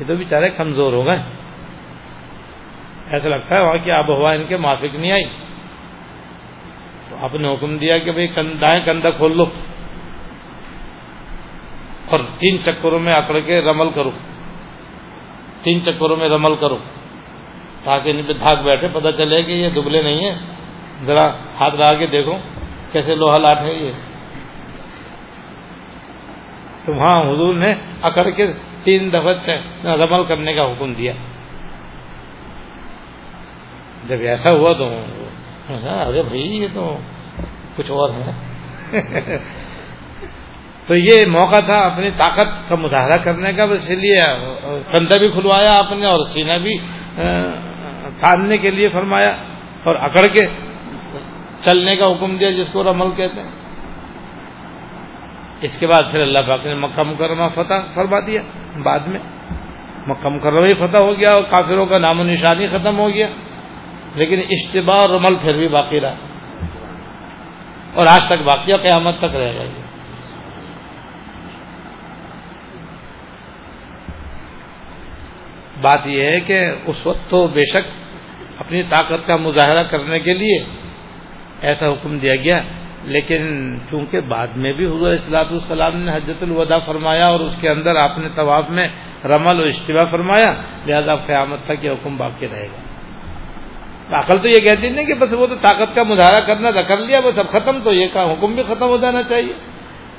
یہ 0.00 0.04
تو 0.06 0.14
بیچارے 0.14 0.50
کمزور 0.50 0.92
ہو 0.92 1.06
گئے۔ 1.06 1.18
ایسا 3.10 3.28
لگتا 3.28 3.54
ہے 3.54 3.60
وہاں 3.60 3.78
کی 3.84 3.90
آب 3.90 4.10
و 4.10 4.14
ہوا 4.14 4.32
ان 4.32 4.44
کے 4.48 4.56
معافک 4.56 4.94
نہیں 4.94 5.12
آئی۔ 5.12 5.24
تو 7.08 7.16
آپ 7.16 7.34
نے 7.34 7.54
حکم 7.54 7.78
دیا 7.78 7.98
کہ 7.98 8.12
بھائی 8.12 8.28
دائیں 8.60 8.80
کندھا 8.84 9.10
کھول 9.10 9.36
لو 9.36 9.44
اور 12.06 12.20
تین 12.38 12.58
چکروں 12.60 12.98
میں 12.98 13.12
اکڑ 13.12 13.40
کے 13.40 13.60
رمل 13.60 13.90
کرو۔ 13.90 14.10
تین 15.62 15.84
چکروں 15.84 16.16
میں 16.16 16.28
رمل 16.28 16.56
کرو۔ 16.56 16.76
تاکہ 17.84 18.10
ان 18.10 18.22
پہ 18.26 18.32
دھاگ 18.32 18.62
بیٹھے، 18.62 18.88
پتہ 18.92 19.08
چلے 19.16 19.42
کہ 19.42 19.52
یہ 19.52 19.68
دبلے 19.70 20.02
نہیں 20.02 20.30
ہیں۔ 20.30 20.38
ذرا 21.06 21.28
ہاتھ 21.28 21.74
لگا 21.74 21.98
کے 21.98 22.06
دیکھو 22.06 22.38
کیسے 22.92 23.14
لوہا 23.14 23.38
لاٹ 23.38 23.60
ہے 23.60 23.74
یہ۔ 23.74 23.92
تو 26.84 26.94
وہاں 26.94 27.30
حضور 27.30 27.54
نے 27.54 27.74
اکڑ 28.02 28.30
کے 28.30 28.46
تین 28.84 29.12
دفعہ 29.12 29.50
رمل 29.84 30.24
کرنے 30.24 30.54
کا 30.54 30.62
حکم 30.64 30.92
دیا۔ 30.92 31.12
جب 34.08 34.16
ایسا 34.20 34.52
ہوا 34.52 34.72
تو 34.72 34.88
ہاں، 35.70 36.04
ارے 36.04 36.22
بھائی، 36.22 36.40
یہ 36.40 36.68
تو 36.74 36.98
کچھ 37.76 37.90
اور 37.90 38.10
ہے۔ 38.10 38.32
تو 40.86 40.94
یہ 40.96 41.26
موقع 41.26 41.60
تھا 41.60 41.78
اپنی 41.78 42.10
طاقت 42.10 42.68
کا 42.68 42.74
مظاہرہ 42.74 43.16
کرنے 43.24 43.52
کا، 43.52 43.64
اس 43.64 43.90
لیے 43.90 44.16
کندھا 44.92 45.16
بھی 45.16 45.28
کھلوایا 45.28 45.72
آپ 45.78 45.92
نے 45.92 46.06
اور 46.06 46.24
سینہ 46.24 46.52
بھی 46.52 46.78
تھاننے 48.20 48.56
کے 48.56 48.70
لیے 48.70 48.88
فرمایا 48.88 49.30
اور 49.84 49.94
اکڑ 49.94 50.26
کے 50.32 50.40
چلنے 51.64 51.96
کا 51.96 52.06
حکم 52.06 52.36
دیا 52.36 52.50
جس 52.50 52.72
کو 52.72 52.84
رمل 52.84 53.10
کہتے 53.16 53.40
ہیں۔ 53.40 53.50
اس 55.60 55.78
کے 55.78 55.86
بعد 55.86 56.02
پھر 56.10 56.20
اللہ 56.20 56.38
پاک 56.38 56.66
نے 56.66 56.74
مکہ 56.74 57.02
مکرمہ 57.02 57.48
فتح 57.48 57.74
فرما 57.94 58.20
دیا۔ 58.26 58.42
بعد 58.82 58.98
میں 58.98 59.20
مکہ 60.06 60.28
مکرمہ 60.28 60.66
ہی 60.66 60.74
فتح 60.74 60.96
ہو 60.96 61.12
گیا 61.20 61.30
اور 61.30 61.42
کافروں 61.50 61.86
کا 61.86 61.98
نام 61.98 62.20
و 62.20 62.24
نشانی 62.24 62.66
ختم 62.66 62.98
ہو 62.98 63.08
گیا۔ 63.08 63.26
لیکن 64.14 64.38
اشتباع 64.38 64.96
اور 64.96 65.10
رمل 65.10 65.34
پھر 65.34 65.54
بھی 65.54 65.68
باقی 65.68 66.00
رہا۔ 66.00 66.14
اور 67.94 68.06
آج 68.06 68.26
تک 68.26 68.42
باقی 68.44 68.72
قیامت 68.72 69.18
تک 69.18 69.24
رہ 69.24 69.54
گا۔ 69.54 69.62
یہ 69.62 69.89
بات 75.82 76.06
یہ 76.06 76.22
ہے 76.22 76.40
کہ 76.40 76.70
اس 76.86 77.06
وقت 77.06 77.30
تو 77.30 77.48
بے 77.48 77.64
شک 77.64 77.88
اپنی 78.58 78.82
طاقت 78.82 79.26
کا 79.26 79.36
مظاہرہ 79.36 79.82
کرنے 79.82 80.20
کے 80.20 80.34
لیے 80.34 80.64
ایسا 81.60 81.88
حکم 81.88 82.18
دیا 82.18 82.36
گیا، 82.36 82.60
لیکن 83.04 83.76
چونکہ 83.90 84.20
بعد 84.20 84.48
میں 84.48 84.72
بھی 84.72 84.86
حضور 84.86 85.12
اصلاۃ 85.12 85.50
السلام 85.50 85.96
نے 85.96 86.12
حجت 86.12 86.42
الوداع 86.42 86.78
فرمایا 86.78 87.26
اور 87.26 87.40
اس 87.40 87.56
کے 87.60 87.68
اندر 87.68 87.96
آپ 87.96 88.18
نے 88.18 88.28
طواف 88.34 88.70
میں 88.70 88.88
رمل 89.24 89.60
و 89.60 89.64
اجتباع 89.64 90.02
فرمایا، 90.02 90.52
لہذا 90.86 91.16
قیامت 91.16 91.58
تک 91.64 91.84
یہ 91.84 91.90
حکم 91.90 92.16
باقی 92.16 92.48
رہے 92.48 92.66
گا۔ 92.66 92.90
عقل 94.18 94.38
تو 94.38 94.48
یہ 94.48 94.60
کہتی 94.60 94.88
نہیں 94.88 95.06
کہ 95.06 95.14
بس 95.20 95.34
وہ 95.34 95.46
تو 95.46 95.54
طاقت 95.54 95.94
کا 95.94 96.02
مظاہرہ 96.02 96.40
کرنا 96.40 96.70
تھا، 96.70 96.82
کر 96.82 96.98
لیا 96.98 97.20
وہ 97.24 97.30
سب 97.30 97.48
ختم 97.48 97.78
تو 97.84 97.92
یہ 97.92 98.06
کا 98.12 98.32
حکم 98.32 98.54
بھی 98.54 98.62
ختم 98.62 98.86
ہو 98.86 98.96
جانا 98.96 99.22
چاہیے۔ 99.22 99.52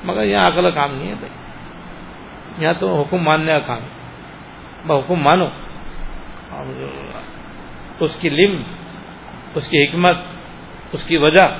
مگر 0.04 0.24
یہاں 0.24 0.48
عقل 0.48 0.70
کام 0.70 0.94
نہیں 0.94 1.08
ہے 1.08 1.14
بھائی۔ 1.14 1.32
یہاں 2.58 2.74
تو 2.80 3.02
حکم 3.02 3.16
ماننے 3.24 3.52
کا 3.52 3.58
کام 3.58 3.82
ہے۔ 3.82 4.01
حکم 4.90 5.14
مانو۔ 5.14 5.46
اس 8.00 8.16
کی 8.16 8.30
لم، 8.30 8.62
اس 9.54 9.68
کی 9.68 9.84
حکمت، 9.84 10.16
اس 10.92 11.04
کی 11.04 11.16
وجہ 11.16 11.58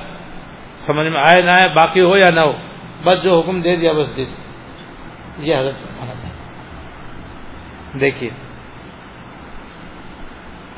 سمجھ 0.77 1.07
میں 1.07 1.21
آئے 1.21 1.41
نہ 1.41 1.49
آئے، 1.49 1.67
باقی 1.75 2.01
ہو 2.01 2.17
یا 2.17 2.29
نہ 2.35 2.41
ہو، 2.41 2.53
بس 3.03 3.23
جو 3.23 3.39
حکم 3.39 3.61
دے 3.61 3.75
دیا 3.75 3.91
بس 3.91 4.07
دے۔ 4.17 4.25
دیا 4.25 4.35
یہ 5.39 5.55
حضرت 5.55 5.99
مانا 5.99 6.13
تھا 6.13 6.29
دیکھیے۔ 7.99 8.29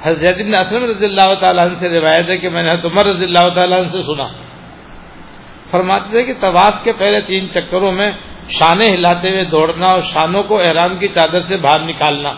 حضرت 0.04 0.36
ابن 0.39 0.56
اسلم 0.56 0.89
رضی 0.89 1.06
اللہ 1.06 1.34
تعالیٰ 1.39 1.66
عنہ 1.66 1.74
سے 1.74 1.89
روایت 1.89 2.30
ہے 2.30 2.38
کہ 2.38 2.50
میں 2.50 2.64
نے 2.64 2.70
عمر 2.72 3.06
رضی 3.06 3.24
اللہ 3.24 3.50
تعالیٰ 3.56 3.80
عنہ 3.80 3.88
سے 3.88 4.02
سنا۔ 4.02 4.45
فرماتے 5.78 6.09
تھے 6.09 6.23
کہ 6.23 6.34
طواف 6.39 6.84
کے 6.84 6.91
پہلے 6.97 7.21
تین 7.21 7.49
چکروں 7.49 7.91
میں 7.91 8.11
شانے 8.49 8.86
ہلاتے 8.86 9.30
ہوئے 9.30 9.45
دوڑنا 9.45 9.88
اور 9.88 10.01
شانوں 10.01 10.43
کو 10.43 10.59
احرام 10.59 10.97
کی 10.97 11.07
چادر 11.07 11.39
سے 11.39 11.57
باہر 11.57 11.80
نکالنا۔ 11.80 12.34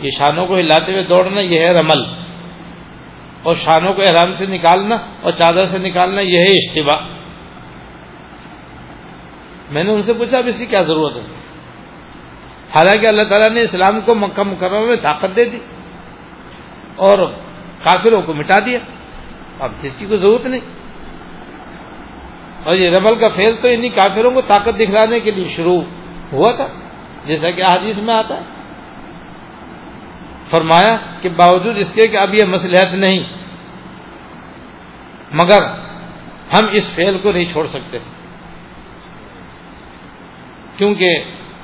یہ 0.00 0.08
شانوں 0.18 0.46
کو 0.46 0.56
ہلاتے 0.56 0.92
ہوئے 0.92 1.02
دوڑنا، 1.02 1.40
یہ 1.40 1.60
ہے 1.60 1.72
رمل۔ 1.72 2.04
اور 3.42 3.52
شانوں 3.52 3.92
کو 3.94 4.02
احرام 4.02 4.32
سے 4.32 4.46
نکالنا 4.46 4.94
اور 4.94 5.30
چادر 5.30 5.62
سے 5.62 5.78
نکالنا، 5.78 6.20
یہ 6.20 6.38
ہے 6.38 6.54
اجتباع 6.54 7.00
میں 9.70 9.84
نے 9.84 9.92
ان 9.92 10.02
سے 10.02 10.12
پوچھا، 10.12 10.38
اب 10.38 10.44
اس 10.46 10.58
کی 10.58 10.66
کیا 10.66 10.80
ضرورت 10.80 11.16
ہے؟ 11.16 11.22
حالانکہ 12.76 13.06
اللہ 13.06 13.22
تعالیٰ 13.22 13.50
نے 13.50 13.60
اسلام 13.60 14.00
کو 14.00 14.14
مکہ 14.14 14.42
مکرمہ 14.42 14.86
میں 14.86 14.96
طاقت 14.96 15.36
دے 15.36 15.44
دی 15.44 15.58
اور 16.96 17.26
کافروں 17.84 18.22
کو 18.22 18.34
مٹا 18.34 18.58
دیا۔ 18.58 18.78
اب 19.60 19.72
جس 19.80 19.96
کی 19.98 20.06
کوئی 20.06 20.20
ضرورت 20.20 20.46
نہیں۔ 20.46 20.81
اور 22.64 22.74
یہ 22.74 22.90
ربل 22.90 23.20
کا 23.20 23.28
فیل 23.28 23.56
تو 23.62 23.68
انہیں 23.68 23.90
کافروں 23.90 24.30
کو 24.30 24.40
طاقت 24.40 24.78
دکھلانے 24.78 25.20
کے 25.20 25.30
لیے 25.30 25.44
شروع 25.44 25.80
ہوا 26.32 26.52
تھا، 26.52 26.66
جیسا 27.24 27.50
کہ 27.50 27.62
حدیث 27.62 27.96
میں 27.96 28.14
آتا 28.14 28.40
ہے۔ 28.40 28.44
فرمایا 30.50 30.98
کہ 31.20 31.28
باوجود 31.28 31.78
اس 31.78 31.94
کے 31.94 32.08
کہ 32.08 32.16
اب 32.16 32.34
یہ 32.34 32.44
مسلحت 32.44 32.94
نہیں، 32.94 33.20
مگر 35.32 35.62
ہم 36.54 36.64
اس 36.72 36.94
فیل 36.94 37.18
کو 37.18 37.32
نہیں 37.32 37.44
چھوڑ 37.44 37.66
سکتے۔ 37.66 37.98
کیونکہ 40.76 41.08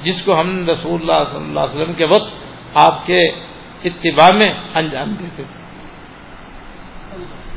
جس 0.02 0.24
کو 0.24 0.40
ہم 0.40 0.68
رسول 0.68 1.00
اللہ 1.00 1.24
صلی 1.30 1.44
اللہ 1.44 1.60
علیہ 1.60 1.82
وسلم 1.82 1.94
کے 1.94 2.04
وقت 2.04 2.34
آپ 2.74 3.06
کے 3.06 3.28
اتباع 3.84 4.30
میں 4.38 4.48
انجام 4.74 5.14
دیتے 5.14 5.42
تھے۔ 5.42 5.67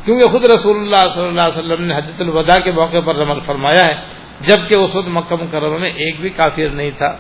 کیونکہ 0.06 0.26
خود 0.28 0.46
رسول 0.46 0.78
اللہ 0.78 1.08
صلی 1.10 1.28
اللہ 1.28 1.42
علیہ 1.42 1.60
وسلم 1.60 1.86
نے 1.86 1.96
حجت 1.98 2.22
الوداع 2.22 2.58
کے 2.58 2.72
موقع 2.72 3.02
پر 3.06 3.16
رمل 3.16 3.40
فرمایا 3.40 3.82
ہے، 3.82 3.96
جبکہ 4.40 4.76
اس 4.76 4.96
وقت 4.96 5.08
مکہ 5.08 5.36
مکرمہ 5.36 5.78
میں 5.78 5.90
ایک 5.90 6.20
بھی 6.22 6.30
کافر 6.30 6.70
نہیں 6.70 6.90
تھا۔ 6.90 7.16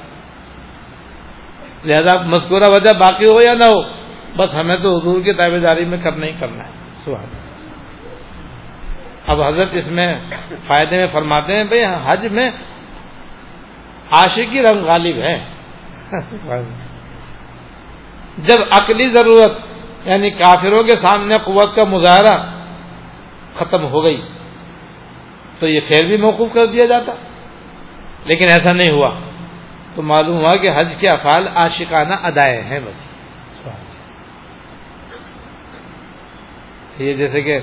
لہذا 1.85 2.21
مذکورہ 2.21 2.69
وجہ 2.69 2.93
باقی 2.99 3.25
ہو 3.25 3.41
یا 3.41 3.53
نہ 3.53 3.63
ہو، 3.63 3.81
بس 4.37 4.55
ہمیں 4.55 4.77
تو 4.77 4.97
حضور 4.97 5.21
کی 5.21 5.33
تابے 5.33 5.59
داری 5.59 5.85
میں 5.85 5.97
کرنا 5.97 6.25
ہی 6.25 6.31
کرنا 6.39 6.63
ہے۔ 6.63 6.73
سوال 6.95 7.25
اب 9.27 9.41
حضرت 9.41 9.69
اس 9.71 9.91
میں 9.91 10.13
فائدے 10.67 10.97
میں 10.97 11.07
فرماتے 11.07 11.55
ہیں، 11.55 11.63
بھائی 11.63 11.83
حج 12.05 12.25
میں 12.31 12.49
عاشقی 14.11 14.61
رنگ 14.61 14.83
غالب 14.83 15.17
ہے۔ 15.17 15.37
جب 18.37 18.59
عقلی 18.71 19.03
ضرورت 19.03 19.59
یعنی 20.05 20.29
کافروں 20.29 20.83
کے 20.83 20.95
سامنے 20.95 21.37
قوت 21.43 21.75
کا 21.75 21.83
مظاہرہ 21.83 22.35
ختم 23.53 23.83
ہو 23.83 24.03
گئی 24.03 24.21
تو 25.59 25.67
یہ 25.67 25.79
خیر 25.87 26.05
بھی 26.05 26.17
موقف 26.17 26.53
کر 26.53 26.65
دیا 26.65 26.85
جاتا 26.85 27.11
لیکن 28.25 28.45
ایسا 28.49 28.73
نہیں 28.73 28.91
ہوا 28.91 29.19
تو 29.95 30.01
معلوم 30.01 30.35
ہوا 30.35 30.55
کہ 30.55 30.69
حج 30.75 30.95
کے 30.95 31.09
افعال 31.09 31.47
عاشقانہ 31.47 32.13
ادائے 32.23 32.61
ہیں 32.61 32.79
بس۔ 32.79 33.11
یہ 36.99 37.13
جیسے 37.13 37.41
کہ 37.41 37.59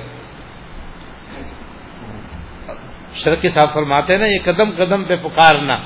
شرکی 3.13 3.49
صاحب 3.49 3.75
فرماتے 3.75 4.13
ہیں 4.13 4.21
نا، 4.21 4.27
یہ 4.27 4.39
قدم 4.45 4.71
قدم 4.71 5.05
پہ 5.05 5.17
پکارنا، 5.17 5.79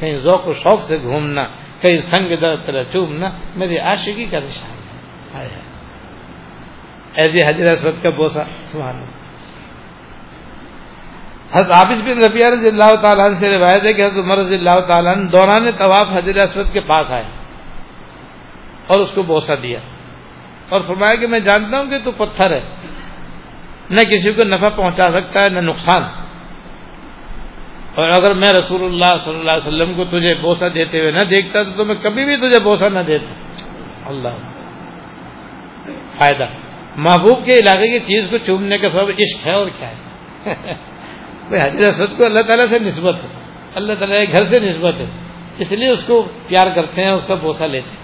کہیں 0.00 0.18
ذوق 0.18 0.48
و 0.48 0.52
شوق 0.52 0.80
سے 0.80 0.98
گھومنا، 1.02 1.44
کہیں 1.80 2.00
سنگ 2.00 2.36
در 2.36 2.56
طرح 2.56 2.82
چومنا، 2.92 3.30
میری 3.56 3.78
عاشقی 3.78 4.26
کا 4.26 4.38
نشان 4.38 4.70
ہے۔ 4.70 5.62
ایسے 7.14 7.70
حضرت 7.70 8.02
کا 8.02 8.10
بوسا 8.10 8.44
سبحان 8.60 8.96
اللہ۔ 8.96 9.19
حضرت 11.52 11.76
عابد 11.76 12.08
بن 12.08 12.24
ربیہ 12.24 12.46
رضی 12.46 12.68
اللہ 12.68 12.96
تعالیٰ 13.02 13.24
عنہ 13.24 13.34
سے 13.34 13.58
روایت 13.58 13.86
ہے 13.86 13.92
کہ 13.92 14.02
حضرت 14.02 14.24
عمر 14.24 14.38
رضی 14.38 14.54
اللہ 14.54 14.80
تعالیٰ 14.80 15.16
عنہ 15.16 15.28
دوران 15.28 15.70
طواف 15.70 16.08
حضرت 16.12 16.36
اسود 16.36 16.72
کے 16.72 16.80
پاس 16.80 17.10
آئے 17.10 17.24
اور 18.86 19.00
اس 19.00 19.10
کو 19.10 19.22
بوسا 19.22 19.54
دیا 19.62 19.78
اور 20.68 20.80
فرمایا 20.80 21.16
کہ 21.16 21.26
میں 21.26 21.40
جانتا 21.40 21.78
ہوں 21.78 21.86
کہ 21.86 21.98
تو 22.04 22.10
پتھر 22.10 22.50
ہے۔ 22.50 22.60
نہ 23.90 24.00
کسی 24.00 24.32
کو 24.32 24.42
نفع 24.44 24.68
پہنچا 24.76 25.02
سکتا 25.02 25.44
ہے، 25.44 25.48
نہ 25.48 25.60
نقصان۔ 25.60 26.02
اور 27.94 28.10
اگر 28.10 28.34
میں 28.34 28.52
رسول 28.52 28.84
اللہ 28.84 29.18
صلی 29.24 29.38
اللہ 29.38 29.50
علیہ 29.50 29.68
وسلم 29.68 29.94
کو 29.94 30.04
تجھے 30.04 30.34
بوسا 30.34 30.68
دیتے 30.74 31.00
ہوئے 31.00 31.10
نہ 31.10 31.18
دیکھتا 31.18 31.62
تو 31.62 31.84
میں 31.84 31.94
کبھی 31.94 32.24
بھی 32.24 32.36
تجھے 32.36 32.60
بوسا 32.60 32.88
نہ 32.88 33.00
دیتا۔ 33.00 33.32
اللہ۔ 34.06 34.28
فائدہ۔ 36.18 36.46
محبوب 36.96 37.44
کے 37.44 37.58
علاقے 37.58 37.98
کی 37.98 37.98
چیز 37.98 38.30
کو 38.30 38.38
چومنے 38.38 38.78
کا 38.78 38.88
سب 38.88 39.08
عشق 39.08 39.46
ہے 39.46 39.52
اور 39.52 39.66
کیا 39.66 39.90
ہے؟ 39.90 40.74
حضرت 41.56 41.88
اسود 41.88 42.18
کو 42.18 42.24
اللہ 42.24 42.40
تعالیٰ 42.40 42.66
سے 42.66 42.78
نسبت 42.78 43.14
ہے۔ 43.14 43.28
اللہ 43.74 43.92
تعالیٰ 43.92 44.26
کے 44.26 44.32
گھر 44.32 44.44
سے 44.44 44.60
نسبت 44.60 44.94
ہے۔ 44.94 45.06
اس 45.58 45.72
لیے 45.72 45.88
اس 45.88 46.04
کو 46.04 46.28
پیار 46.48 46.66
کرتے 46.74 47.02
ہیں 47.02 47.10
اس 47.10 47.26
کا 47.26 47.34
بوسا 47.34 47.66
لیتے 47.66 47.90
ہیں۔ 47.90 48.00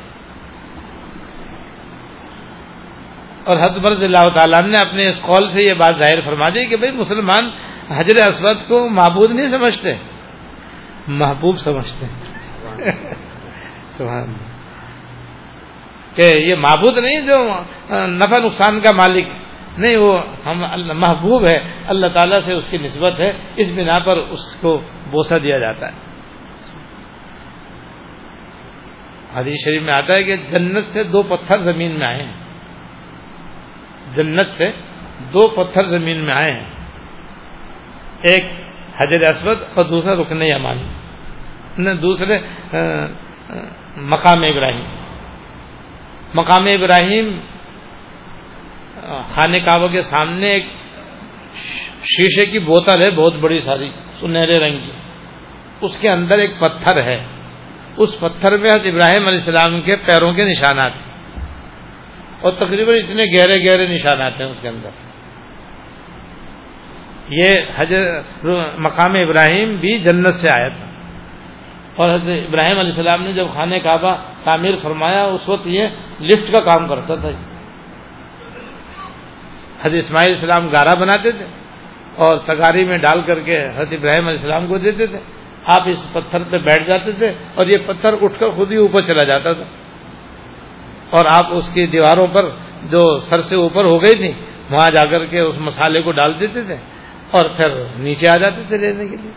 اور 3.45 3.57
حضرت 3.57 3.77
مرض 3.77 4.03
اللہ 4.03 4.29
تعالیٰ 4.35 4.63
نے 4.63 4.79
اپنے 4.79 5.09
اس 5.09 5.21
قول 5.21 5.49
سے 5.49 5.63
یہ 5.63 5.75
بات 5.75 5.95
ظاہر 5.99 6.21
فرما 6.21 6.49
دی 6.49 6.67
کہ 6.67 6.77
بھائی 6.77 6.93
مسلمان 6.93 7.51
حضرت 7.89 8.23
اسود 8.27 8.57
کو 8.69 8.89
معبود 8.89 9.31
نہیں 9.31 9.49
سمجھتے۔ 9.49 9.95
محبوب 11.09 11.57
سمجھتے 11.57 12.07
سبحان 13.89 14.33
کہ 16.15 16.23
یہ 16.23 16.55
معبود 16.55 16.99
نہیں 16.99 17.21
جو 17.21 17.49
نفع 18.07 18.39
نقصان 18.47 18.81
کا 18.81 18.93
مالک۔ 18.93 19.29
نہیں، 19.77 19.97
وہ 19.97 20.19
ہم 20.47 20.59
محبوب 20.99 21.49
ہے، 21.49 21.59
اللہ 21.87 22.07
تعالیٰ 22.07 22.41
سے 22.41 22.55
اس 22.55 22.71
کی 22.71 22.79
نسبت 22.79 23.21
ہے، 23.21 23.33
اس 23.57 23.79
بنا 23.79 23.99
پر 23.99 24.17
اس 24.17 24.61
کو 24.61 24.81
بوسا 25.11 25.39
دیا 25.39 25.59
جاتا 25.59 25.89
ہے۔ 25.89 25.97
حدیث 29.35 29.55
شریف 29.65 29.83
میں 29.83 29.95
آتا 29.95 30.13
ہے 30.13 30.23
کہ 30.23 30.37
جنت 30.37 30.85
سے 30.85 31.05
دو 31.05 31.23
پتھر 31.23 31.59
زمین 31.59 31.99
میں 31.99 32.07
آئے 32.07 32.23
ہیں۔ 32.23 32.37
جنت 34.15 34.51
سے 34.51 34.65
دو 35.33 35.49
پتھر 35.49 35.85
زمین 35.85 36.17
میں 36.17 36.35
آئے 36.39 36.53
ہیں۔ 36.53 36.65
ایک 38.23 38.45
حجر 38.97 39.29
اسود 39.29 39.59
اور 39.75 39.85
دوسرا 39.85 40.15
رکن 40.15 40.43
یمانی 40.43 41.95
دوسرے 41.95 42.39
مقام 43.97 44.45
ابراہیم۔ 44.45 44.85
مقام 46.35 46.65
ابراہیم 46.65 47.41
خانے 49.25 49.61
کعبہ 49.61 49.87
کے 49.87 50.01
سامنے 50.01 50.51
ایک 50.51 50.67
شیشے 52.03 52.47
کی 52.47 52.59
بوتل 52.59 53.03
ہے، 53.05 53.11
بہت 53.11 53.35
بڑی 53.35 53.61
ساری، 53.61 53.91
سنہرے 54.21 54.55
رنگ 54.59 54.79
کی۔ 54.79 54.93
اس 55.81 55.99
کے 55.99 56.09
اندر 56.09 56.39
ایک 56.39 56.51
پتھر 56.61 57.03
ہے۔ 57.03 57.27
اس 57.97 58.21
پتھر 58.21 58.59
میں 58.59 58.71
حضرت 58.71 58.87
ابراہیم 58.87 59.27
علیہ 59.27 59.39
السلام 59.39 59.81
کے 59.81 59.97
پیروں 59.97 60.33
کے 60.33 60.45
نشانات 60.45 60.93
ہیں۔ 60.95 61.07
اور 62.41 62.53
تقریباً 62.53 62.95
اتنے 62.95 63.25
گہرے 63.25 63.71
گہرے 63.71 63.87
نشانات 63.89 64.41
ہیں 64.41 64.47
اس 64.47 64.57
کے 64.61 64.69
اندر۔ 64.69 64.89
یہ 67.29 67.61
حضرت 67.77 68.45
مقام 68.79 69.13
ابراہیم 69.13 69.77
بھی 69.77 69.99
جنت 69.99 70.35
سے 70.35 70.51
آیا 70.59 70.69
تھا۔ 70.69 70.87
اور 71.97 72.09
حضرت 72.09 72.39
ابراہیم 72.49 72.79
علیہ 72.79 72.91
السلام 72.91 73.23
نے 73.23 73.33
جب 73.33 73.47
خانہ 73.55 73.75
کعبہ 73.75 74.17
تعمیر 74.45 74.75
فرمایا، 74.77 75.25
اس 75.25 75.49
وقت 75.49 75.67
یہ 75.67 75.87
لفٹ 76.21 76.53
کا 76.53 76.61
کام 76.61 76.89
کرتا 76.89 77.15
تھا۔ 77.15 77.56
حضرت 79.87 79.99
اسماعیل 79.99 80.31
السلام 80.31 80.69
گارا 80.69 80.95
بناتے 80.95 81.31
تھے 81.33 81.45
اور 82.17 82.39
تگاری 82.39 82.85
میں 82.85 82.99
ڈال 82.99 83.23
کر 83.23 83.41
کے 83.41 83.59
حضرت 83.59 83.89
ابراہیم 83.93 84.29
علیہ 84.29 84.39
السلام 84.39 84.67
کو 84.67 84.79
دیتے 84.79 85.07
تھے۔ 85.07 85.19
آپ 85.65 85.83
اس 85.87 86.13
پتھر 86.13 86.43
پہ 86.43 86.59
بیٹھ 86.59 86.85
جاتے 86.85 87.13
تھے 87.13 87.29
اور 87.55 87.67
یہ 87.67 87.79
پتھر 87.87 88.15
اٹھ 88.23 88.39
کر 88.39 88.51
خود 88.51 88.73
ہی 88.73 88.77
اوپر 88.77 89.03
چلا 89.03 89.25
جاتا 89.25 89.53
تھا۔ 89.53 89.65
اور 91.11 91.25
آپ 91.25 91.47
اس 91.51 91.73
کی 91.73 91.87
دیواروں 91.87 92.27
پر 92.27 92.45
جو 92.91 93.19
سر 93.19 93.41
سے 93.41 93.57
اوپر 93.57 93.85
ہو 93.85 94.03
گئی 94.03 94.15
تھی، 94.15 94.33
وہاں 94.71 94.91
جا 94.91 95.11
کر 95.11 95.27
کے 95.27 95.41
اس 95.41 95.57
مسالے 95.59 96.03
کو 96.03 96.13
ڈال 96.13 96.41
دیتے 96.41 96.63
تھے 96.63 96.77
اور 97.31 97.45
پھر 97.57 97.69
نیچے 97.97 98.29
آ 98.29 98.37
جاتے 98.37 98.63
تھے 98.69 98.79
لینے 98.79 99.11
کے 99.11 99.17
لیے۔ 99.17 99.33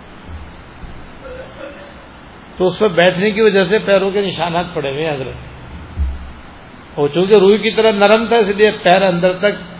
تو 2.57 2.67
اس 2.67 2.79
پر 2.79 2.87
بیٹھنے 2.87 3.31
کی 3.31 3.41
وجہ 3.41 3.63
سے 3.63 3.77
پیروں 3.85 4.11
کے 4.11 4.21
نشانات 4.21 4.65
پڑے 4.73 4.91
ہوئے 4.91 5.09
حضرت۔ 5.09 5.35
اور 6.95 7.07
چونکہ 7.07 7.33
روئی 7.33 7.57
کی 7.57 7.71
طرح 7.71 7.91
نرم 7.91 8.25
تھا، 8.25 8.35
اس 8.35 8.47
لیے 8.47 8.71
پیر 8.83 9.01
اندر 9.01 9.33
تک 9.33 9.78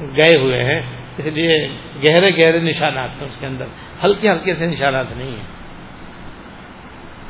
گئے 0.00 0.36
ہوئے 0.36 0.64
ہیں، 0.64 0.82
اس 1.16 1.26
لیے 1.26 1.68
گہرے 2.02 2.30
گہرے 2.38 2.60
نشانات 2.60 3.10
ہیں 3.18 3.24
اس 3.24 3.36
کے 3.40 3.46
اندر۔ 3.46 3.64
ہلکے 4.04 4.30
ہلکے 4.30 4.52
سے 4.52 4.66
نشانات 4.66 5.06
نہیں 5.16 5.30
ہیں۔ 5.30 5.52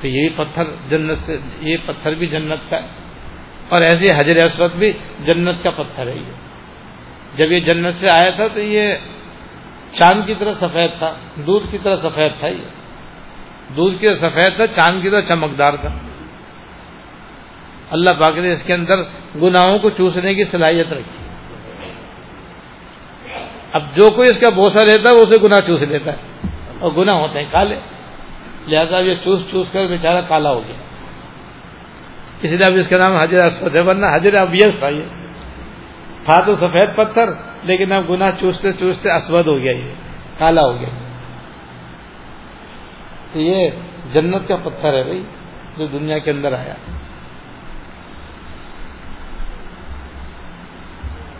تو 0.00 0.06
یہی 0.08 0.28
پتھر 0.28 0.64
جنت 0.88 1.18
سے، 1.18 1.36
یہ 1.60 1.76
پتھر 1.86 2.14
بھی 2.14 2.26
جنت 2.26 2.70
کا 2.70 2.76
ہے، 2.76 2.86
اور 3.68 3.82
ایسے 3.82 4.12
حجر 4.16 4.44
اسود 4.44 4.72
بھی 4.72 4.92
جنت 5.26 5.62
کا 5.62 5.70
پتھر 5.70 6.06
ہے۔ 6.06 6.16
یہ 6.16 6.32
جب 7.36 7.52
یہ 7.52 7.60
جنت 7.60 7.92
سے 7.92 8.10
آیا 8.10 8.30
تھا 8.30 8.48
تو 8.48 8.60
یہ 8.60 8.94
چاند 9.90 10.26
کی 10.26 10.34
طرح 10.34 10.50
سفید 10.50 10.90
تھا، 10.98 11.14
دودھ 11.36 11.70
کی 11.70 11.78
طرح 11.78 11.96
سفید 11.96 12.32
تھا 12.38 12.48
یہ۔ 12.48 12.64
دودھ 13.76 14.00
کی 14.00 14.06
طرح 14.06 14.16
سفید 14.16 14.56
تھا، 14.56 14.66
چاند 14.66 15.02
کی 15.02 15.10
طرح 15.10 15.20
چمکدار 15.20 15.72
تھا۔ 15.72 15.88
اللہ 17.90 18.10
پاک 18.10 18.38
نے 18.38 18.52
اس 18.52 18.64
کے 18.64 18.74
اندر 18.74 18.94
گناہوں 19.42 19.78
کو 19.78 19.90
چوسنے 19.90 20.34
کی 20.34 20.44
صلاحیت 20.44 20.92
رکھی۔ 20.92 21.21
اب 23.72 23.96
جو 23.96 24.10
کوئی 24.10 24.30
اس 24.30 24.40
کا 24.40 24.48
بوسا 24.48 24.84
لیتا 24.84 25.10
ہے 25.10 25.14
وہ 25.14 25.22
اسے 25.22 25.36
گناہ 25.42 25.60
چوس 25.60 25.82
لیتا 25.82 26.12
ہے 26.12 26.16
اور 26.80 26.92
گناہ 26.92 27.14
ہوتے 27.14 27.38
ہیں 27.38 27.46
کالے 27.50 27.78
لہذا 28.66 28.98
یہ 28.98 29.14
چوس 29.14 29.50
چوس 29.50 29.72
کر 29.72 29.86
بیچارہ 29.86 30.20
کالا 30.20 30.50
ہو 30.50 30.64
گیا۔ 30.64 30.74
اس 32.42 32.52
لیے 32.52 32.66
اب 32.66 32.72
اس 32.76 32.88
کا 32.88 32.96
نام 32.96 33.16
حجر 33.16 33.38
اسود 33.38 33.76
ہے، 33.76 33.80
ورنہ 33.80 34.06
حجر 34.14 34.34
ابیس 34.34 34.78
تھا 34.78 34.88
یہ۔ 34.88 35.02
تھا 36.24 36.40
تو 36.40 36.54
سفید 36.54 36.96
پتھر، 36.96 37.24
لیکن 37.62 37.92
اب 37.92 38.10
گناہ 38.10 38.30
چوستے 38.40 38.72
چوستے 38.72 39.10
اسود 39.10 39.46
ہو 39.46 39.58
گیا 39.58 39.72
یہ۔ 39.72 39.94
کالا 40.38 40.62
ہو 40.62 40.80
گیا۔ 40.80 40.88
تو 43.32 43.40
یہ 43.40 43.70
جنت 44.12 44.48
کا 44.48 44.56
پتھر 44.56 44.92
ہے 44.92 45.04
بھائی، 45.04 45.24
جو 45.76 45.86
دنیا 45.86 46.18
کے 46.18 46.30
اندر 46.30 46.52
آیا۔ 46.52 46.74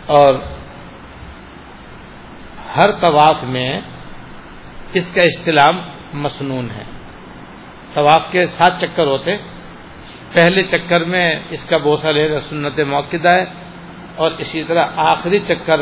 اور 0.05 0.33
ہر 2.77 2.91
طواف 2.91 3.43
میں 3.43 3.81
اس 4.93 5.13
کا 5.13 5.21
استعلام 5.21 5.77
مصنون 6.13 6.69
ہے۔ 6.71 6.83
طواف 7.93 8.21
کے 8.31 8.41
سات 8.41 8.81
چکر 8.81 9.07
ہوتے 9.07 9.37
پہلے 10.33 10.63
چکر 10.63 11.03
میں 11.03 11.39
اس 11.49 11.65
کا 11.65 11.77
بوسہ 11.77 12.07
لینا 12.07 12.39
سنت 12.39 12.79
موقع 12.79 13.27
ہے 13.27 13.45
اور 14.15 14.31
اسی 14.37 14.63
طرح 14.63 14.87
آخری 14.95 15.39
چکر 15.39 15.79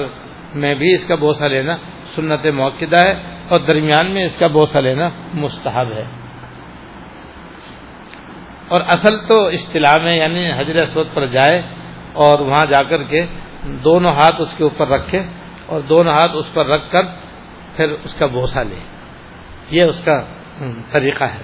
میں 0.56 0.76
بھی 0.76 0.94
اس 0.94 1.08
کا 1.08 1.16
بوسہ 1.16 1.46
لینا 1.46 1.78
سنت 2.16 2.46
موقع 2.46 2.86
ہے 2.92 3.39
اور 3.50 3.60
درمیان 3.60 4.12
میں 4.12 4.24
اس 4.24 4.39
کا 4.39 4.48
بوسہ 4.48 4.80
لینا 4.80 5.10
مستحب 5.34 5.92
ہے۔ 5.92 6.04
اور 8.68 8.82
اصل 8.88 9.28
تو 9.28 9.46
اصطلاح 9.46 9.98
میں 9.98 10.16
یعنی 10.16 10.52
حضر 10.52 10.76
اسود 10.76 11.08
پر 11.14 11.26
جائے 11.26 11.62
اور 12.14 12.39
وہاں 12.39 12.66
جا 12.66 12.84
کر 12.84 13.04
کے 13.04 13.26
دونوں 13.84 14.14
ہاتھ 14.14 14.42
اس 14.42 14.58
کے 14.58 14.64
اوپر 14.64 14.88
رکھے۔ 14.88 15.20
اور 15.72 15.82
دونوں 15.82 16.13
ہاتھ 16.13 16.32
اس 16.34 16.53
پر 16.53 16.65
رکھ 16.65 16.91
کر 16.91 17.03
پھر 17.76 17.91
اس 18.03 18.13
کا 18.15 18.26
بوسہ 18.26 18.59
لے۔ 18.59 18.80
یہ 19.72 19.84
اس 19.84 20.03
کا 20.03 20.19
طریقہ 20.91 21.24
ہے۔ 21.24 21.43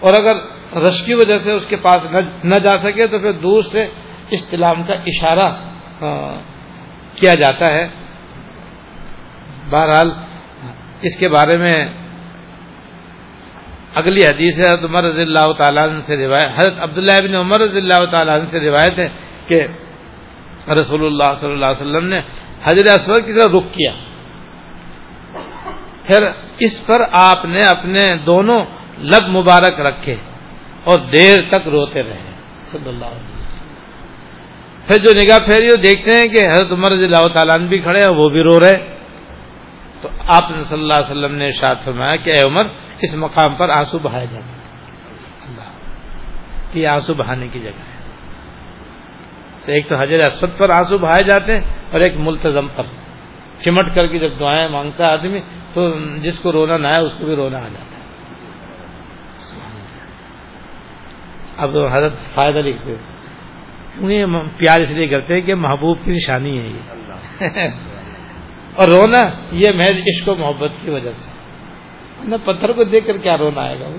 اور 0.00 0.14
اگر 0.14 0.36
رش 0.82 1.02
کی 1.06 1.14
وجہ 1.14 1.38
سے 1.38 1.52
اس 1.52 1.66
کے 1.66 1.76
پاس 1.76 2.06
نہ 2.44 2.54
جا 2.54 2.76
سکے 2.76 3.06
تو 3.06 3.18
پھر 3.18 3.32
دور 3.32 3.62
سے 3.62 3.86
استعلام 4.30 4.82
کا 4.82 4.94
اشارہ 5.06 5.48
کیا 7.20 7.34
جاتا 7.34 7.70
ہے۔ 7.72 7.88
بہرحال 9.70 10.10
اس 11.02 11.18
کے 11.18 11.28
بارے 11.28 11.56
میں 11.56 11.76
اگلی 13.94 14.24
حدیث 14.26 14.58
ہے، 14.58 14.64
حضرت 14.64 14.84
عمر 14.84 15.04
رضی 15.04 15.22
اللہ 15.22 15.52
تعالیٰ 15.58 15.88
عنہ 15.88 15.98
سے 15.98 16.16
روایت، 16.16 16.58
حضرت 16.58 16.78
عبداللہ 16.80 17.20
بن 17.22 17.34
عمر 17.34 17.60
رضی 17.60 17.78
اللہ 17.78 18.04
تعالیٰ 18.04 18.40
عنہ 18.40 18.50
سے 18.50 18.60
روایت 18.60 18.98
ہے 18.98 19.08
کہ 19.46 19.62
رسول 20.70 21.06
اللہ 21.06 21.34
صلی 21.36 21.52
اللہ 21.52 21.66
علیہ 21.66 21.80
وسلم 21.80 22.08
نے 22.08 22.20
حضرت 22.64 22.88
اسود 22.88 23.26
کی 23.26 23.32
طرف 23.32 23.50
رخ 23.50 23.72
کیا۔ 23.72 23.92
پھر 26.06 26.28
اس 26.58 26.86
پر 26.86 27.00
آپ 27.12 27.44
نے 27.44 27.64
اپنے 27.64 28.16
دونوں 28.26 28.64
لب 28.98 29.28
مبارک 29.28 29.80
رکھے 29.80 30.16
اور 30.84 30.98
دیر 30.98 31.38
تک 31.50 31.68
روتے 31.68 32.02
رہے۔ 32.02 32.32
صلی 32.58 32.88
اللہ 32.88 33.04
علیہ 33.04 33.36
وسلم 33.36 33.52
پھر 34.86 34.98
جو 34.98 35.10
نگاہ 35.14 35.38
پھیری 35.38 35.70
وہ 35.70 35.76
دیکھتے 35.76 36.10
ہیں 36.10 36.28
کہ 36.28 36.50
حضرت 36.52 36.72
عمر 36.72 36.92
رضی 36.92 37.04
اللہ 37.04 37.26
تعالیٰ 37.34 37.58
بھی 37.58 37.78
کھڑے 37.78 38.00
ہیں 38.00 38.08
وہ 38.08 38.28
بھی 38.28 38.42
رو 38.42 38.60
رہے۔ 38.60 38.96
تو 40.02 40.08
آپ 40.28 40.50
نے 40.50 40.62
صلی 40.62 40.80
اللہ 40.80 40.94
علیہ 40.94 41.10
وسلم 41.10 41.34
نے 41.34 41.46
ارشاد 41.46 41.76
فرمایا 41.84 42.16
کہ 42.16 42.30
اے 42.30 42.40
عمر 42.40 42.64
اس 43.00 43.14
مقام 43.14 43.54
پر 43.54 43.68
آنسو 43.68 43.98
بہائے 43.98 44.26
جاتے 44.26 44.62
یہ 46.74 46.88
آنسو 46.88 47.14
بہانے 47.14 47.48
کی 47.48 47.60
جگہ 47.60 47.82
ہے۔ 47.86 47.91
تو 49.66 49.72
ایک 49.72 49.88
تو 49.88 49.94
حضر 49.96 50.20
اسود 50.26 50.50
پر 50.58 50.70
آنسو 50.70 50.98
بہائے 50.98 51.28
جاتے 51.28 51.52
ہیں 51.52 51.60
اور 51.92 52.00
ایک 52.00 52.12
ملتظم 52.16 52.68
پر 52.68 52.82
چمٹ 53.60 53.94
کر 53.94 54.06
کے 54.06 54.18
جب 54.18 54.40
دعائیں 54.40 54.68
مانگتا 54.68 55.06
ہے 55.06 55.12
آدمی 55.12 55.40
تو 55.72 55.94
جس 56.22 56.38
کو 56.38 56.52
رونا 56.52 56.76
نہ 56.76 56.86
آئے 56.86 57.00
اس 57.00 57.12
کو 57.18 57.24
بھی 57.24 57.36
رونا 57.36 57.58
آ 57.58 57.68
جاتا 57.68 57.96
ہے۔ 57.96 58.02
اب 61.56 61.70
حضرت 61.92 62.18
فائدہ 62.18 62.58
لکھتے 62.58 62.94
کیوں 63.98 64.40
پیار 64.58 64.80
اس 64.80 64.90
لیے 64.90 65.06
کرتے 65.06 65.34
ہیں 65.34 65.40
کہ 65.40 65.54
محبوب 65.54 65.98
کی 66.04 66.10
نشانی 66.10 66.58
ہے 66.58 66.66
یہ۔ 66.66 67.02
اور 68.74 68.88
رونا 68.88 69.20
یہ 69.52 69.70
محض 69.70 70.00
عشق 70.00 70.28
و 70.28 70.34
محبت 70.34 70.70
کی 70.84 70.90
وجہ 70.90 71.08
سے۔ 71.08 71.30
نہ 72.28 72.36
پتھر 72.36 72.72
کو 72.72 72.84
دیکھ 72.84 73.06
کر 73.06 73.16
کیا 73.16 73.38
رونا 73.38 73.60
آئے 73.60 73.80
گا 73.80 73.86
وہ؟ 73.86 73.98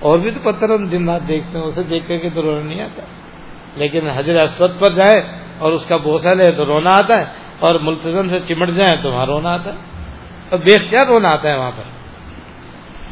اور 0.00 0.18
بھی 0.18 0.30
تو 0.30 0.52
پتھر 0.52 0.70
ہم 0.70 0.88
دن 0.88 1.08
رات 1.08 1.28
دیکھتے 1.28 1.58
ہیں 1.58 1.64
اسے 1.64 1.82
دیکھ 1.82 2.08
کر 2.08 2.18
کے 2.18 2.30
تو 2.30 2.42
رونا 2.42 2.68
نہیں 2.68 2.80
آتا۔ 2.80 3.02
لیکن 3.74 4.10
حضرت 4.10 4.38
اسود 4.38 4.70
پر 4.78 4.90
جائے 4.90 5.22
اور 5.58 5.72
اس 5.72 5.86
کا 5.86 5.96
بوسا 5.96 6.34
لے 6.34 6.52
تو 6.52 6.66
رونا 6.66 6.90
آتا 6.90 7.18
ہے 7.18 7.24
اور 7.58 7.74
ملتظم 7.74 8.28
سے 8.28 8.38
چمٹ 8.48 8.68
جائیں 8.68 9.02
تو 9.02 9.12
وہاں 9.12 9.26
رونا 9.26 9.52
آتا 9.52 9.70
ہے۔ 9.70 9.78
اور 10.50 10.58
بے 10.58 10.72
اختیار 10.72 11.06
رونا 11.06 11.28
آتا 11.28 11.48
ہے 11.48 11.56
وہاں 11.56 11.70
پر۔ 11.70 11.82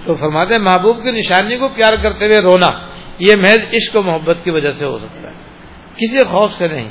تو 0.05 0.15
فرماتے 0.15 0.55
ہیں 0.55 0.61
محبوب 0.61 1.03
کی 1.03 1.11
نشانی 1.11 1.57
کو 1.57 1.69
پیار 1.69 1.93
کرتے 2.03 2.27
ہوئے 2.27 2.39
رونا، 2.39 2.67
یہ 3.19 3.37
محض 3.37 3.59
عشق 3.73 3.97
و 3.97 4.03
محبت 4.03 4.37
کی 4.45 4.51
وجہ 4.51 4.69
سے 4.69 4.87
ہو 4.87 4.99
سکتا 4.99 5.29
ہے۔ 5.29 5.35
کسی 5.95 6.25
خوف 6.25 6.51
سے 6.51 6.69
نہیں۔ 6.69 6.91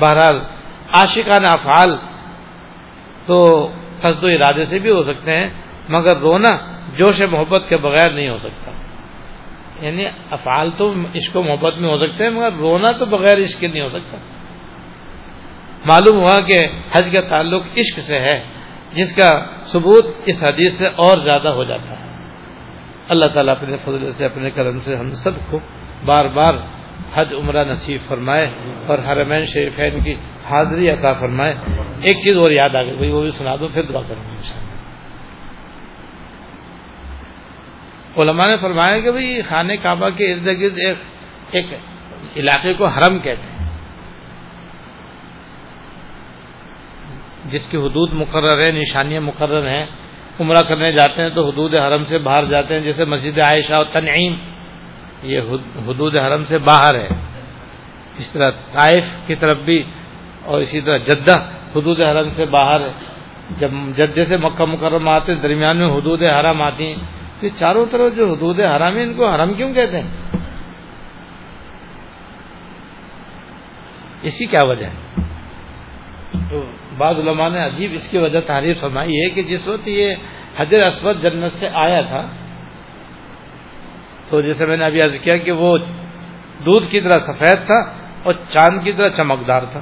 بہرحال 0.00 0.40
عاشقانہ 0.92 1.46
افعال 1.46 1.96
تو 3.26 3.68
قصد 4.00 4.24
و 4.24 4.26
ارادے 4.26 4.62
سے 4.62 4.78
بھی 4.78 4.90
ہو 4.90 5.02
سکتے 5.02 5.38
ہیں، 5.38 5.50
مگر 5.88 6.16
رونا 6.16 6.56
جوش 6.96 7.22
محبت 7.22 7.64
کے 7.68 7.76
بغیر 7.76 8.10
نہیں 8.10 8.28
ہو 8.28 8.38
سکتا۔ 8.38 8.67
یعنی 9.80 10.06
افعال 10.30 10.70
تو 10.78 10.94
عشق 11.14 11.36
و 11.36 11.42
محبت 11.42 11.78
میں 11.78 11.90
ہو 11.90 12.06
سکتے 12.06 12.24
ہیں، 12.24 12.30
مگر 12.30 12.52
رونا 12.52 12.92
تو 12.92 13.04
بغیر 13.04 13.38
عشق 13.38 13.62
نہیں 13.62 13.82
ہو 13.82 13.88
سکتا۔ 13.88 14.16
معلوم 15.84 16.16
ہوا 16.16 16.40
کہ 16.40 16.58
حج 16.92 17.10
کا 17.12 17.20
تعلق 17.20 17.62
عشق 17.76 18.00
سے 18.00 18.18
ہے، 18.18 18.44
جس 18.92 19.16
کا 19.16 19.46
ثبوت 19.62 20.06
اس 20.26 20.46
حدیث 20.48 20.78
سے 20.78 20.86
اور 20.86 21.16
زیادہ 21.16 21.48
ہو 21.48 21.64
جاتا 21.64 21.90
ہے۔ 21.90 22.30
اللہ 23.08 23.24
تعالیٰ 23.34 23.56
اپنے 23.56 23.76
فضل 23.76 24.12
سے، 24.12 24.24
اپنے 24.24 24.50
کرم 24.50 24.80
سے 24.80 24.96
ہم 24.96 25.08
سب 25.08 25.30
کو 25.50 25.60
بار 26.06 26.24
بار 26.24 26.54
حج 27.14 27.34
عمرہ 27.34 27.64
نصیب 27.64 28.00
فرمائے 28.00 28.46
اور 28.86 28.98
حرمین 28.98 29.44
شریفین 29.44 30.00
کی 30.04 30.14
حاضری 30.44 30.90
عطا 30.90 31.12
فرمائے۔ 31.12 31.54
ایک 32.02 32.16
چیز 32.16 32.36
اور 32.36 32.50
یاد 32.50 32.74
آ 32.74 32.82
گئی 32.82 33.10
وہ 33.10 33.22
بھی 33.22 33.30
سنا 33.30 33.56
دو 33.56 33.68
پھر 33.68 33.82
دعا 33.82 34.02
کروں 34.02 34.22
گا 34.22 34.68
علماء 38.16 38.46
نے 38.46 38.56
فرمایا 38.60 39.00
کہ 39.00 39.10
بھائی 39.10 39.42
خانہ 39.42 39.72
کعبہ 39.82 40.08
کے 40.08 40.32
ارد 40.32 40.46
گرد 40.46 40.78
ایک 40.78 40.96
ایک 41.50 41.66
علاقے 42.36 42.74
کو 42.74 42.86
حرم 42.86 43.18
کہتے 43.18 43.42
ہیں۔ 43.42 43.68
جس 47.44 47.66
کی 47.66 47.76
حدود 47.76 48.12
مقرر 48.12 48.66
ہے 48.66 48.70
نشانیاں 48.70 49.20
مقرر 49.20 49.68
ہیں۔ 49.68 49.86
عمرہ 50.40 50.62
کرنے 50.62 50.92
جاتے 50.92 51.22
ہیں 51.22 51.30
تو 51.30 51.50
حدود 51.50 51.74
حرم 51.74 52.04
سے 52.04 52.18
باہر 52.18 52.44
جاتے 52.44 52.74
ہیں، 52.74 52.80
جیسے 52.80 53.04
مسجد 53.04 53.38
عائشہ 53.38 53.74
اور 53.74 53.84
تنعیم۔ 53.84 54.34
یہ 55.22 55.40
حدود 55.86 56.16
حرم 56.16 56.44
سے 56.44 56.58
باہر 56.58 56.94
ہے۔ 56.94 57.08
اس 58.16 58.32
طرح 58.32 58.50
طائف 58.50 59.26
کی 59.26 59.34
طرف 59.34 59.58
بھی 59.58 59.82
اور 60.44 60.60
اسی 60.60 60.80
طرح 60.80 60.96
جدہ 60.96 61.38
حدود 61.76 62.00
حرم 62.00 62.28
سے 62.28 62.44
باہر 62.46 62.80
ہے۔ 62.80 62.92
جب 63.58 63.70
جدے 63.96 64.24
سے 64.24 64.36
مکہ 64.36 64.64
مکرم 64.64 65.08
آتے 65.08 65.34
ہیں، 65.34 65.42
درمیان 65.42 65.76
میں 65.76 65.86
حدود 65.86 66.22
حرم 66.22 66.62
آتی 66.62 66.86
ہیں۔ 66.86 67.17
تو 67.40 67.48
چاروں 67.48 67.86
طرف 67.86 68.14
جو 68.16 68.32
حدود 68.32 68.60
حرم 68.60 68.96
ہے 68.96 69.02
ان 69.02 69.14
کو 69.14 69.30
حرم 69.30 69.54
کیوں 69.54 69.74
کہتے 69.74 70.00
ہیں؟ 70.00 70.10
اسی 74.22 74.46
کیا 74.46 74.64
وجہ 74.64 74.86
ہے؟ 74.86 75.24
تو 76.50 76.62
بعض 76.96 77.18
علماء 77.18 77.48
نے 77.48 77.58
عجیب 77.58 77.92
اس 77.92 78.10
کی 78.10 78.18
وجہ 78.18 78.40
تعریف 78.40 78.80
فرمائی 78.80 79.12
ہے 79.12 79.30
کہ 79.30 79.42
جس 79.42 79.68
وقت 79.68 79.88
یہ 79.88 80.14
حضر 80.56 80.86
اسود 80.86 81.22
جنت 81.22 81.52
سے 81.52 81.68
آیا 81.72 82.00
تھا، 82.00 82.22
تو 84.30 84.40
جیسے 84.40 84.66
میں 84.66 84.76
نے 84.76 84.84
ابھی 84.84 85.02
عرض 85.02 85.18
کیا 85.20 85.36
کہ 85.36 85.52
وہ 85.52 85.78
دودھ 86.64 86.90
کی 86.90 87.00
طرح 87.00 87.18
سفید 87.18 87.66
تھا 87.66 87.80
اور 88.22 88.34
چاند 88.48 88.84
کی 88.84 88.92
طرح 88.92 89.08
چمکدار 89.08 89.62
تھا۔ 89.62 89.80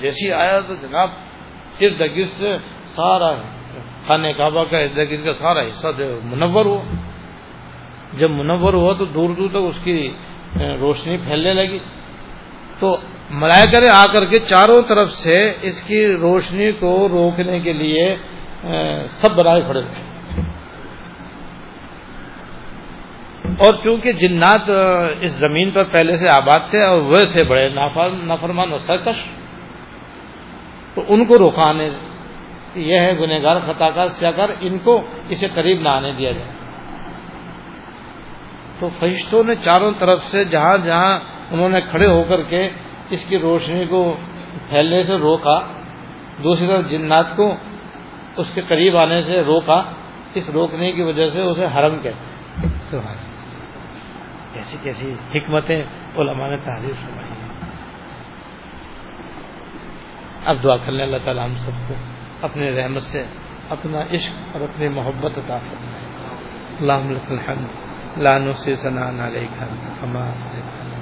جیسی 0.00 0.32
آیا 0.32 0.60
تو 0.60 0.74
جناب 0.74 1.08
ارد 1.80 2.00
گرد 2.00 2.28
سے 2.28 2.56
سارا 2.94 3.57
خانہ 4.08 4.28
کعبہ 4.36 4.64
کا 4.64 4.78
ارد 4.78 4.96
گرد 4.96 5.24
کا 5.24 5.32
سارا 5.34 5.62
حصہ 5.68 5.88
منور 6.24 6.64
ہوا 6.66 6.82
جب 8.18 8.30
منور 8.30 8.74
ہوا 8.74 8.92
تو 8.98 9.04
دور 9.04 9.30
دور 9.36 9.50
تک 9.50 9.62
اس 9.68 9.78
کی 9.84 9.98
روشنی 10.80 11.16
پھیلنے 11.16 11.52
لگی۔ 11.52 11.78
تو 12.80 12.96
ملائکہ 13.30 13.80
نے 13.80 13.88
آ 13.88 14.04
کر 14.12 14.24
کے 14.24 14.38
چاروں 14.38 14.82
طرف 14.88 15.10
سے 15.12 15.38
اس 15.62 15.82
کی 15.82 16.06
روشنی 16.06 16.72
کو 16.72 17.08
روکنے 17.08 17.58
کے 17.58 17.72
لیے 17.72 18.14
سب 19.20 19.34
برائے 19.36 19.62
کھڑے 19.62 19.82
تھے۔ 19.82 20.02
اور 23.58 23.74
چونکہ 23.84 24.12
جنات 24.12 24.70
اس 25.20 25.30
زمین 25.30 25.70
پر 25.70 25.84
پہلے 25.92 26.14
سے 26.14 26.28
آباد 26.28 26.68
تھے 26.70 26.82
اور 26.82 27.00
وہ 27.00 27.22
تھے 27.32 27.44
بڑے 27.44 27.68
نافرمان 27.68 28.70
اور 28.70 28.78
سرکش، 28.78 29.18
تو 30.94 31.02
ان 31.08 31.24
کو 31.24 31.38
روکانے 31.38 31.90
یہ 32.78 32.98
ہے 32.98 33.12
گنہ 33.20 33.58
خطا 33.58 33.90
کار 33.90 34.30
کر 34.36 34.50
ان 34.60 34.78
کو 34.78 35.06
اسے 35.28 35.46
قریب 35.54 35.80
نہ 35.80 35.88
آنے 35.88 36.12
دیا 36.12 36.32
جائے۔ 36.32 36.50
تو 38.80 38.88
فرشتوں 38.88 39.44
نے 39.44 39.54
چاروں 39.54 39.92
طرف 39.98 40.18
سے 40.18 40.44
جہاں 40.44 40.78
جہاں 40.78 41.18
انہوں 41.50 41.68
نے 41.68 41.80
کھڑے 41.80 42.06
ہو 42.06 42.24
کر 42.24 42.42
کے 42.42 42.68
اس 43.10 43.28
کی 43.28 43.38
روشنی 43.38 43.86
کو 43.86 44.16
پھیلنے 44.68 45.02
سے 45.02 45.16
روکا، 45.16 45.58
دوسری 46.44 46.66
طرف 46.66 46.90
جنات 46.90 47.36
کو 47.36 47.54
اس 48.36 48.54
کے 48.54 48.60
قریب 48.68 48.96
آنے 48.96 49.22
سے 49.22 49.40
روکا، 49.40 49.82
اس 50.34 50.50
روکنے 50.50 50.92
کی 50.92 51.02
وجہ 51.02 51.26
سے 51.26 51.40
اسے 51.40 51.66
حرم 51.66 52.02
کہتے 52.02 52.98
ہیں۔ 52.98 53.02
کیسی 54.52 54.76
کیسی 54.82 55.14
حکمتیں 55.34 55.82
علماء 56.16 56.48
نے 56.48 56.56
تحریر 56.56 56.94
فرمائی 57.04 57.28
اب 60.44 60.56
دعا 60.64 60.76
کر 60.76 60.92
لیں 60.92 61.04
اللہ 61.04 61.16
تعالیٰ 61.24 61.44
ہم 61.44 61.54
سب 61.54 61.88
کو۔ 61.88 61.94
اپنے 62.42 62.70
رحمت 62.70 63.02
سے، 63.02 63.24
اپنا 63.68 64.02
عشق 64.14 64.56
اور 64.56 64.60
اپنی 64.60 64.88
محبت 64.88 65.38
عطا 65.38 65.58
فرمائے۔ 65.58 66.18
اللهم 66.80 67.10
لك 67.10 67.32
الحمد، 67.32 67.88
لا 68.16 68.38
نحصي 68.38 68.74
ثناء 68.74 69.20
عليك 69.20 69.62
انت 69.62 70.00
كما 70.00 70.28
اثنيت 70.28 70.80
على 70.80 70.98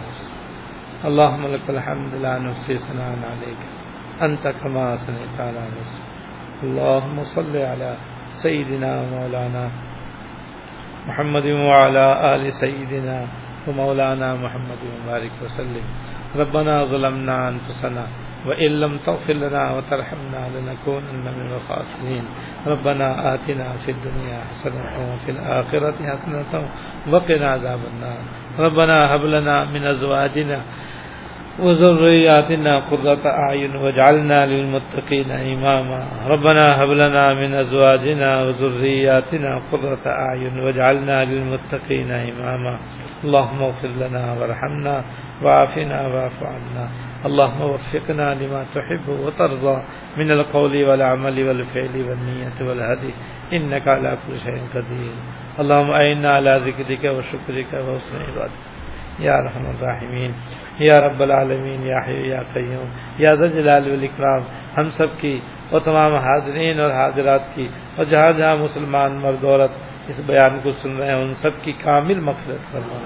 اللهم 1.05 1.47
لك 1.47 1.70
الحمد، 1.70 2.14
لا 2.14 2.39
نحصي 2.39 2.76
ثناء 2.76 3.30
عليك 3.30 3.76
انت 4.22 4.49
كما 4.62 4.93
اثنيت 4.93 5.41
على 5.41 5.61
نفسك 5.61 6.16
اللهم 6.62 7.22
صل 7.22 7.57
على 7.57 7.97
سيدنا 8.30 9.01
ومولانا 9.01 9.68
محمد 11.07 11.45
وعلى 11.45 12.34
ال 12.34 12.51
سيدنا 12.51 13.26
ومولانا 13.68 14.34
محمد 14.34 14.82
وبارك 14.82 15.43
وسلم۔ 15.43 15.87
ربنا 16.34 16.84
ظلمنا 16.84 17.49
انفسنا 17.49 18.07
وإن 18.47 18.70
لم 18.80 18.99
تغفر 19.07 19.32
لنا 19.32 19.76
وترحمنا 19.76 20.49
لنكونن 20.55 21.24
من 21.38 21.53
الخاسرين. 21.53 22.24
ربنا 22.66 23.34
آتنا 23.34 23.76
في 23.84 23.90
الدنيا 23.90 24.38
حسنة 24.49 25.14
وفي 25.14 25.30
الآخرة 25.30 25.97
حسنة 26.16 26.68
وقنا 27.12 27.51
عذاب 27.51 27.80
النار. 27.94 28.22
ربنا 28.59 29.14
هب 29.14 29.24
لنا 29.24 29.64
من 29.64 29.86
أزواجنا 29.86 30.62
وذرياتنا 31.59 32.78
قرة 32.78 33.24
أعين 33.26 33.76
واجعلنا 33.76 34.47
للمتقين 34.47 35.30
إماما. 35.30 36.28
ربنا 36.28 36.82
هب 36.82 36.88
لنا 36.88 37.34
من 37.34 37.55
أزواجنا 37.55 38.42
وذرياتنا 38.42 39.61
قرة 39.72 40.05
أعين 40.07 40.59
واجعلنا 40.61 41.24
للمتقين 41.24 42.11
إماما. 42.11 42.78
اللهم 43.24 43.62
اغفر 43.62 43.88
لنا 43.88 44.32
وارحمنا 44.32 45.05
وعافنا 45.42 46.07
واعف 46.07 46.42
عنا. 46.42 46.88
اللهم 47.27 47.61
وفقنا 47.62 48.35
لما 48.35 48.66
تحب 48.74 49.09
وترضى 49.09 49.83
من 50.16 50.31
القول 50.31 50.85
والعمل 50.85 51.49
والفعل 51.49 51.95
والنية 52.09 52.59
والهدي. 52.61 53.12
إنك 53.53 53.89
على 53.89 54.18
كل 54.27 54.37
شيء 54.39 54.62
قدير. 54.74 55.14
اللهم 55.61 55.91
أعنا 55.91 56.31
على 56.33 56.61
ذكرك 56.66 57.05
وشكرك 57.05 57.72
وحسن 57.74 58.18
عبادتك. 58.18 58.77
یا 59.18 59.41
رحم 59.41 59.66
الرحمین 59.66 60.33
یا 60.79 61.01
رب 61.01 61.22
العالمین 61.22 61.87
یا 61.87 61.99
حی 62.07 62.29
یا 62.29 62.41
قیوم 62.55 62.89
یا 63.18 63.35
ذا 63.35 63.47
جلال 63.47 63.91
والاکرام 63.91 64.43
ہم 64.79 64.91
سب 64.91 65.20
کی 65.20 65.39
اور 65.70 65.81
تمام 65.81 66.14
حاضرین 66.14 66.81
اور 66.81 66.91
حاضرات 66.91 67.41
کی 67.55 67.66
اور 67.97 68.05
جہاں 68.05 68.33
جہاں 68.33 68.57
مسلمان 68.57 69.20
مرد 69.20 69.45
عورت 69.45 69.70
اس 70.09 70.26
بیان 70.26 70.61
کو 70.62 70.72
سن 70.72 70.96
رہے 70.96 71.07
ہیں، 71.07 71.14
ان 71.14 71.34
سب 71.34 71.62
کی 71.62 71.72
کامل 71.72 72.20
مغفرت 72.20 72.72
فرما۔ 72.72 72.98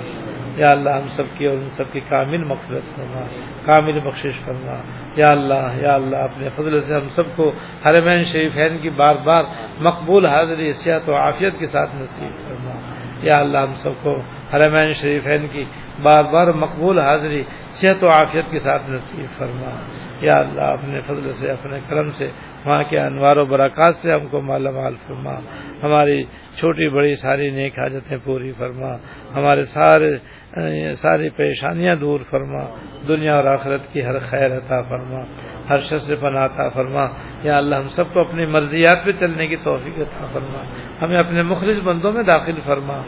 یا 0.57 0.73
اللہ، 0.73 0.91
ہم 0.91 1.09
سب 1.09 1.23
کی 1.39 1.47
اور 1.47 1.57
ان 1.57 1.71
سب 1.71 1.85
کی 1.93 2.01
کامل 2.01 2.45
مغفرت 2.45 2.97
فرما۔ 2.97 3.21
کامل 3.65 4.01
بخشش 4.01 4.45
فرما۔ 4.45 4.83
یا 5.17 5.33
اللہ 5.33 5.83
یا 5.83 5.95
اللہ، 5.95 6.17
اپنے 6.17 6.49
فضل 6.49 6.81
سے 6.81 6.95
ہم 6.95 7.09
سب 7.09 7.23
کو 7.37 7.53
حرمین 7.87 8.25
شریفین 8.25 8.79
کی 8.79 8.91
بار 8.91 9.15
بار 9.25 9.45
مقبول 9.79 10.27
حاضری 10.27 10.73
صحت 10.73 11.11
و 11.11 11.15
عافیت 11.17 11.59
کے 11.59 11.67
ساتھ 11.67 11.91
نصیب 11.95 12.49
فرما۔ 12.49 12.75
یا 13.23 13.39
اللہ، 13.39 13.59
ہم 13.59 13.75
سب 13.75 13.91
کو 14.03 14.21
حرمین 14.55 14.93
شریفین 14.93 15.49
کی 15.49 15.65
بار 16.03 16.25
بار 16.33 16.47
مقبول 16.47 16.99
حاضری، 16.99 17.43
صحت 17.69 18.05
و 18.05 18.09
عافیت 18.09 18.45
کے 18.51 18.59
ساتھ 18.59 18.91
نصیب 18.91 19.39
فرما۔ 19.39 19.71
یا 20.21 20.39
اللہ، 20.41 20.61
اپنے 20.61 21.01
فضل 21.01 21.33
سے، 21.33 21.51
اپنے 21.51 21.79
کرم 21.89 22.11
سے، 22.11 22.31
وہاں 22.65 22.83
کے 22.83 23.01
انوار 23.01 23.37
و 23.37 23.45
برکات 23.45 23.95
سے 23.95 24.13
ہم 24.13 24.27
کو 24.27 24.41
مالا 24.41 24.71
مال 24.71 24.95
فرما۔ 25.07 25.35
ہماری 25.83 26.25
چھوٹی، 26.59 26.89
بڑی، 26.89 27.15
ساری 27.15 27.51
نیک 27.51 27.79
حاجتیں 27.79 28.19
پوری 28.25 28.53
فرما۔ 28.53 28.89
ہمارے 29.35 29.63
سارے، 29.63 30.17
ساری 30.93 31.29
پریشانیاں 31.29 31.95
دور 31.95 32.21
فرما۔ 32.31 32.65
دنیا 33.09 33.37
اور 33.37 33.45
آخرت 33.45 33.93
کی 33.93 34.05
ہر 34.05 34.19
خیر 34.19 34.57
عطا 34.57 34.83
فرما۔ 34.83 35.19
ہر 35.71 35.77
شخص 35.77 36.07
سے 36.07 36.17
پناہ 36.17 36.45
عطا 36.45 36.69
فرما۔ 36.69 37.05
یا 37.43 37.59
اللہ، 37.59 37.77
ہم 37.77 37.89
سب 37.89 38.13
کو 38.13 38.21
اپنی 38.21 38.47
مرضیات 38.47 39.05
پہ 39.05 39.13
چلنے 39.13 39.47
کی 39.47 39.57
توفیق 39.57 39.99
عطا 39.99 40.27
فرما۔ 40.33 40.63
ہمیں 41.03 41.19
اپنے 41.19 41.43
مخلص 41.43 41.85
بندوں 41.85 42.13
میں 42.13 42.23
داخل 42.23 42.61
فرما۔ 42.65 43.03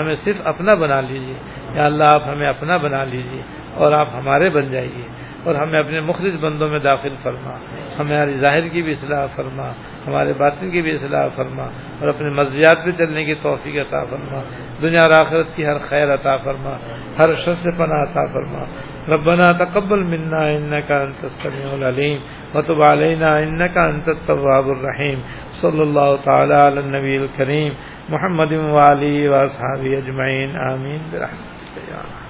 ہمیں 0.00 0.12
صرف 0.12 0.36
اپنا 0.44 0.74
بنا 0.74 1.00
لیجیے۔ 1.00 1.34
یا 1.76 1.84
اللہ 1.84 2.04
آپ 2.16 2.28
ہمیں 2.28 2.48
اپنا 2.48 2.76
بنا 2.84 3.04
لیجیے 3.04 3.42
اور 3.74 3.92
آپ 3.92 4.14
ہمارے 4.14 4.48
بن 4.50 4.68
جائیے 4.70 5.02
اور 5.44 5.54
ہمیں 5.54 5.78
اپنے 5.78 6.00
مخلص 6.00 6.40
بندوں 6.40 6.68
میں 6.68 6.78
داخل 6.84 7.14
فرما 7.22 7.56
ہماری 7.98 8.32
ظاہر 8.44 8.66
کی 8.72 8.82
بھی 8.82 8.92
اصلاح 8.92 9.26
فرما 9.34 9.70
ہمارے 10.06 10.32
باطن 10.38 10.70
کی 10.70 10.82
بھی 10.82 10.94
اصلاح 10.94 11.28
فرما 11.36 11.66
اور 12.00 12.08
اپنے 12.08 12.30
مزیات 12.40 12.84
پہ 12.84 12.90
چلنے 12.98 13.24
کی 13.24 13.34
توفیق 13.42 13.76
عطا 13.80 14.02
فرما 14.10 14.40
دنیا 14.82 15.02
اور 15.02 15.14
آخرت 15.20 15.54
کی 15.56 15.66
ہر 15.66 15.78
خیر 15.88 16.14
عطا 16.14 16.36
فرما 16.44 16.76
ہر 17.18 17.34
شخص 17.44 17.64
پناہ 17.78 18.02
عطا 18.02 18.26
فرما 18.32 18.64
ربنا 19.08 19.52
تقبل 19.54 20.04
منا 20.04 20.44
انك 20.50 20.90
انت 20.92 21.24
السميع 21.24 21.74
العليم 21.74 22.20
وتب 22.54 22.82
علينا 22.82 23.42
انك 23.42 23.76
انت 23.78 24.08
التواب 24.08 24.70
الرحيم 24.70 25.18
صلى 25.62 25.82
الله 25.82 26.16
تعالى 26.24 26.54
على 26.56 26.80
النبي 26.80 27.16
الكريم 27.16 27.72
محمد 28.10 28.52
وعلي 28.52 29.28
واصحابه 29.28 29.98
اجمعين 29.98 30.56
امين 30.70 31.00
برحمتك 31.12 31.55
يا 31.76 32.00
رب 32.00 32.25